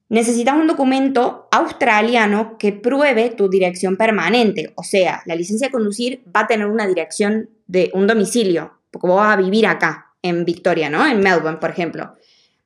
[0.09, 4.73] Necesitas un documento australiano que pruebe tu dirección permanente.
[4.75, 9.07] O sea, la licencia de conducir va a tener una dirección de un domicilio, porque
[9.07, 11.07] vos vas a vivir acá, en Victoria, ¿no?
[11.07, 12.15] En Melbourne, por ejemplo.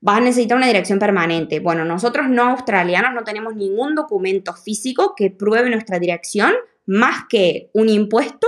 [0.06, 1.60] Vas a necesitar una dirección permanente.
[1.60, 6.54] Bueno, nosotros no australianos no tenemos ningún documento físico que pruebe nuestra dirección
[6.86, 8.46] más que un impuesto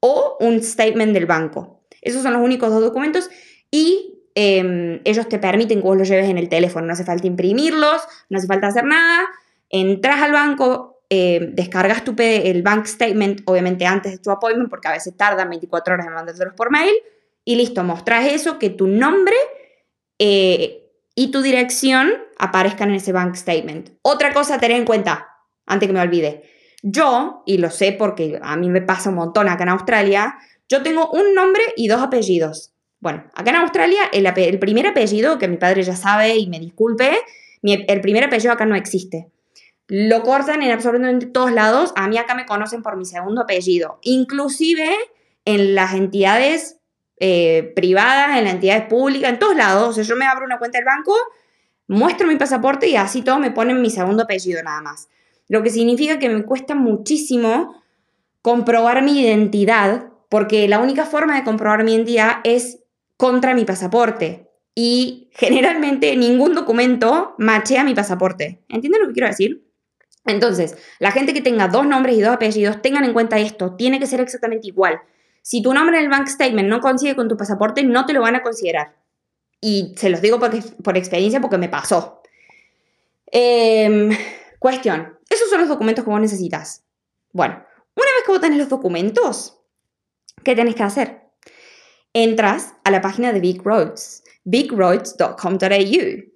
[0.00, 1.80] o un statement del banco.
[2.02, 3.30] Esos son los únicos dos documentos
[3.70, 6.86] y em, ellos te permiten que vos los lleves en el teléfono.
[6.86, 9.24] No hace falta imprimirlos, no hace falta hacer nada.
[9.70, 14.88] Entras al banco, em, descargas tu el bank statement, obviamente antes de tu appointment, porque
[14.88, 16.92] a veces tardan 24 horas en mandártelos por mail.
[17.46, 19.36] Y listo, mostrás eso, que tu nombre
[20.18, 20.84] eh,
[21.18, 23.90] y tu dirección aparezcan en ese bank statement.
[24.02, 25.26] Otra cosa a tener en cuenta,
[25.66, 26.44] antes que me olvide
[26.82, 30.36] yo, y lo sé porque a mí me pasa un montón acá en Australia,
[30.68, 32.72] yo tengo un nombre y dos apellidos.
[33.00, 37.18] Bueno, acá en Australia el, primer apellido, que mi padre ya sabe y me disculpe,
[37.62, 39.28] el primer apellido acá no existe.
[39.88, 41.92] Lo cortan en absolutamente todos lados.
[41.96, 43.98] A mí acá me conocen por mi segundo apellido.
[44.02, 44.94] Inclusive
[45.44, 46.77] en las entidades
[47.20, 49.88] eh, privadas, en las entidades públicas, en todos lados.
[49.88, 51.14] O sea, yo me abro una cuenta del banco,
[51.86, 55.08] muestro mi pasaporte y así todo me ponen mi segundo apellido nada más
[55.48, 57.82] lo que significa que me cuesta muchísimo
[58.42, 62.80] comprobar mi identidad, porque la única forma de comprobar mi identidad es
[63.16, 64.50] contra mi pasaporte.
[64.74, 68.62] Y generalmente ningún documento machea mi pasaporte.
[68.68, 69.64] ¿Entienden lo que quiero decir?
[70.24, 73.98] Entonces, la gente que tenga dos nombres y dos apellidos, tengan en cuenta esto, tiene
[73.98, 75.00] que ser exactamente igual.
[75.42, 78.20] Si tu nombre en el bank statement no coincide con tu pasaporte, no te lo
[78.20, 78.96] van a considerar.
[79.60, 82.22] Y se los digo porque, por experiencia porque me pasó.
[83.30, 84.10] Eh,
[84.58, 86.84] cuestión, esos son los documentos que vos necesitas.
[87.32, 87.54] Bueno,
[87.94, 89.60] una vez que vos tenés los documentos,
[90.44, 91.22] ¿qué tenés que hacer?
[92.12, 96.28] Entras a la página de Big Roads, bigroads.com.au.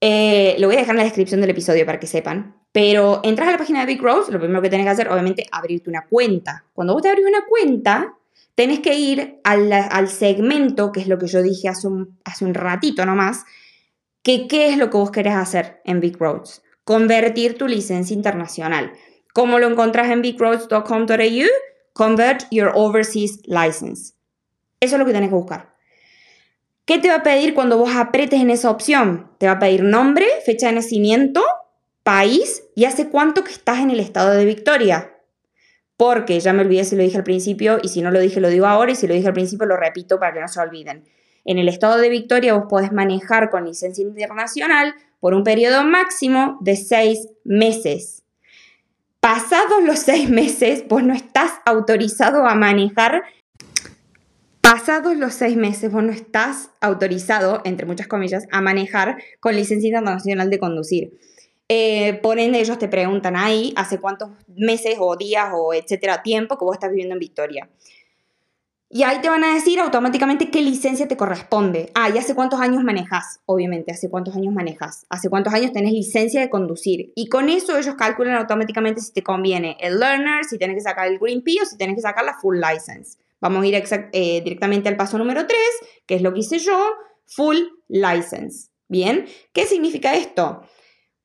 [0.00, 2.56] Eh, lo voy a dejar en la descripción del episodio para que sepan.
[2.72, 5.46] Pero entras a la página de Big Roads, lo primero que tenés que hacer, obviamente,
[5.52, 6.64] abrirte una cuenta.
[6.72, 8.16] Cuando vos te abrís una cuenta,
[8.54, 12.54] tenés que ir al, segmento, que es lo que yo dije hace un, hace un
[12.54, 13.44] ratito nomás,
[14.22, 18.92] que qué es lo que vos querés hacer en Big Roads convertir tu licencia internacional.
[19.32, 21.48] ¿Cómo lo encontrás en bigroads.com.au?
[21.92, 24.14] Convert your overseas license.
[24.80, 25.74] Eso es lo que tienes que buscar.
[26.84, 29.30] ¿Qué te va a pedir cuando vos apretes en esa opción?
[29.38, 31.42] Te va a pedir nombre, fecha de nacimiento,
[32.02, 35.13] país y hace cuánto que estás en el estado de Victoria.
[36.06, 38.50] Porque ya me olvidé si lo dije al principio y si no lo dije lo
[38.50, 41.02] digo ahora y si lo dije al principio lo repito para que no se olviden.
[41.46, 46.58] En el estado de Victoria vos podés manejar con licencia internacional por un periodo máximo
[46.60, 48.22] de seis meses.
[49.20, 53.22] Pasados los seis meses, vos no estás autorizado a manejar.
[54.60, 59.88] Pasados los seis meses, vos no estás autorizado, entre muchas comillas, a manejar con licencia
[59.88, 61.18] internacional de conducir.
[61.68, 66.58] Eh, por ende, ellos te preguntan ahí hace cuántos meses o días o etcétera tiempo
[66.58, 67.68] que vos estás viviendo en Victoria.
[68.90, 71.90] Y ahí te van a decir automáticamente qué licencia te corresponde.
[71.94, 73.40] Ah, ¿y hace cuántos años manejas?
[73.44, 75.04] Obviamente, ¿hace cuántos años manejas?
[75.08, 77.12] ¿Hace cuántos años tenés licencia de conducir?
[77.16, 81.08] Y con eso ellos calculan automáticamente si te conviene el learner, si tienes que sacar
[81.08, 83.18] el Green P o si tienes que sacar la full license.
[83.40, 85.58] Vamos a ir eh, directamente al paso número 3,
[86.06, 86.78] que es lo que hice yo,
[87.26, 87.56] full
[87.88, 88.68] license.
[88.86, 90.62] Bien, ¿qué significa esto?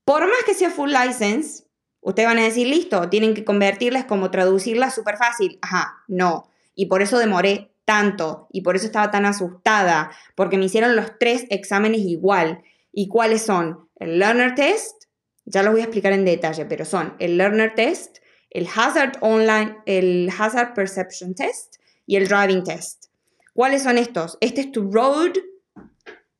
[0.09, 1.69] Por más que sea full license,
[2.01, 5.59] Ustedes van a decir, listo, tienen que convertirlas como traducirlas súper fácil.
[5.61, 6.49] Ajá, no.
[6.73, 11.19] Y por eso demoré tanto y por eso estaba tan asustada, porque me hicieron los
[11.19, 12.63] tres exámenes igual.
[12.91, 13.89] ¿Y cuáles son?
[13.97, 15.03] El Learner Test,
[15.45, 18.17] ya los voy a explicar en detalle, pero son el Learner Test,
[18.49, 21.75] el Hazard Online, el Hazard Perception Test
[22.07, 23.07] y el Driving Test.
[23.53, 24.39] ¿Cuáles son estos?
[24.41, 25.33] Este es tu road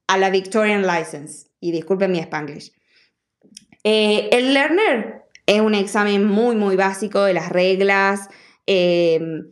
[0.08, 1.50] a la Victorian License.
[1.60, 2.72] Y disculpen mi spanglish.
[3.92, 8.30] Eh, el Learner es un examen muy, muy básico de las reglas.
[8.68, 9.50] Em,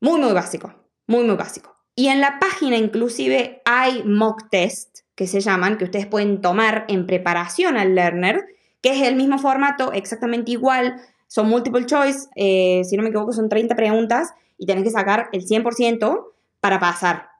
[0.00, 0.72] muy, muy básico.
[1.08, 1.76] Muy, muy básico.
[1.96, 6.84] Y en la página inclusive hay mock test que se llaman, que ustedes pueden tomar
[6.86, 8.44] en preparación al learner,
[8.80, 10.94] que es el mismo formato, exactamente igual,
[11.26, 15.30] son multiple choice, eh, si no me equivoco son 30 preguntas y tenés que sacar
[15.32, 17.30] el 100% para pasar.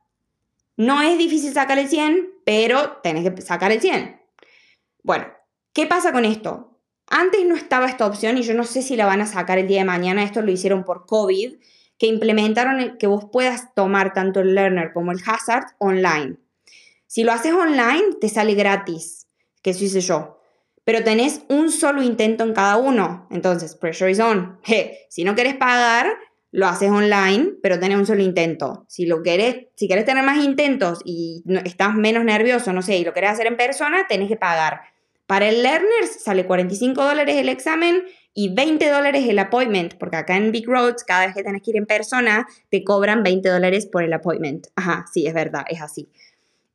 [0.76, 4.20] No es difícil sacar el 100, pero tenés que sacar el 100.
[5.04, 5.35] Bueno,
[5.76, 6.80] ¿qué pasa con esto?
[7.06, 9.68] Antes no estaba esta opción y yo no sé si la van a sacar el
[9.68, 11.56] día de mañana, esto lo hicieron por COVID,
[11.98, 16.38] que implementaron que vos puedas tomar tanto el Learner como el Hazard online.
[17.06, 19.28] Si lo haces online, te sale gratis,
[19.60, 20.40] que eso hice yo.
[20.84, 23.28] Pero tenés un solo intento en cada uno.
[23.30, 24.58] Entonces, pressure is on.
[25.10, 26.08] si no querés pagar,
[26.52, 28.86] lo haces online, pero tenés un solo intento.
[28.88, 33.04] Si lo querés, si querés tener más intentos y estás menos nervioso, no sé, y
[33.04, 34.95] lo querés hacer en persona, tenés que pagar.
[35.26, 40.36] Para el learner sale 45 dólares el examen y 20 dólares el appointment, porque acá
[40.36, 43.86] en Big Roads, cada vez que tenés que ir en persona, te cobran 20 dólares
[43.86, 44.68] por el appointment.
[44.76, 46.08] Ajá, sí, es verdad, es así.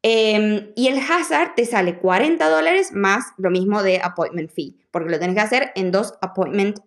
[0.03, 5.11] Em, y el hazard te sale 40 dólares más lo mismo de appointment fee, porque
[5.11, 6.79] lo tenés que hacer en dos appointment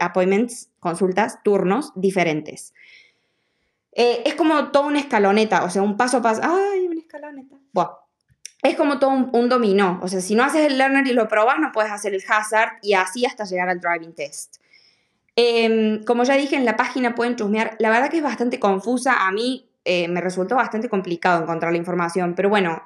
[0.00, 2.74] appointments, consultas, turnos diferentes.
[3.92, 6.42] Eh, es como toda una escaloneta, o sea, un paso a paso.
[6.42, 7.56] ¡Ay, una escaloneta!
[7.72, 7.92] Bueno,
[8.66, 9.98] es como todo un, dominó.
[10.02, 12.72] O sea, si no haces el learner y lo probas, no puedes hacer el hazard
[12.82, 14.56] y así hasta llegar al driving test.
[15.36, 17.76] Em, como ya dije, en la página pueden chusmear.
[17.78, 19.26] La verdad que es bastante confusa.
[19.26, 22.82] A mí eh, me resultó bastante complicado encontrar la información, pero bueno,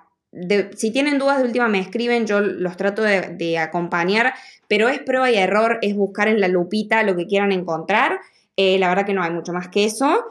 [0.77, 4.35] si tienen dudas de última me escriben, yo los trato de, acompañar,
[4.69, 8.21] pero es prueba y error, es buscar en la lupita lo que quieran encontrar.
[8.57, 10.25] Eh, la verdad que no hay mucho más que eso.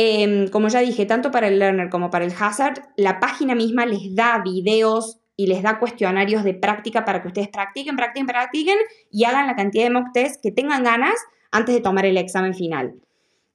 [0.00, 3.84] Em, como ya dije, tanto para el Learner como para el Hazard, la página misma
[3.84, 8.78] les da videos y les da cuestionarios de práctica para que ustedes practiquen, practiquen, practiquen
[9.10, 11.16] y hagan la cantidad de mock tests que tengan ganas
[11.50, 12.94] antes de tomar el examen final.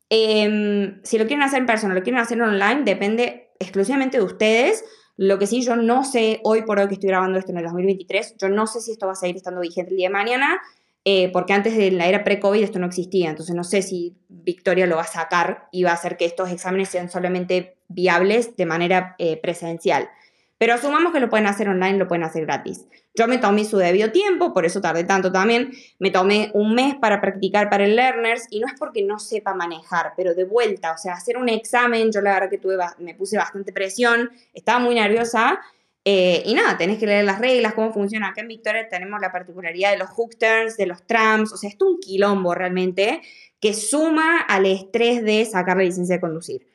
[0.10, 4.84] Em, si lo quieren hacer en persona, lo quieren hacer online, depende exclusivamente de ustedes.
[5.15, 7.64] Lo que sí, yo no sé, hoy por hoy que estoy grabando esto en el
[7.64, 10.60] 2023, yo no sé si esto va a seguir estando vigente el día de mañana,
[11.05, 14.88] eh, porque antes de la era pre-COVID esto no existía, entonces no sé si Victoria
[14.88, 18.65] lo va a sacar y va a hacer que estos exámenes sean solamente viables de
[18.65, 20.09] manera eh, presencial.
[20.57, 22.85] Pero asumamos que lo pueden hacer online, lo pueden hacer gratis.
[23.15, 25.73] Yo me tomé su debido tiempo, por eso tardé tanto también.
[25.99, 29.53] Me tomé un mes para practicar para el Learners y no es porque no sepa
[29.53, 33.13] manejar, pero de vuelta, o sea, hacer un examen, yo la verdad que tuve, me
[33.13, 35.59] puse bastante presión, estaba muy nerviosa.
[36.05, 38.30] Eh, y nada, tenés que leer las reglas, cómo funciona.
[38.30, 41.69] Acá en Victoria tenemos la particularidad de los hook turns, de los trams, o sea,
[41.69, 43.21] esto es un quilombo realmente
[43.59, 46.67] que suma al estrés de sacar la licencia de conducir.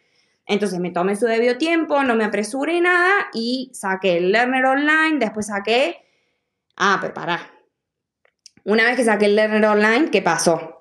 [0.47, 5.19] Entonces me tomé su debido tiempo, no me apresuré nada y saqué el Learner Online,
[5.19, 5.99] después saqué
[6.79, 7.15] Ah, pero.
[8.65, 10.79] Una vez que saqué el Learner Online, ¿qué pasó?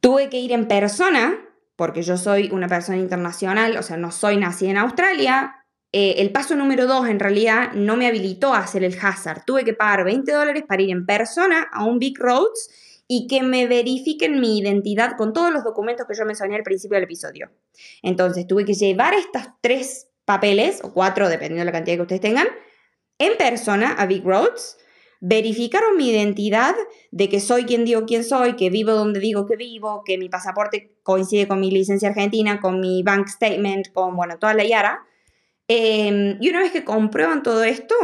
[0.00, 1.36] Tuve que ir en persona,
[1.74, 5.59] porque yo soy una persona internacional, o sea, no soy nacida en Australia.
[5.92, 9.42] Eh, el paso número dos, en realidad, no me habilitó a hacer el hazard.
[9.44, 12.70] Tuve que pagar 20 dólares para ir en persona a un Big Roads
[13.08, 16.94] y que me verifiquen mi identidad con todos los documentos que yo mencioné al principio
[16.94, 17.50] del episodio.
[18.02, 22.20] Entonces, tuve que llevar estos tres papeles, o cuatro, dependiendo de la cantidad que ustedes
[22.20, 22.46] tengan,
[23.18, 24.78] en persona a Big Roads,
[25.20, 26.74] verificaron mi identidad
[27.10, 30.28] de que soy quien digo quién soy, que vivo donde digo que vivo, que mi
[30.28, 35.04] pasaporte coincide con mi licencia argentina, con mi bank statement, con, bueno, toda la Yara.
[35.72, 37.94] Em, y una vez que comprueban todo esto,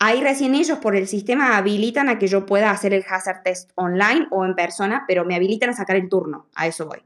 [0.00, 3.70] ahí recién ellos por el sistema habilitan a que yo pueda hacer el hazard test
[3.76, 6.98] online o en persona, pero me habilitan a sacar el turno, a eso voy.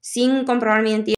[0.00, 1.16] Sin comprobar mi identidad.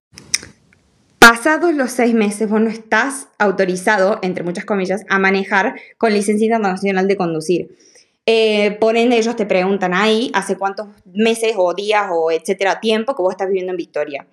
[1.21, 6.47] Pasados los seis meses, vos no estás autorizado, entre muchas comillas, a manejar con licencia
[6.47, 7.79] internacional de conducir.
[8.27, 13.15] Eh, por ende, ellos te preguntan ahí hace cuántos meses o días o etcétera tiempo
[13.15, 14.27] que vos estás viviendo en Victoria.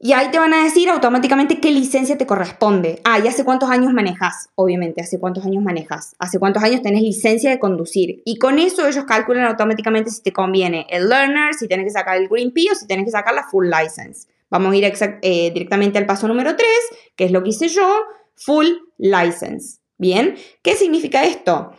[0.00, 3.00] Y ahí te van a decir automáticamente qué licencia te corresponde.
[3.04, 7.02] Ah, y hace cuántos años manejas, obviamente, hace cuántos años manejas, hace cuántos años tenés
[7.02, 8.22] licencia de conducir.
[8.24, 12.16] Y con eso ellos calculan automáticamente si te conviene el learner, si tienes que sacar
[12.16, 14.28] el Green o si tienes que sacar la full license.
[14.50, 16.68] Vamos a ir eh, directamente al paso número 3,
[17.16, 18.04] que es lo que hice yo,
[18.36, 18.68] full
[18.98, 19.80] license.
[19.96, 21.72] Bien, ¿qué significa esto?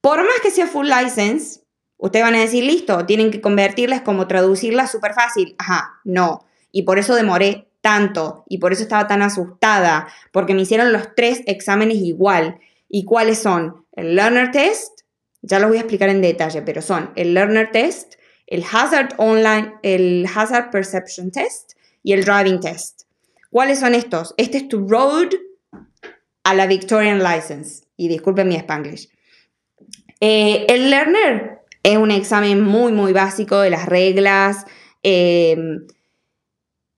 [0.00, 1.60] Por más que sea full license,
[2.02, 5.54] Ustedes van a decir, listo, tienen que convertirlas como traducirlas súper fácil.
[5.58, 6.46] Ajá, no.
[6.72, 11.14] Y por eso demoré tanto y por eso estaba tan asustada, porque me hicieron los
[11.14, 12.60] tres exámenes igual.
[12.88, 13.84] ¿Y cuáles son?
[13.92, 15.00] El Learner Test,
[15.42, 18.14] ya los voy a explicar en detalle, pero son el Learner Test,
[18.46, 21.72] el Hazard Online, el Hazard Perception Test
[22.02, 23.02] y el Driving Test.
[23.50, 24.34] ¿Cuáles son estos?
[24.36, 25.28] Este es tu road
[26.44, 27.84] a la Victorian License.
[27.96, 29.08] Y disculpen mi spanglish.
[30.20, 34.64] Eh, el Learner es un examen muy, muy básico de las reglas.
[35.02, 35.56] Eh,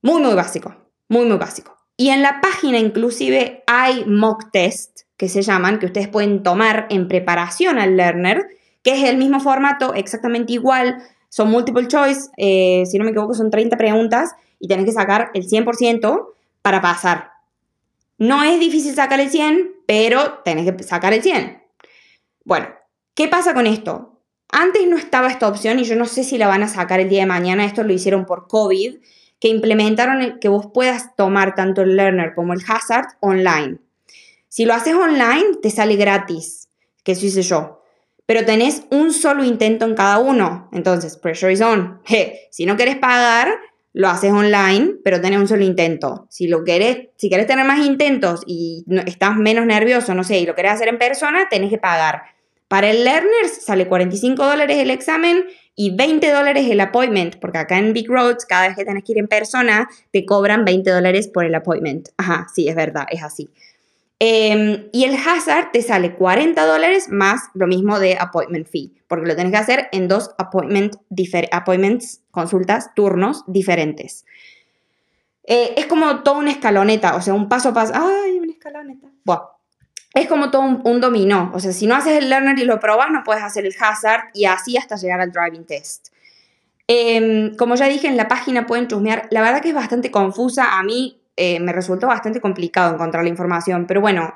[0.02, 0.74] muy, muy básico.
[1.08, 1.76] Muy, muy básico.
[1.96, 6.86] Y en la página inclusive hay mock test que se llaman, que ustedes pueden tomar
[6.90, 8.46] en preparación al learner,
[8.82, 13.34] que es el mismo formato, exactamente igual, son multiple choice, eh, si no me equivoco
[13.34, 16.28] son 30 preguntas y tenés que sacar el 100%
[16.60, 17.30] para pasar.
[18.18, 21.62] No es difícil sacar el 100, pero tenés que sacar el 100.
[22.44, 22.68] Bueno,
[23.14, 24.20] ¿qué pasa con esto?
[24.48, 27.08] Antes no estaba esta opción y yo no sé si la van a sacar el
[27.08, 28.96] día de mañana, esto lo hicieron por COVID,
[29.42, 33.78] que implementaron que vos puedas tomar tanto el learner como el hazard online.
[34.46, 36.68] Si lo haces online, te sale gratis,
[37.02, 37.82] que eso hice yo.
[38.24, 40.68] Pero tenés un solo intento en cada uno.
[40.72, 42.00] Entonces, pressure is on.
[42.52, 43.52] si no querés pagar,
[43.92, 46.28] lo haces online, pero tenés un solo intento.
[46.30, 50.46] Si lo querés, si querés tener más intentos y estás menos nervioso, no sé, y
[50.46, 52.22] lo querés hacer en persona, tenés que pagar.
[52.68, 57.78] Para el Learners sale 45 dólares el examen y 20 dólares el appointment, porque acá
[57.78, 61.28] en Big Roads, cada vez que tenés que ir en persona, te cobran 20 dólares
[61.28, 62.10] por el appointment.
[62.16, 63.50] Ajá, sí, es verdad, es así.
[64.18, 69.26] Em, y el hazard te sale 40 dólares más lo mismo de appointment fee, porque
[69.26, 70.94] lo tenés que hacer en dos appointment
[71.50, 74.24] appointments, consultas, turnos diferentes.
[75.44, 77.94] Eh, es como toda una escaloneta, o sea, un paso a paso.
[77.96, 79.08] ¡Ay, una escaloneta!
[79.24, 79.42] Bueno,
[80.14, 81.50] es como todo un, dominó.
[81.54, 84.24] O sea, si no haces el learner y lo probas, no puedes hacer el hazard
[84.34, 86.08] y así hasta llegar al driving test.
[86.86, 89.28] Em, como ya dije, en la página pueden chusmear.
[89.30, 90.78] La verdad que es bastante confusa.
[90.78, 94.34] A mí eh, me resultó bastante complicado encontrar la información, pero bueno,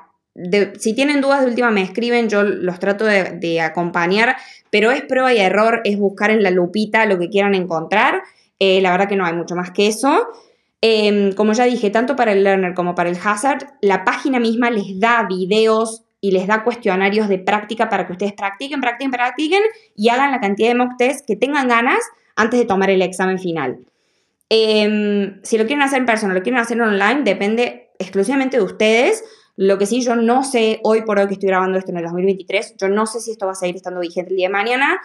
[0.79, 4.35] si tienen dudas de última me escriben, yo los trato de, acompañar,
[4.69, 8.21] pero es prueba y error, es buscar en la lupita lo que quieran encontrar.
[8.59, 10.27] Eh, la verdad que no hay mucho más que eso.
[10.81, 14.69] Em, como ya dije, tanto para el learner como para el hazard, la página misma
[14.69, 19.63] les da videos y les da cuestionarios de práctica para que ustedes practiquen, practiquen, practiquen
[19.95, 21.99] y hagan la cantidad de mock test que tengan ganas
[22.35, 23.79] antes de tomar el examen final.
[24.49, 29.23] Em, si lo quieren hacer en persona, lo quieren hacer online, depende exclusivamente de ustedes.
[29.55, 32.03] Lo que sí, yo no sé, hoy por hoy que estoy grabando esto en el
[32.03, 34.99] 2023, yo no sé si esto va a seguir estando vigente el día de mañana,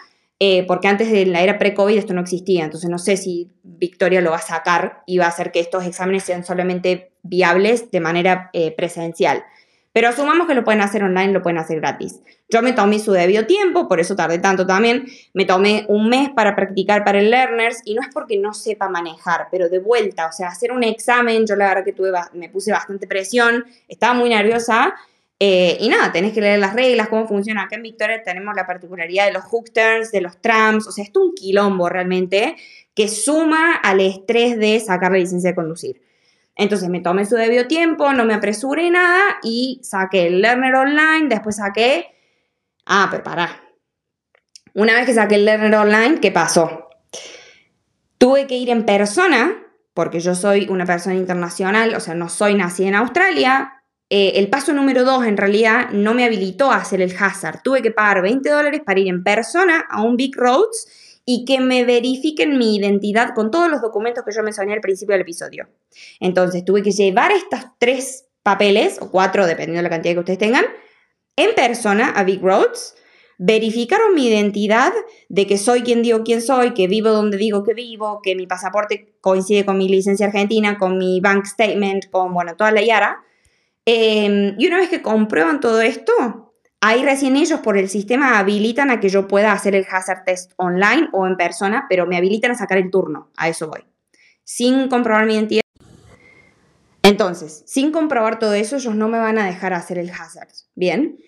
[0.44, 4.20] eh, porque antes de la era pre-COVID esto no existía, entonces no sé si Victoria
[4.20, 8.00] lo va a sacar y va a hacer que estos exámenes sean solamente viables de
[8.00, 9.44] manera eh, presencial.
[9.92, 12.22] Pero asumamos que lo pueden hacer online, lo pueden hacer gratis.
[12.48, 15.04] Yo me tomé su debido tiempo, por eso tardé tanto también.
[15.32, 18.88] Me tomé un mes para practicar para el Learners y no es porque no sepa
[18.88, 22.48] manejar, pero de vuelta, o sea, hacer un examen, yo la verdad que tuve, me
[22.48, 24.92] puse bastante presión, estaba muy nerviosa.
[25.44, 27.64] Eh, y nada, tenés que leer las reglas, cómo funciona.
[27.64, 31.02] Acá en Victoria tenemos la particularidad de los hook turns, de los trams, o sea,
[31.02, 32.54] esto es un quilombo realmente
[32.94, 36.00] que suma al estrés de sacar la licencia de conducir.
[36.54, 41.26] Entonces me tomé su debido tiempo, no me apresuré nada y saqué el Learner Online,
[41.28, 42.14] después saqué...
[42.86, 43.64] Ah, pero pará.
[44.74, 46.88] Una vez que saqué el Learner Online, ¿qué pasó?
[48.16, 49.60] Tuve que ir en persona,
[49.92, 53.81] porque yo soy una persona internacional, o sea, no soy nacida en Australia.
[54.14, 57.62] Eh, el paso número dos, en realidad, no me habilitó a hacer el hazard.
[57.64, 61.60] Tuve que pagar 20 dólares para ir en persona a un Big Roads y que
[61.60, 65.66] me verifiquen mi identidad con todos los documentos que yo mencioné al principio del episodio.
[66.20, 70.38] Entonces tuve que llevar estos tres papeles, o cuatro, dependiendo de la cantidad que ustedes
[70.38, 70.66] tengan,
[71.36, 72.94] en persona a Big Roads.
[73.38, 74.92] Verificaron mi identidad
[75.30, 78.46] de que soy quien digo quién soy, que vivo donde digo que vivo, que mi
[78.46, 83.24] pasaporte coincide con mi licencia argentina, con mi bank statement, con, bueno, toda la Yara.
[83.84, 86.52] Em, y una vez que comprueban todo esto,
[86.84, 90.50] Ahí recién ellos por el sistema habilitan a que yo pueda hacer el hazard test
[90.56, 93.30] online o en persona, pero me habilitan a sacar el turno.
[93.36, 93.84] A eso voy.
[94.42, 95.62] Sin comprobar mi identidad.
[97.04, 100.48] Entonces, sin comprobar todo eso, ellos no me van a dejar hacer el hazard.
[100.74, 101.18] Bien.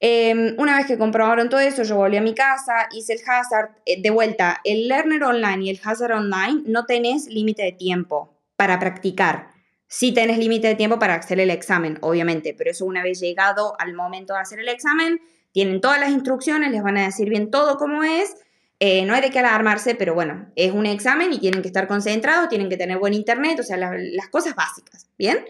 [0.00, 3.70] Em, una vez que comprobaron todo eso, yo volví a mi casa, hice el hazard.
[3.86, 8.36] Eh, de vuelta, el Learner Online y el Hazard Online no tenés límite de tiempo
[8.56, 9.57] para practicar.
[9.88, 13.74] Sí tenés límite de tiempo para hacer el examen, obviamente, pero eso una vez llegado
[13.80, 15.20] al momento de hacer el examen,
[15.52, 18.36] tienen todas las instrucciones, les van a decir bien todo cómo es.
[18.80, 21.88] Eh, no hay de qué alarmarse, pero bueno, es un examen y tienen que estar
[21.88, 25.44] concentrados, tienen que tener buen internet, o sea, las cosas básicas, ¿bien?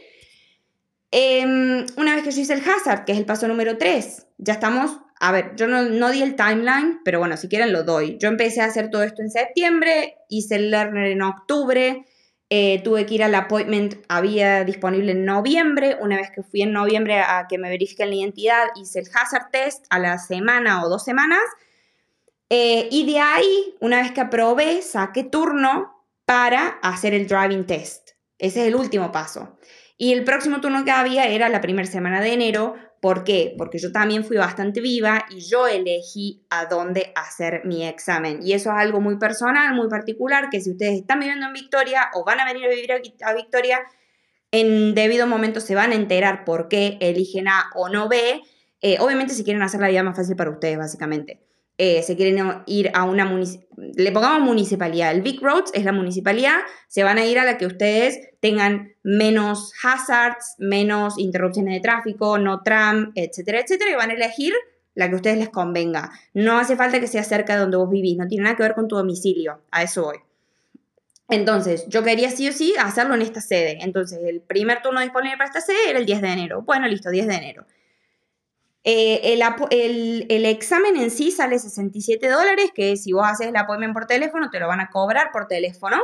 [1.11, 4.55] Em, una vez que yo hice el hazard, que es el paso número 3, ya
[4.55, 8.19] estamos a ver, yo no, di el timeline, pero bueno, si quieren lo doy.
[8.19, 12.07] Yo empecé a hacer todo esto en septiembre, hice el learner en octubre,
[12.51, 15.99] eh, tuve que ir al appointment, había disponible en noviembre.
[16.01, 19.51] Una vez que fui en noviembre a que me verifiquen la identidad, hice el hazard
[19.51, 21.43] test a la semana o dos semanas.
[22.49, 28.11] Eh, y de ahí, una vez que aprobé, saqué turno para hacer el driving test.
[28.39, 29.59] Ese es el último paso.
[29.99, 32.77] Y el próximo turno que había era la primera semana de enero.
[33.01, 33.55] ¿Por qué?
[33.57, 38.41] Porque yo también fui bastante viva y yo elegí a dónde hacer mi examen.
[38.43, 42.11] Y eso es algo muy personal, muy particular, que si ustedes están viviendo en Victoria
[42.15, 43.81] o van a venir a vivir a Victoria,
[44.51, 48.43] en debido momento se van a enterar por qué eligen A o no B.
[48.81, 51.48] Eh, obviamente si quieren hacer la vida más fácil para ustedes, básicamente.
[51.81, 53.25] Eh, se quieren ir a una
[53.77, 57.57] le pongamos municipalidad, el Big Roads es la municipalidad, se van a ir a la
[57.57, 64.11] que ustedes tengan menos hazards, menos interrupciones de tráfico, no tram, etcétera, etcétera, y van
[64.11, 64.53] a elegir
[64.95, 66.11] la que a ustedes les convenga.
[66.35, 68.75] No hace falta que sea cerca de donde vos vivís, no tiene nada que ver
[68.75, 70.17] con tu domicilio, a eso voy.
[71.29, 73.79] Entonces, yo quería sí o sí hacerlo en esta sede.
[73.83, 76.63] Entonces, el primer turno disponible para esta sede era el 10 de enero.
[76.63, 77.67] Bueno, listo, 10 de enero.
[78.91, 84.07] Eh, el, examen en sí sale 67 dólares, que si vos haces el appointment por
[84.07, 85.99] teléfono, te lo van a cobrar por teléfono.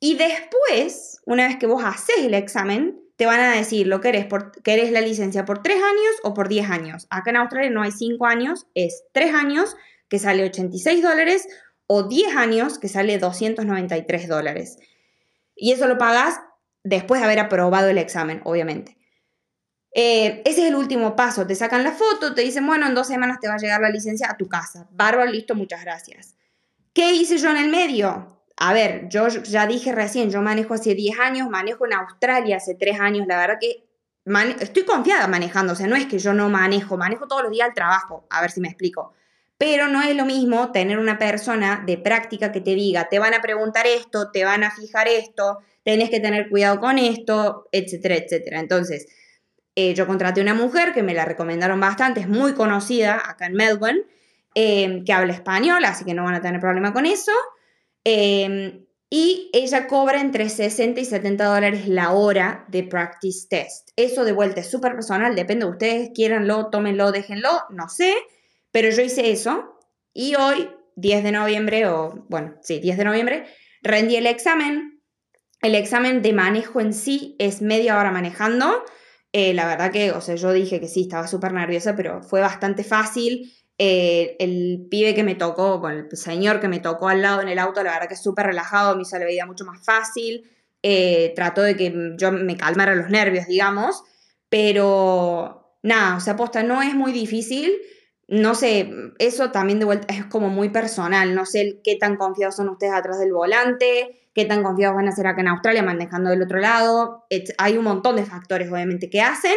[0.00, 4.08] Y después, una vez que vos haces el examen, te van a decir lo que
[4.08, 7.06] eres, por, querés la licencia por 3 años o por 10 años.
[7.10, 9.76] Acá en Australia no hay 5 años, es 3 años,
[10.08, 11.46] que sale 86 dólares,
[11.86, 14.78] o 10 años, que sale 293 dólares.
[15.54, 16.40] Y eso lo pagas
[16.82, 18.95] después de haber aprobado el examen, obviamente.
[19.98, 21.46] Eh, ese es el último paso.
[21.46, 23.88] Te sacan la foto, te dicen, bueno, en dos semanas te va a llegar la
[23.88, 24.86] licencia a tu casa.
[24.90, 26.34] Bárbaro, listo, muchas gracias.
[26.92, 28.42] ¿Qué hice yo en el medio?
[28.58, 32.74] A ver, yo ya dije recién, yo manejo hace 10 años, manejo en Australia hace
[32.74, 33.86] 3 años, la verdad que
[34.60, 37.68] estoy confiada manejando, o sea, no es que yo no manejo, manejo todos los días
[37.68, 39.14] al trabajo, a ver si me explico.
[39.56, 43.32] Pero no es lo mismo tener una persona de práctica que te diga, te van
[43.32, 48.16] a preguntar esto, te van a fijar esto, tenés que tener cuidado con esto, etcétera,
[48.16, 48.60] etcétera.
[48.60, 49.06] Entonces,
[49.76, 53.52] eh, yo contraté una mujer que me la recomendaron bastante, es muy conocida acá en
[53.52, 54.04] Melbourne,
[54.54, 57.32] em, que habla español, así que no van a tener problema con eso.
[58.02, 63.90] Em, y ella cobra entre 60 y 70 dólares la hora de practice test.
[63.96, 68.14] Eso de vuelta es súper personal, depende de ustedes, quieranlo, tómenlo, déjenlo, no sé,
[68.72, 69.78] pero yo hice eso
[70.14, 73.44] y hoy, 10 de noviembre, o bueno, sí, 10 de noviembre,
[73.82, 75.02] rendí el examen.
[75.60, 78.82] El examen de manejo en sí es media hora manejando
[79.38, 82.40] eh, la verdad que, o sea, yo dije que sí, estaba súper nerviosa, pero fue
[82.40, 83.52] bastante fácil.
[83.76, 87.48] Eh, el pibe que me tocó, bueno, el señor que me tocó al lado en
[87.48, 90.50] el auto, la verdad que es súper relajado, me hizo la vida mucho más fácil.
[90.82, 94.04] Eh, trató de que yo me calmara los nervios, digamos,
[94.48, 97.74] pero nada, o sea, aposta, no es muy difícil.
[98.28, 101.34] No sé, eso también de vuelta es como muy personal.
[101.34, 105.12] No sé qué tan confiados son ustedes atrás del volante, qué tan confiados van a
[105.12, 107.26] ser acá en Australia manejando del otro lado.
[107.56, 109.56] hay un montón de factores, obviamente, que hacen.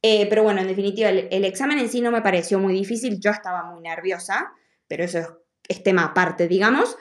[0.00, 3.20] Eh, pero bueno, en definitiva, el, examen en sí no me pareció muy difícil.
[3.20, 4.54] Yo estaba muy nerviosa,
[4.88, 6.96] pero eso es, tema aparte, digamos.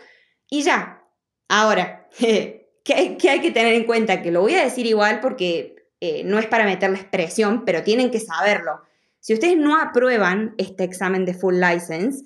[0.50, 1.06] Y ya,
[1.48, 4.22] ahora, ¿qué hay, que tener en cuenta?
[4.22, 8.12] Que lo voy a decir igual porque eh, no es para meterles presión, pero tienen
[8.12, 8.82] que saberlo.
[9.22, 12.26] Si ustedes no aprueban este examen de full license,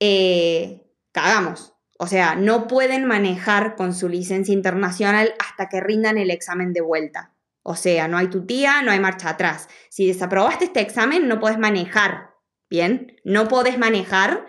[0.00, 0.82] eh,
[1.12, 1.74] cagamos.
[1.98, 6.80] O sea, no pueden manejar con su licencia internacional hasta que rindan el examen de
[6.80, 7.32] vuelta.
[7.64, 9.68] O sea, no hay tu tía, no hay marcha atrás.
[9.90, 12.30] Si desaprobaste este examen, no puedes manejar.
[12.70, 14.46] Bien, no puedes manejar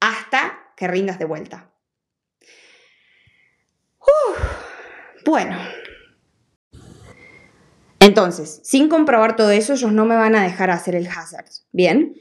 [0.00, 1.72] hasta que rindas de vuelta.
[5.24, 5.56] bueno.
[7.98, 11.46] Entonces, sin comprobar todo eso, ellos no me van a dejar hacer el hazard.
[11.72, 12.14] Bien.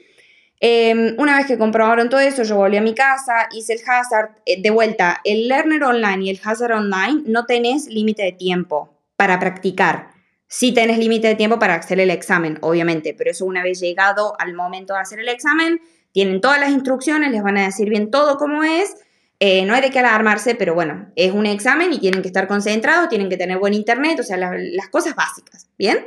[0.60, 4.30] Em, una vez que comprobaron todo eso, yo volví a mi casa, hice el hazard.
[4.46, 8.98] Eh, de vuelta, el Learner Online y el Hazard Online no tenés límite de tiempo
[9.18, 10.12] para practicar.
[10.48, 14.40] Sí tenés límite de tiempo para hacer el examen, obviamente, pero eso una vez llegado
[14.40, 15.82] al momento de hacer el examen,
[16.12, 18.96] tienen todas las instrucciones, les van a decir bien todo cómo es.
[19.40, 22.48] Eh, no hay de qué alarmarse, pero bueno, es un examen y tienen que estar
[22.48, 26.06] concentrados, tienen que tener buen internet, o sea, las cosas básicas, ¿bien?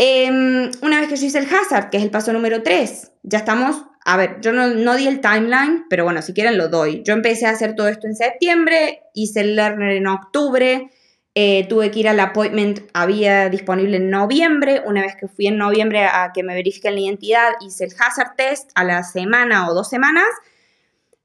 [0.00, 3.38] Em, una vez que yo hice el hazard, que es el paso número 3, ya
[3.38, 7.02] estamos, a ver, yo no, di el timeline, pero bueno, si quieren lo doy.
[7.02, 10.88] Yo empecé a hacer todo esto en septiembre, hice el learner en octubre,
[11.34, 15.58] eh, tuve que ir al appointment, había disponible en noviembre, una vez que fui en
[15.58, 19.74] noviembre a que me verifiquen la identidad, hice el hazard test a la semana o
[19.74, 20.28] dos semanas,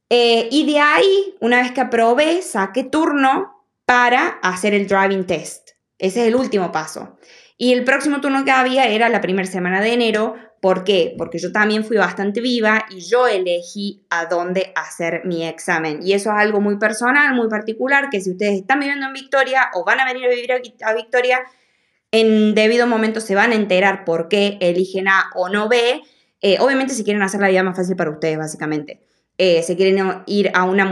[0.10, 3.54] eh, y de ahí, una vez que aprobé, saqué turno
[3.86, 5.74] para hacer el driving test.
[6.00, 7.18] Ese es el último paso.
[7.58, 10.36] Y el próximo turno que había era la primera semana de enero.
[10.62, 11.14] ¿Por qué?
[11.18, 16.00] Porque yo también fui bastante viva y yo elegí a dónde hacer mi examen.
[16.02, 19.70] Y eso es algo muy personal, muy particular, que si ustedes están viviendo en Victoria
[19.74, 21.42] o van a venir a vivir a Victoria,
[22.12, 26.02] en debido momento se van a enterar por qué eligen A o no B.
[26.42, 29.02] Eh, obviamente si quieren hacer la vida más fácil para ustedes, básicamente.
[29.38, 30.86] Eh, se quieren ir a una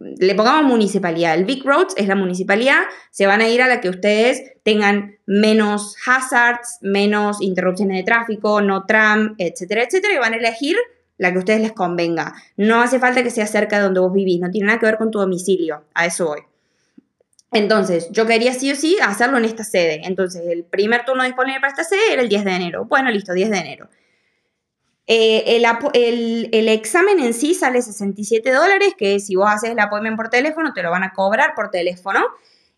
[0.00, 1.34] le pongamos municipalidad.
[1.34, 5.16] El Big Roads es la municipalidad, se van a ir a la que ustedes tengan
[5.26, 10.76] menos hazards, menos interrupciones de tráfico, no tram, etcétera, etcétera, y van a elegir
[11.18, 12.34] la que a ustedes les convenga.
[12.56, 14.98] No hace falta que sea cerca de donde vos vivís, no tiene nada que ver
[14.98, 16.40] con tu domicilio, a eso voy.
[17.52, 20.02] Entonces, yo quería sí o sí hacerlo en esta sede.
[20.04, 22.84] Entonces, el primer turno disponible para esta sede era el 10 de enero.
[22.84, 23.88] Bueno, listo, 10 de enero.
[25.08, 25.62] Eh,
[25.92, 30.72] el, examen en sí sale 67 dólares, que si vos haces el appointment por teléfono,
[30.72, 32.24] te lo van a cobrar por teléfono.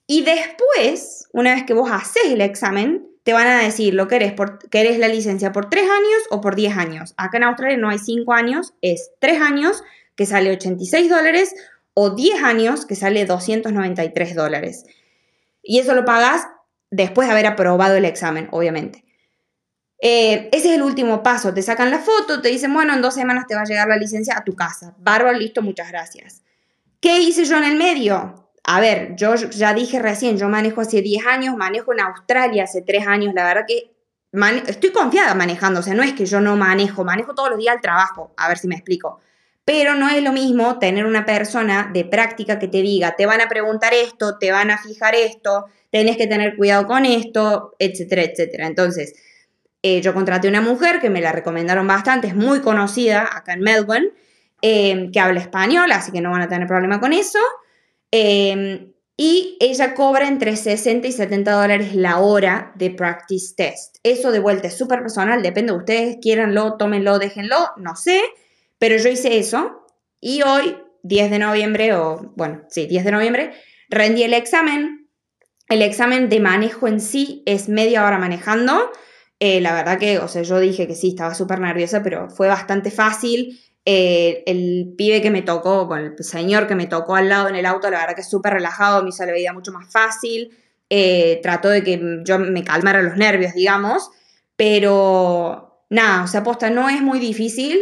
[0.07, 4.17] Y después, una vez que vos haces el examen, te van a decir lo que
[4.17, 7.15] eres, por, que la licencia por 3 años o por 10 años.
[7.17, 9.83] Acá en Australia no hay 5 años, es 3 años,
[10.17, 11.55] que sale 86 dólares,
[11.95, 14.85] o 10 años, que sale 293 dólares.
[15.63, 16.47] Y eso lo pagas
[16.91, 19.05] después de haber aprobado el examen, obviamente.
[20.01, 21.53] Eh, ese es el último paso.
[21.53, 23.97] Te sacan la foto, te dicen, bueno, en dos semanas te va a llegar la
[23.97, 24.95] licencia a tu casa.
[24.99, 26.43] Bárbaro, listo, muchas gracias.
[27.01, 28.51] ¿Qué hice yo en el medio?
[28.65, 32.83] A ver, yo ya dije recién, yo manejo hace 10 años, manejo en Australia hace
[32.83, 33.33] 3 años.
[33.35, 33.93] La verdad que
[34.66, 37.75] estoy confiada manejando, o sea, no es que yo no manejo, manejo todos los días
[37.77, 39.20] al trabajo, a ver si me explico.
[39.65, 43.41] Pero no es lo mismo tener una persona de práctica que te diga, te van
[43.41, 48.23] a preguntar esto, te van a fijar esto, tenés que tener cuidado con esto, etcétera,
[48.23, 48.66] etcétera.
[48.66, 49.15] Entonces,
[49.83, 53.61] eh, yo contraté una mujer que me la recomendaron bastante, es muy conocida acá en
[53.61, 54.11] Melbourne,
[54.63, 57.39] eh, que habla español, así que no van a tener problema con eso.
[58.11, 63.97] Eh, y ella cobra entre 60 y 70 dólares la hora de practice test.
[64.05, 68.23] Eso de vuelta es súper personal, depende de ustedes, quieranlo, tómenlo, déjenlo, no sé,
[68.79, 69.85] pero yo hice eso
[70.21, 73.53] y hoy, 10 de noviembre, o bueno, sí, 10 de noviembre,
[73.89, 75.09] rendí el examen.
[75.69, 78.91] El examen de manejo en sí es media hora manejando.
[79.40, 82.48] Eh, la verdad que, o sea, yo dije que sí, estaba súper nerviosa, pero fue
[82.48, 83.60] bastante fácil.
[83.85, 87.55] Eh, el pibe que me tocó, bueno, el señor que me tocó al lado en
[87.55, 90.51] el auto, la verdad que súper relajado, me hizo la vida mucho más fácil.
[90.90, 94.10] Eh, trató de que yo me calmara los nervios, digamos,
[94.56, 97.78] pero nada, o sea, aposta, no es muy difícil.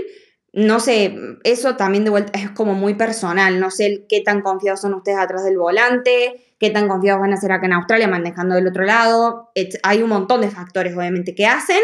[0.57, 1.15] No sé,
[1.45, 3.61] eso también de vuelta es como muy personal.
[3.61, 7.37] No sé qué tan confiados son ustedes atrás del volante, qué tan confiados van a
[7.37, 9.51] ser acá en Australia manejando del otro lado.
[9.83, 11.83] hay un montón de factores, obviamente, que hacen.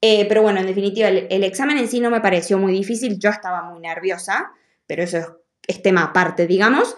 [0.00, 3.16] Eh, pero bueno, en definitiva, el, examen en sí no me pareció muy difícil.
[3.20, 4.50] Yo estaba muy nerviosa,
[4.88, 5.38] pero eso
[5.68, 6.96] es, tema aparte, digamos.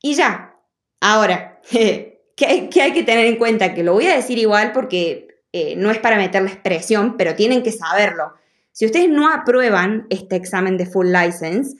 [0.00, 0.60] Y ya,
[1.00, 3.74] ahora, ¿qué, hay que tener en cuenta?
[3.74, 7.64] Que lo voy a decir igual porque eh, no es para meterles presión, pero tienen
[7.64, 8.34] que saberlo.
[8.72, 11.76] Si ustedes no aprueban este examen de full license,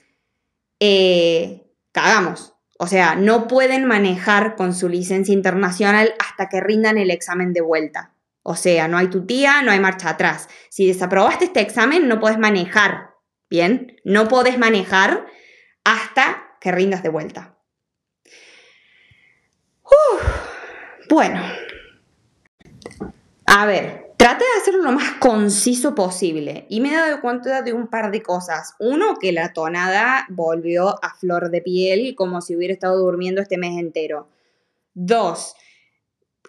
[0.79, 2.53] eh, cagamos.
[2.79, 7.61] O sea, no pueden manejar con su licencia internacional hasta que rindan el examen de
[7.61, 8.13] vuelta.
[8.43, 10.49] O sea, no hay tu tía, no hay marcha atrás.
[10.69, 13.11] Si desaprobaste este examen, no puedes manejar.
[13.49, 15.25] Bien, no puedes manejar
[15.83, 17.57] hasta que rindas de vuelta.
[21.09, 21.41] bueno,
[23.45, 27.73] a ver, Traté de hacerlo lo más conciso posible y me he dado cuenta de
[27.73, 28.73] un par de cosas.
[28.79, 33.57] Uno, que la tonada volvió a flor de piel como si hubiera estado durmiendo este
[33.57, 34.29] mes entero.
[34.93, 35.57] Dos,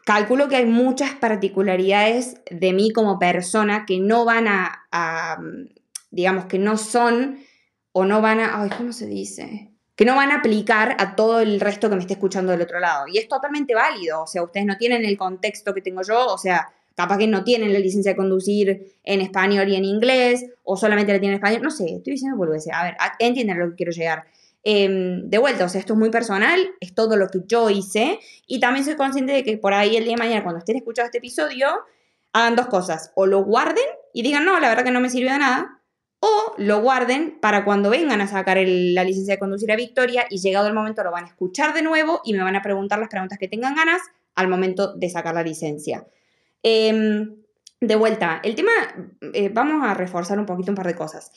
[0.05, 5.37] calculo que hay muchas particularidades de mí como persona que no van a,
[6.13, 7.41] digamos, que no son
[7.91, 9.73] o no van a, ay, ¿cómo se dice?
[9.97, 12.79] Que no van a aplicar a todo el resto que me esté escuchando del otro
[12.79, 13.09] lado.
[13.09, 16.39] Y es totalmente válido, o sea, ustedes no tienen el contexto que tengo yo, o
[16.39, 20.77] sea, capaz que no tienen la licencia de conducir en español y en inglés, o
[20.77, 22.71] solamente la tienen en español, no sé, estoy diciendo volverse.
[22.73, 24.25] A ver, entienden lo que quiero llegar.
[24.63, 28.19] Em, de vuelta, o sea, esto es muy personal, es todo lo que yo hice,
[28.47, 31.07] y también soy consciente de que por ahí el día de mañana, cuando estén escuchando
[31.07, 31.69] este episodio,
[32.33, 33.85] hagan dos cosas, o lo guarden
[34.15, 35.83] y digan, no, la verdad que no me sirvió de nada,
[36.21, 40.39] o lo guarden para cuando vengan a sacar la licencia de conducir a Victoria y
[40.39, 43.11] llegado el momento lo van a escuchar de nuevo y me van a preguntar las
[43.11, 44.01] preguntas que tengan ganas
[44.35, 46.07] al momento de sacar la licencia.
[46.65, 47.37] Em,
[47.81, 48.73] de vuelta, el tema,
[49.35, 51.31] eh, vamos a reforzar un poquito un par de cosas.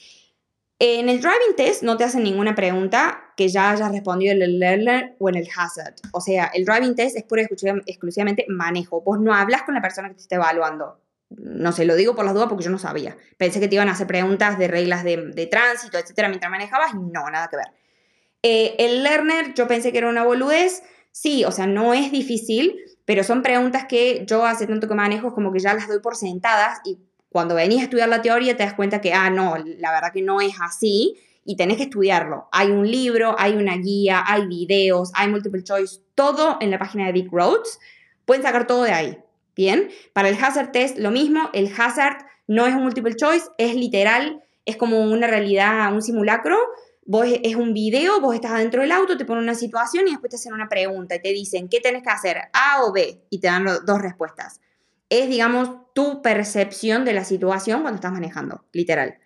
[0.79, 4.59] En el driving test no te hacen ninguna pregunta que ya hayas respondido en el
[4.59, 5.95] learner o en el hazard.
[6.13, 9.01] O sea, el driving test es pura exclusivamente manejo.
[9.01, 11.01] Vos no hablas con la persona que te está evaluando.
[11.29, 13.17] No sé, lo digo por las dudas porque yo no sabía.
[13.37, 16.93] Pensé que te iban a hacer preguntas de reglas de, tránsito, etcétera, mientras manejabas.
[16.93, 17.67] No, nada que ver.
[18.43, 20.83] Eh, el learner, yo pensé que era una boludez.
[21.11, 22.77] Sí, o sea, no es difícil,
[23.07, 26.17] pero son preguntas que yo hace tanto que manejo como que ya las doy por
[26.17, 29.93] sentadas y cuando venís a estudiar la teoría te das cuenta que, ah, no, la
[29.93, 31.15] verdad que no es así
[31.45, 32.49] y tenés que estudiarlo.
[32.51, 37.05] Hay un libro, hay una guía, hay videos, hay multiple choice, todo en la página
[37.05, 37.79] de Big Roads.
[38.25, 39.17] Pueden sacar todo de ahí.
[39.55, 43.73] Bien, para el hazard test lo mismo, el hazard no es un multiple choice, es
[43.73, 46.57] literal, es como una realidad, un simulacro.
[47.09, 50.29] Vos es un video, vos estás adentro del auto, te ponen una situación y después
[50.29, 52.38] te hacen una pregunta y te dicen, ¿qué tenés que hacer?
[52.51, 53.23] ¿A o B?
[53.29, 54.59] Y te dan dos respuestas.
[55.09, 59.19] Es, digamos, tu percepción de la situación cuando estás manejando, literal.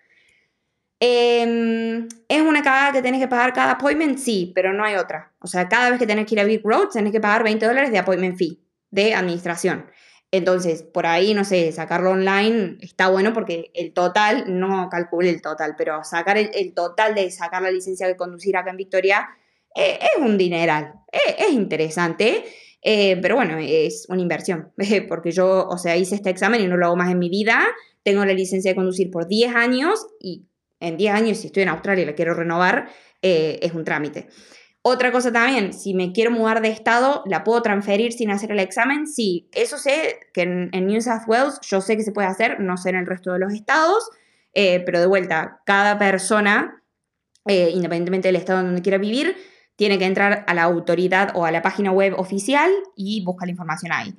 [1.00, 4.16] Em, ¿Es una cagada que tenés que pagar cada appointment?
[4.16, 5.32] Sí, pero no hay otra.
[5.40, 7.66] O sea, cada vez que tenés que ir a Big Road, tenés que pagar 20
[7.66, 8.60] dólares de appointment fee,
[8.92, 9.86] de administración.
[10.34, 15.42] Entonces, por ahí, no sé, sacarlo online está bueno porque el total, no calcule el
[15.42, 19.28] total, pero sacar el, total de sacar la licencia de conducir acá en Victoria
[19.76, 22.44] eh, es un dineral, eh, es interesante,
[22.80, 24.72] eh, pero bueno, es una inversión,
[25.08, 27.60] porque yo, o sea, hice este examen y no lo hago más en mi vida,
[28.02, 30.46] tengo la licencia de conducir por 10 años y
[30.80, 32.88] en 10 años, si estoy en Australia y la quiero renovar,
[33.20, 34.28] es un trámite.
[34.84, 38.58] Otra cosa también, si me quiero mudar de estado, ¿la puedo transferir sin hacer el
[38.58, 39.06] examen?
[39.06, 42.76] Sí, eso sé que en, New South Wales yo sé que se puede hacer, no
[42.76, 44.10] sé en el resto de los estados,
[44.54, 46.82] eh, pero de vuelta, cada persona,
[47.46, 49.36] eh, independientemente del estado donde quiera vivir,
[49.76, 53.52] tiene que entrar a la autoridad o a la página web oficial y buscar la
[53.52, 54.12] información ahí.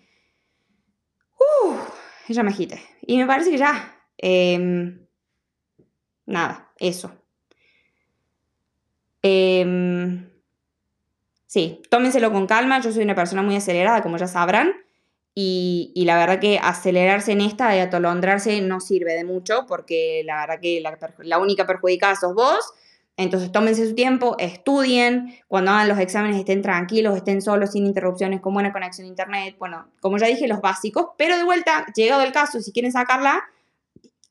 [1.39, 1.75] Uh,
[2.29, 2.81] ya me agite.
[3.01, 3.97] Y me parece que ya.
[4.17, 5.05] Em,
[6.25, 7.11] nada, eso.
[9.21, 10.29] Eh,
[11.53, 14.73] Sí, tómenselo con calma, yo soy una persona muy acelerada, como ya sabrán,
[15.35, 20.39] y, la verdad que acelerarse en esta y atolondrarse no sirve de mucho, porque la
[20.39, 20.81] verdad que
[21.19, 22.73] la, única perjudicada sos vos,
[23.17, 28.41] entonces tómense su tiempo, estudien, cuando hagan los exámenes estén tranquilos, estén solos, sin interrupciones,
[28.41, 32.23] con buena conexión a internet, bueno, como ya dije, los básicos, pero de vuelta, llegado
[32.23, 33.43] el caso, si quieren sacarla,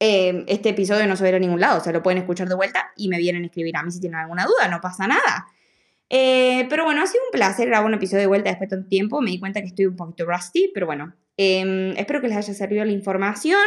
[0.00, 2.56] eh, este episodio no se verá a ningún lado, o sea, lo pueden escuchar de
[2.56, 5.46] vuelta y me vienen a escribir a mí si tienen alguna duda, no pasa nada.
[6.14, 8.88] Eh, pero bueno, ha sido un placer grabar un episodio de vuelta después de tanto
[8.90, 9.22] tiempo.
[9.22, 12.52] Me di cuenta que estoy un poquito rusty, pero bueno, em, espero que les haya
[12.52, 13.64] servido la información.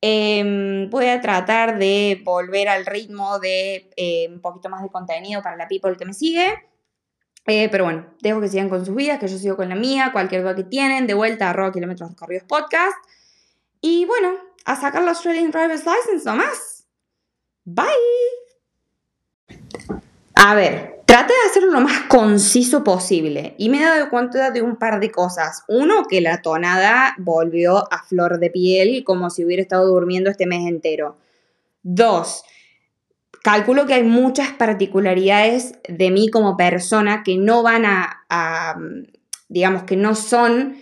[0.00, 5.42] Em, voy a tratar de volver al ritmo de eh, un poquito más de contenido
[5.42, 6.46] para la people que me sigue.
[7.46, 10.08] Eh, pero bueno, dejo que sigan con sus vidas, que yo sigo con la mía.
[10.12, 12.96] Cualquier duda que tienen, de vuelta a kilómetros recorridos podcast.
[13.82, 14.32] Y bueno,
[14.64, 16.86] a sacar la Australian Driver's License nomás.
[17.64, 17.84] Bye.
[20.34, 24.60] A ver, Traté de hacerlo lo más conciso posible y me he dado cuenta de
[24.60, 25.62] un par de cosas.
[25.66, 30.44] Uno, que la tonada volvió a flor de piel como si hubiera estado durmiendo este
[30.44, 31.16] mes entero.
[31.82, 32.44] Dos,
[33.42, 38.76] calculo que hay muchas particularidades de mí como persona que no van a,
[39.48, 40.76] digamos, que no son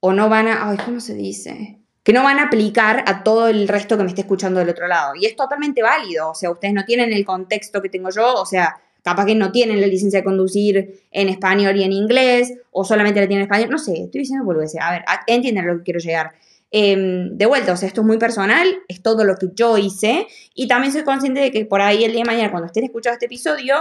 [0.00, 1.78] o no van a, ay, ¿cómo se dice?
[2.02, 4.88] Que no van a aplicar a todo el resto que me esté escuchando del otro
[4.88, 5.14] lado.
[5.14, 8.44] Y es totalmente válido, o sea, ustedes no tienen el contexto que tengo yo, o
[8.44, 8.74] sea,
[9.08, 13.20] capaz que no tienen la licencia de conducir en español y en inglés, o solamente
[13.20, 15.84] la tienen en español, no sé, estoy diciendo decir A ver, entienden a lo que
[15.84, 16.32] quiero llegar.
[16.70, 20.26] Em, de vuelta, o sea, esto es muy personal, es todo lo que yo hice,
[20.54, 23.14] y también soy consciente de que por ahí el día de mañana, cuando estén escuchando
[23.14, 23.74] este episodio,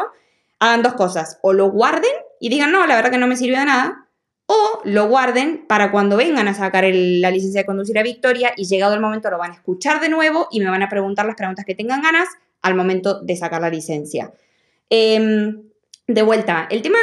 [0.60, 3.60] hagan dos cosas, o lo guarden y digan, no, la verdad que no me sirvió
[3.60, 4.08] de nada,
[4.46, 8.66] o lo guarden para cuando vengan a sacar la licencia de conducir a Victoria y
[8.66, 11.36] llegado el momento lo van a escuchar de nuevo y me van a preguntar las
[11.36, 12.30] preguntas que tengan ganas
[12.62, 14.32] al momento de sacar la licencia.
[14.90, 15.64] Em,
[16.08, 17.00] de vuelta, el tema,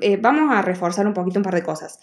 [0.00, 1.98] eh, vamos a reforzar un poquito un par de cosas.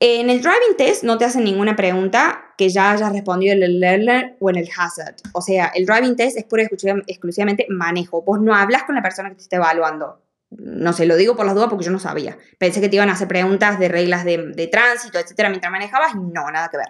[0.00, 3.80] En el driving test no te hacen ninguna pregunta que ya hayas respondido en el
[3.80, 5.14] learner o en el hazard.
[5.32, 8.22] O sea, el driving test es pura exclusivamente manejo.
[8.22, 10.20] Vos no hablas con la persona que te está evaluando.
[10.50, 12.36] No sé, lo digo por las dudas porque yo no sabía.
[12.58, 16.18] Pensé que te iban a hacer preguntas de reglas de, tránsito, etcétera, mientras manejabas y
[16.18, 16.88] no, nada que ver.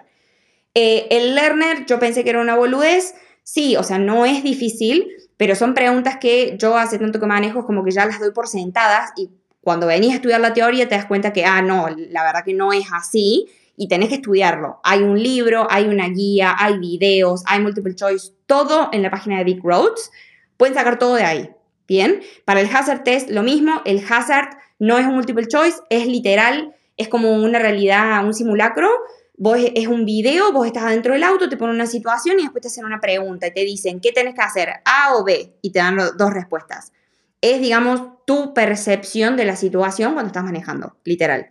[0.73, 3.15] Eh, el learner, yo pensé que era una boludez.
[3.43, 7.65] Sí, o sea, no es difícil, pero son preguntas que yo hace tanto que manejo
[7.65, 9.29] como que ya las doy por sentadas y
[9.61, 12.53] cuando venís a estudiar la teoría te das cuenta que, ah, no, la verdad que
[12.53, 14.79] no es así y tenés que estudiarlo.
[14.83, 19.37] Hay un libro, hay una guía, hay videos, hay multiple choice, todo en la página
[19.39, 20.11] de Big Roads.
[20.57, 21.49] Pueden sacar todo de ahí.
[21.87, 26.07] Bien, para el hazard test lo mismo, el hazard no es un multiple choice, es
[26.07, 28.89] literal, es como una realidad, un simulacro
[29.37, 32.61] Vos es un video, vos estás adentro del auto, te ponen una situación y después
[32.61, 34.69] te hacen una pregunta y te dicen, ¿qué tenés que hacer?
[34.85, 35.57] ¿A o B?
[35.61, 36.93] Y te dan dos respuestas.
[37.41, 41.49] Es, digamos, tu percepción de la situación cuando estás manejando, literal.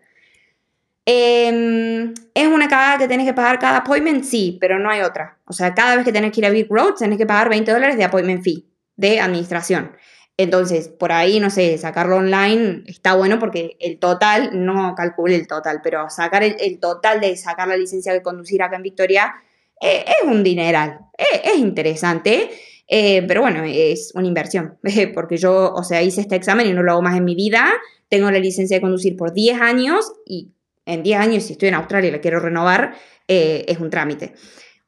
[1.06, 4.24] Em, ¿Es una cagada que tenés que pagar cada appointment?
[4.24, 5.39] Sí, pero no hay otra.
[5.44, 7.70] O sea, cada vez que tenés que ir a Big Road, tenés que pagar 20
[7.70, 8.66] dólares de appointment fee,
[8.97, 9.93] de administración.
[10.36, 15.47] Entonces, por ahí, no sé, sacarlo online está bueno porque el total, no calcule el
[15.47, 19.35] total, pero sacar el, total de sacar la licencia de conducir acá en Victoria
[19.81, 22.51] eh, es un dineral, eh, es interesante,
[22.89, 24.77] pero bueno, es una inversión,
[25.15, 27.73] porque yo, o sea, hice este examen y no lo hago más en mi vida,
[28.09, 30.48] tengo la licencia de conducir por 10 años y
[30.85, 32.94] en 10 años, si estoy en Australia y la quiero renovar,
[33.27, 34.35] es un trámite.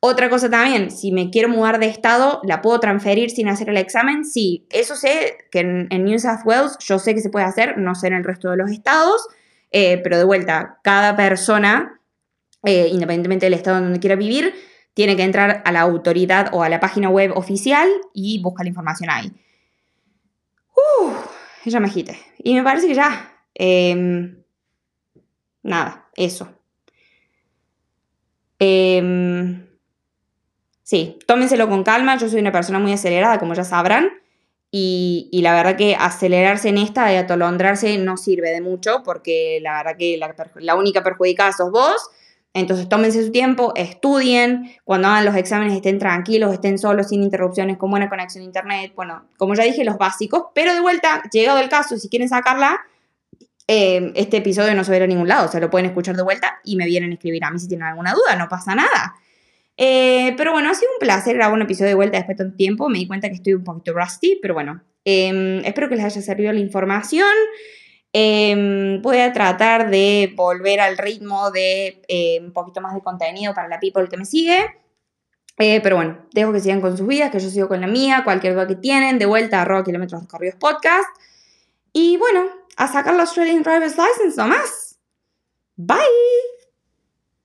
[0.01, 3.79] Otra cosa también, si me quiero mudar de estado, ¿la puedo transferir sin hacer el
[3.79, 4.25] examen?
[4.25, 7.95] Sí, eso sé que en, New South Wales yo sé que se puede hacer, no
[7.95, 9.27] sé en el resto de los estados,
[9.73, 12.01] eh, pero de vuelta, cada persona,
[12.63, 14.55] eh, independientemente del estado donde quiera vivir,
[14.93, 18.71] tiene que entrar a la autoridad o a la página web oficial y buscar la
[18.71, 19.33] información ahí.
[20.77, 21.11] Uh,
[21.65, 22.19] ya me agite.
[22.39, 23.33] Y me parece que ya.
[23.55, 24.43] Em,
[25.63, 26.49] nada, eso.
[28.59, 29.66] Eh,
[30.87, 34.09] sí, tómenselo con calma, yo soy una persona muy acelerada, como ya sabrán,
[34.71, 39.79] y, la verdad que acelerarse en esta y atolondrarse no sirve de mucho, porque la
[39.79, 40.19] verdad que
[40.57, 42.11] la, única perjudicada sos vos,
[42.55, 47.79] entonces tómense su tiempo, estudien, cuando hagan los exámenes estén tranquilos, estén solos, sin interrupciones,
[47.79, 51.59] con buena conexión a internet, bueno, como ya dije, los básicos, pero de vuelta, llegado
[51.59, 52.79] el caso, si quieren sacarla,
[53.67, 56.23] eh, este episodio no se ir a ningún lado, o sea, lo pueden escuchar de
[56.23, 59.17] vuelta y me vienen a escribir a mí si tienen alguna duda, no pasa nada.
[59.77, 62.57] Eh, pero bueno, ha sido un placer grabar un episodio de vuelta después de tanto
[62.57, 62.89] tiempo.
[62.89, 66.23] Me di cuenta que estoy un poquito rusty, pero bueno, em, espero que les haya
[66.23, 67.35] servido la información.
[68.13, 73.53] Em, voy a tratar de volver al ritmo de eh, un poquito más de contenido
[73.53, 74.59] para la people que me sigue.
[75.59, 78.23] Eh, pero bueno, dejo que sigan con sus vidas, que yo sigo con la mía.
[78.25, 81.09] Cualquier duda que tienen, de vuelta a arroba kilómetros recorridos podcast.
[81.93, 82.47] Y bueno,
[82.77, 84.99] a sacar la Australian Driver's License nomás.
[85.77, 86.56] Bye.